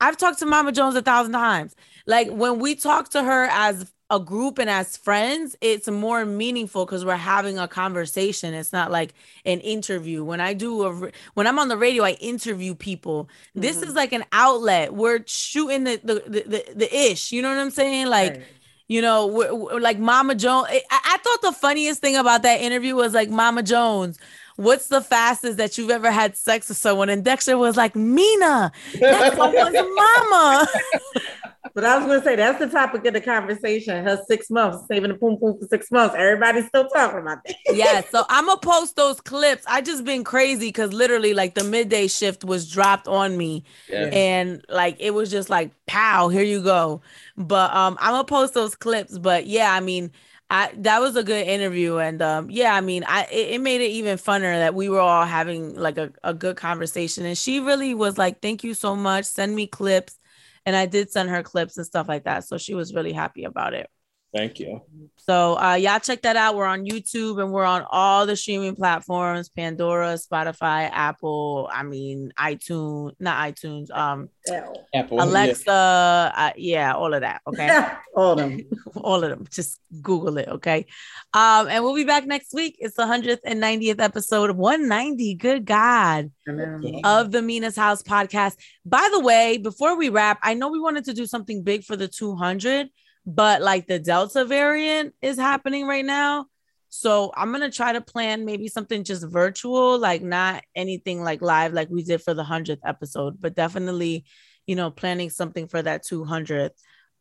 I've 0.00 0.16
talked 0.16 0.38
to 0.40 0.46
Mama 0.46 0.72
Jones 0.72 0.96
a 0.96 1.02
thousand 1.02 1.32
times. 1.32 1.76
Like 2.06 2.28
when 2.30 2.58
we 2.58 2.74
talk 2.74 3.10
to 3.10 3.22
her 3.22 3.44
as 3.50 3.92
a 4.12 4.20
group 4.20 4.58
and 4.58 4.70
as 4.70 4.96
friends, 4.96 5.56
it's 5.60 5.88
more 5.88 6.24
meaningful 6.24 6.84
because 6.86 7.04
we're 7.04 7.16
having 7.16 7.58
a 7.58 7.66
conversation. 7.66 8.54
It's 8.54 8.72
not 8.72 8.90
like 8.92 9.14
an 9.44 9.58
interview. 9.60 10.22
When 10.22 10.40
I 10.40 10.52
do 10.54 10.82
a 10.84 11.10
when 11.34 11.46
I'm 11.48 11.58
on 11.58 11.68
the 11.68 11.76
radio, 11.76 12.04
I 12.04 12.12
interview 12.20 12.74
people. 12.74 13.28
This 13.54 13.78
Mhm. 13.78 13.86
is 13.88 13.94
like 13.94 14.12
an 14.12 14.24
outlet. 14.30 14.92
We're 14.94 15.20
shooting 15.26 15.84
the 15.84 16.00
the 16.04 16.14
the, 16.26 16.42
the, 16.46 16.64
the 16.76 16.96
ish. 17.10 17.32
You 17.32 17.42
know 17.42 17.48
what 17.48 17.58
I'm 17.58 17.70
saying? 17.70 18.06
Like 18.06 18.32
Right. 18.32 18.42
you 18.88 19.00
know, 19.00 19.26
we're, 19.26 19.54
we're 19.54 19.80
like 19.80 19.98
Mama 19.98 20.34
Jones. 20.34 20.66
I, 20.70 20.82
I 20.90 21.16
thought 21.24 21.40
the 21.42 21.52
funniest 21.52 22.00
thing 22.02 22.16
about 22.16 22.42
that 22.42 22.60
interview 22.60 22.94
was 22.94 23.14
like 23.14 23.30
Mama 23.30 23.62
Jones. 23.62 24.18
What's 24.56 24.88
the 24.88 25.00
fastest 25.00 25.56
that 25.56 25.78
you've 25.78 25.90
ever 25.90 26.10
had 26.10 26.36
sex 26.36 26.68
with 26.68 26.76
someone? 26.76 27.08
And 27.08 27.24
Dexter 27.24 27.56
was 27.56 27.74
like, 27.78 27.96
Mina, 27.96 28.70
that's 29.00 29.34
someone's 29.36 29.74
mama. 29.96 30.68
But 31.74 31.84
I 31.84 31.96
was 31.96 32.06
gonna 32.06 32.22
say 32.22 32.36
that's 32.36 32.58
the 32.58 32.68
topic 32.68 33.04
of 33.06 33.14
the 33.14 33.20
conversation. 33.20 34.04
Her 34.04 34.20
six 34.28 34.50
months, 34.50 34.86
saving 34.88 35.10
the 35.10 35.16
poom 35.16 35.38
poom 35.38 35.58
for 35.58 35.66
six 35.68 35.90
months. 35.90 36.14
Everybody's 36.16 36.66
still 36.66 36.86
talking 36.88 37.20
about 37.20 37.38
that. 37.44 37.56
yeah, 37.74 38.02
so 38.10 38.24
I'm 38.28 38.46
gonna 38.46 38.60
post 38.60 38.96
those 38.96 39.20
clips. 39.20 39.64
I 39.66 39.80
just 39.80 40.04
been 40.04 40.24
crazy 40.24 40.68
because 40.68 40.92
literally, 40.92 41.32
like 41.34 41.54
the 41.54 41.64
midday 41.64 42.08
shift 42.08 42.44
was 42.44 42.70
dropped 42.70 43.08
on 43.08 43.36
me, 43.36 43.64
Yeah. 43.88 44.10
and 44.12 44.64
like 44.68 44.96
it 45.00 45.12
was 45.12 45.30
just 45.30 45.48
like, 45.50 45.70
pow, 45.86 46.28
here 46.28 46.42
you 46.42 46.62
go. 46.62 47.00
But 47.36 47.74
um, 47.74 47.96
I'm 48.00 48.12
gonna 48.12 48.24
post 48.24 48.54
those 48.54 48.74
clips. 48.74 49.18
But 49.18 49.46
yeah, 49.46 49.72
I 49.72 49.80
mean, 49.80 50.10
I 50.50 50.70
that 50.78 51.00
was 51.00 51.16
a 51.16 51.24
good 51.24 51.46
interview, 51.46 51.96
and 51.96 52.20
um, 52.20 52.50
yeah, 52.50 52.74
I 52.74 52.82
mean, 52.82 53.04
I 53.08 53.22
it, 53.32 53.52
it 53.54 53.60
made 53.62 53.80
it 53.80 53.90
even 53.90 54.18
funner 54.18 54.52
that 54.58 54.74
we 54.74 54.88
were 54.90 55.00
all 55.00 55.24
having 55.24 55.74
like 55.74 55.96
a, 55.96 56.12
a 56.22 56.34
good 56.34 56.56
conversation, 56.56 57.24
and 57.24 57.38
she 57.38 57.60
really 57.60 57.94
was 57.94 58.18
like, 58.18 58.42
thank 58.42 58.62
you 58.62 58.74
so 58.74 58.94
much, 58.94 59.24
send 59.24 59.54
me 59.56 59.66
clips, 59.66 60.18
and 60.66 60.76
I 60.76 60.86
did 60.86 61.10
send 61.10 61.30
her 61.30 61.42
clips 61.42 61.76
and 61.76 61.86
stuff 61.86 62.08
like 62.08 62.24
that, 62.24 62.44
so 62.44 62.58
she 62.58 62.74
was 62.74 62.94
really 62.94 63.12
happy 63.12 63.44
about 63.44 63.74
it. 63.74 63.88
Thank 64.34 64.60
you. 64.60 64.80
So 65.18 65.58
uh 65.58 65.74
y'all 65.74 66.00
check 66.00 66.22
that 66.22 66.36
out. 66.36 66.56
We're 66.56 66.66
on 66.66 66.84
YouTube 66.84 67.40
and 67.40 67.52
we're 67.52 67.64
on 67.64 67.84
all 67.90 68.26
the 68.26 68.34
streaming 68.34 68.74
platforms, 68.74 69.48
Pandora, 69.50 70.14
Spotify, 70.14 70.88
Apple, 70.90 71.68
I 71.70 71.82
mean 71.82 72.32
iTunes, 72.38 73.12
not 73.20 73.54
iTunes, 73.54 73.90
um 73.90 74.30
Hell. 74.46 74.86
Apple. 74.94 75.18
yeah. 75.18 75.24
Alexa, 75.24 76.32
uh, 76.34 76.50
yeah, 76.56 76.94
all 76.94 77.12
of 77.14 77.20
that. 77.20 77.42
Okay. 77.46 77.68
All 78.14 78.32
of 78.32 78.38
them. 78.38 78.60
all 78.96 79.24
of 79.24 79.30
them. 79.30 79.46
Just 79.50 79.80
Google 80.02 80.36
it, 80.36 80.46
okay? 80.46 80.84
Um, 81.32 81.68
and 81.68 81.82
we'll 81.82 81.94
be 81.94 82.04
back 82.04 82.26
next 82.26 82.52
week. 82.52 82.76
It's 82.78 82.96
the 82.96 83.04
190th 83.04 84.00
episode 84.00 84.50
of 84.50 84.56
190. 84.58 85.34
Good 85.36 85.64
God 85.64 86.30
I 86.46 87.00
of 87.04 87.32
the 87.32 87.40
Mina's 87.40 87.74
House 87.74 88.02
podcast. 88.02 88.56
By 88.84 89.08
the 89.12 89.20
way, 89.20 89.56
before 89.56 89.96
we 89.96 90.10
wrap, 90.10 90.38
I 90.42 90.52
know 90.52 90.68
we 90.68 90.78
wanted 90.78 91.06
to 91.06 91.14
do 91.14 91.24
something 91.24 91.62
big 91.62 91.84
for 91.84 91.96
the 91.96 92.06
200, 92.06 92.90
but 93.24 93.62
like 93.62 93.86
the 93.86 93.98
Delta 93.98 94.44
variant 94.44 95.14
is 95.22 95.38
happening 95.38 95.86
right 95.86 96.04
now. 96.04 96.46
So 96.88 97.32
I'm 97.34 97.52
gonna 97.52 97.70
try 97.70 97.94
to 97.94 98.00
plan 98.00 98.44
maybe 98.44 98.68
something 98.68 99.04
just 99.04 99.26
virtual, 99.26 99.98
like 99.98 100.22
not 100.22 100.62
anything 100.74 101.22
like 101.22 101.40
live 101.40 101.72
like 101.72 101.88
we 101.88 102.02
did 102.02 102.22
for 102.22 102.34
the 102.34 102.44
100th 102.44 102.80
episode, 102.84 103.40
but 103.40 103.54
definitely, 103.54 104.24
you 104.66 104.76
know, 104.76 104.90
planning 104.90 105.30
something 105.30 105.68
for 105.68 105.80
that 105.80 106.04
200th. 106.04 106.70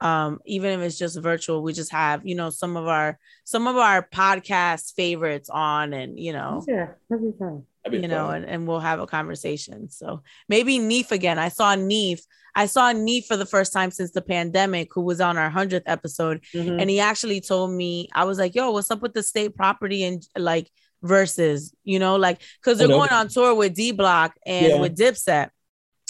Um, 0.02 0.40
even 0.46 0.72
if 0.72 0.86
it's 0.86 0.98
just 0.98 1.22
virtual, 1.22 1.62
we 1.62 1.74
just 1.74 1.92
have, 1.92 2.26
you 2.26 2.36
know, 2.36 2.50
some 2.50 2.76
of 2.76 2.88
our 2.88 3.18
some 3.44 3.68
of 3.68 3.78
our 3.78 4.06
podcast 4.14 4.94
favorites 4.96 5.50
on 5.50 5.94
and 5.94 6.20
you 6.20 6.34
know, 6.34 6.66
Yeah, 6.68 6.88
be 7.10 7.32
fun. 7.38 7.66
You 7.90 8.08
know, 8.08 8.30
and, 8.30 8.46
and 8.46 8.68
we'll 8.68 8.80
have 8.80 9.00
a 9.00 9.08
conversation. 9.08 9.90
So 9.90 10.22
maybe 10.48 10.80
Neef 10.80 11.12
again. 11.12 11.40
I 11.40 11.50
saw 11.50 11.76
Neef. 11.76 12.22
I 12.56 12.66
saw 12.66 12.92
Neef 12.92 13.26
for 13.28 13.38
the 13.38 13.46
first 13.46 13.72
time 13.72 13.92
since 13.92 14.12
the 14.12 14.22
pandemic, 14.22 14.90
who 14.94 15.02
was 15.02 15.22
on 15.22 15.38
our 15.38 15.50
hundredth 15.50 15.88
episode, 15.88 16.44
mm-hmm. 16.54 16.80
and 16.80 16.90
he 16.90 17.00
actually 17.00 17.42
told 17.42 17.72
me, 17.72 18.10
I 18.14 18.26
was 18.26 18.38
like, 18.38 18.56
"Yo, 18.56 18.72
what's 18.72 18.92
up 18.92 19.02
with 19.02 19.14
the 19.14 19.24
state 19.24 19.56
property 19.56 20.04
and 20.04 20.26
like 20.38 20.70
versus, 21.02 21.74
you 21.84 21.98
know, 21.98 22.18
like 22.18 22.42
because 22.62 22.78
they're 22.78 22.88
going 22.88 23.10
on 23.10 23.30
tour 23.30 23.56
with 23.56 23.74
D 23.74 23.92
Block 23.92 24.36
and 24.46 24.68
yeah. 24.68 24.80
with 24.80 24.98
Dipset, 24.98 25.50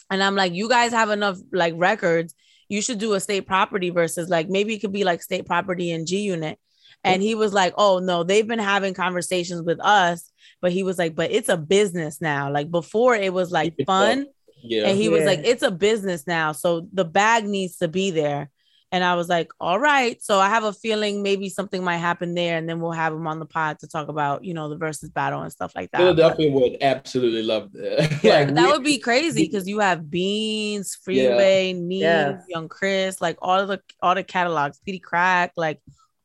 and 0.09 0.22
I'm 0.22 0.36
like, 0.36 0.53
you 0.53 0.67
guys 0.67 0.91
have 0.91 1.09
enough 1.09 1.38
like 1.51 1.76
records. 1.78 2.34
You 2.67 2.82
should 2.82 2.99
do 2.99 3.13
a 3.13 3.19
state 3.19 3.45
property 3.45 3.89
versus 3.89 4.30
like 4.30 4.49
maybe 4.49 4.74
it 4.74 4.80
could 4.80 4.93
be 4.93 5.03
like 5.03 5.22
state 5.22 5.45
property 5.45 5.91
and 5.91 6.07
G 6.07 6.22
Unit." 6.22 6.59
And 7.04 7.24
he 7.24 7.36
was 7.36 7.54
like, 7.54 7.74
"Oh 7.78 7.99
no, 7.99 8.24
they've 8.24 8.47
been 8.47 8.60
having 8.60 8.93
conversations 8.93 9.62
with 9.64 9.80
us." 9.82 10.32
but 10.62 10.72
he 10.72 10.84
was 10.84 10.97
like, 10.97 11.16
but 11.16 11.32
it's 11.32 11.49
a 11.49 11.58
business 11.58 12.22
now. 12.22 12.52
Like 12.52 12.70
before, 12.72 13.16
it 13.16 13.34
was 13.34 13.52
like 13.52 13.76
fun. 13.86 14.28
Yeah. 14.62 14.88
And 14.88 14.97
he 14.97 15.06
yeah. 15.06 15.10
was 15.10 15.26
like, 15.26 15.41
it's 15.43 15.64
a 15.64 15.72
business 15.72 16.28
now. 16.28 16.52
So 16.52 16.88
the 16.93 17.04
bag 17.04 17.45
needs 17.45 17.78
to 17.78 17.88
be 17.88 18.12
there. 18.12 18.49
And 18.93 19.06
I 19.06 19.16
was 19.16 19.30
like, 19.30 19.49
all 19.60 19.80
right. 19.80 20.22
So 20.22 20.38
I 20.38 20.49
have 20.49 20.66
a 20.66 20.74
feeling 20.74 21.24
maybe 21.24 21.47
something 21.47 21.82
might 21.82 21.97
happen 21.97 22.36
there. 22.36 22.58
And 22.58 22.68
then 22.68 22.82
we'll 22.82 22.91
have 22.91 23.14
him 23.14 23.26
on 23.26 23.39
the 23.39 23.45
pod 23.45 23.80
to 23.80 23.88
talk 23.88 24.10
about, 24.10 24.43
you 24.43 24.54
know, 24.54 24.68
the 24.68 24.76
versus 24.76 25.10
battle 25.10 25.41
and 25.41 25.52
stuff 25.52 25.72
like 25.76 25.89
that. 25.91 25.99
Philadelphia 25.99 26.52
but, 26.52 26.62
would 26.62 26.78
absolutely 26.82 27.41
love 27.41 27.72
that. 27.72 28.20
Yeah, 28.24 28.39
like, 28.39 28.54
that 28.54 28.66
we, 28.66 28.72
would 28.72 28.84
be 28.84 28.99
crazy 28.99 29.45
because 29.45 29.66
you 29.66 29.80
have 29.80 30.12
Beans, 30.12 30.97
Freeway, 31.04 31.68
yeah. 31.68 31.80
Neef, 31.80 32.02
yes. 32.02 32.43
Young 32.49 32.68
Chris, 32.68 33.22
like 33.22 33.38
all 33.41 33.62
of 33.62 33.70
the 33.70 33.82
all 34.02 34.14
the 34.14 34.24
catalogs, 34.24 34.80
Peedi 34.86 35.02
Crack, 35.02 35.54
like 35.56 35.80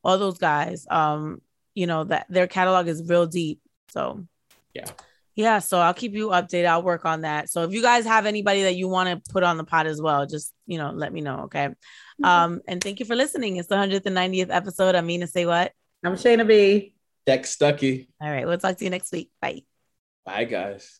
all 0.07 0.17
those 0.17 0.37
guys. 0.37 0.87
Um, 0.89 1.41
you 1.75 1.85
know, 1.85 2.05
that 2.05 2.25
their 2.29 2.47
catalog 2.47 2.87
is 2.87 3.07
real 3.07 3.27
deep. 3.27 3.59
So 3.89 4.25
yeah. 4.73 4.85
Yeah, 5.35 5.59
so 5.59 5.77
I'll 5.77 5.93
keep 5.93 6.13
you 6.13 6.29
updated. 6.29 6.65
I'll 6.65 6.81
work 6.81 7.05
on 7.05 7.21
that. 7.21 7.51
So 7.51 7.61
if 7.61 7.71
you 7.71 7.83
guys 7.83 8.05
have 8.05 8.25
anybody 8.25 8.63
that 8.63 8.75
you 8.75 8.87
want 8.87 9.09
to 9.23 9.31
put 9.31 9.43
on 9.43 9.57
the 9.57 9.63
pod 9.63 9.85
as 9.85 10.01
well, 10.01 10.25
just 10.25 10.51
you 10.65 10.79
know, 10.79 10.89
let 10.89 11.13
me 11.13 11.21
know. 11.21 11.41
Okay. 11.41 11.67
Mm-hmm. 11.67 12.25
Um, 12.25 12.61
and 12.67 12.81
thank 12.81 12.99
you 12.99 13.05
for 13.05 13.15
listening. 13.15 13.57
It's 13.57 13.67
the 13.67 13.75
190th 13.75 14.47
episode. 14.49 14.95
I 14.95 15.01
mean 15.01 15.21
to 15.21 15.27
Say 15.27 15.45
What? 15.45 15.73
I'm 16.03 16.13
Shayna 16.13 16.47
B. 16.47 16.95
Dex 17.27 17.51
Stucky. 17.51 18.07
All 18.19 18.31
right, 18.31 18.47
we'll 18.47 18.57
talk 18.57 18.77
to 18.77 18.83
you 18.83 18.89
next 18.89 19.11
week. 19.11 19.29
Bye. 19.39 19.61
Bye 20.25 20.45
guys. 20.45 20.99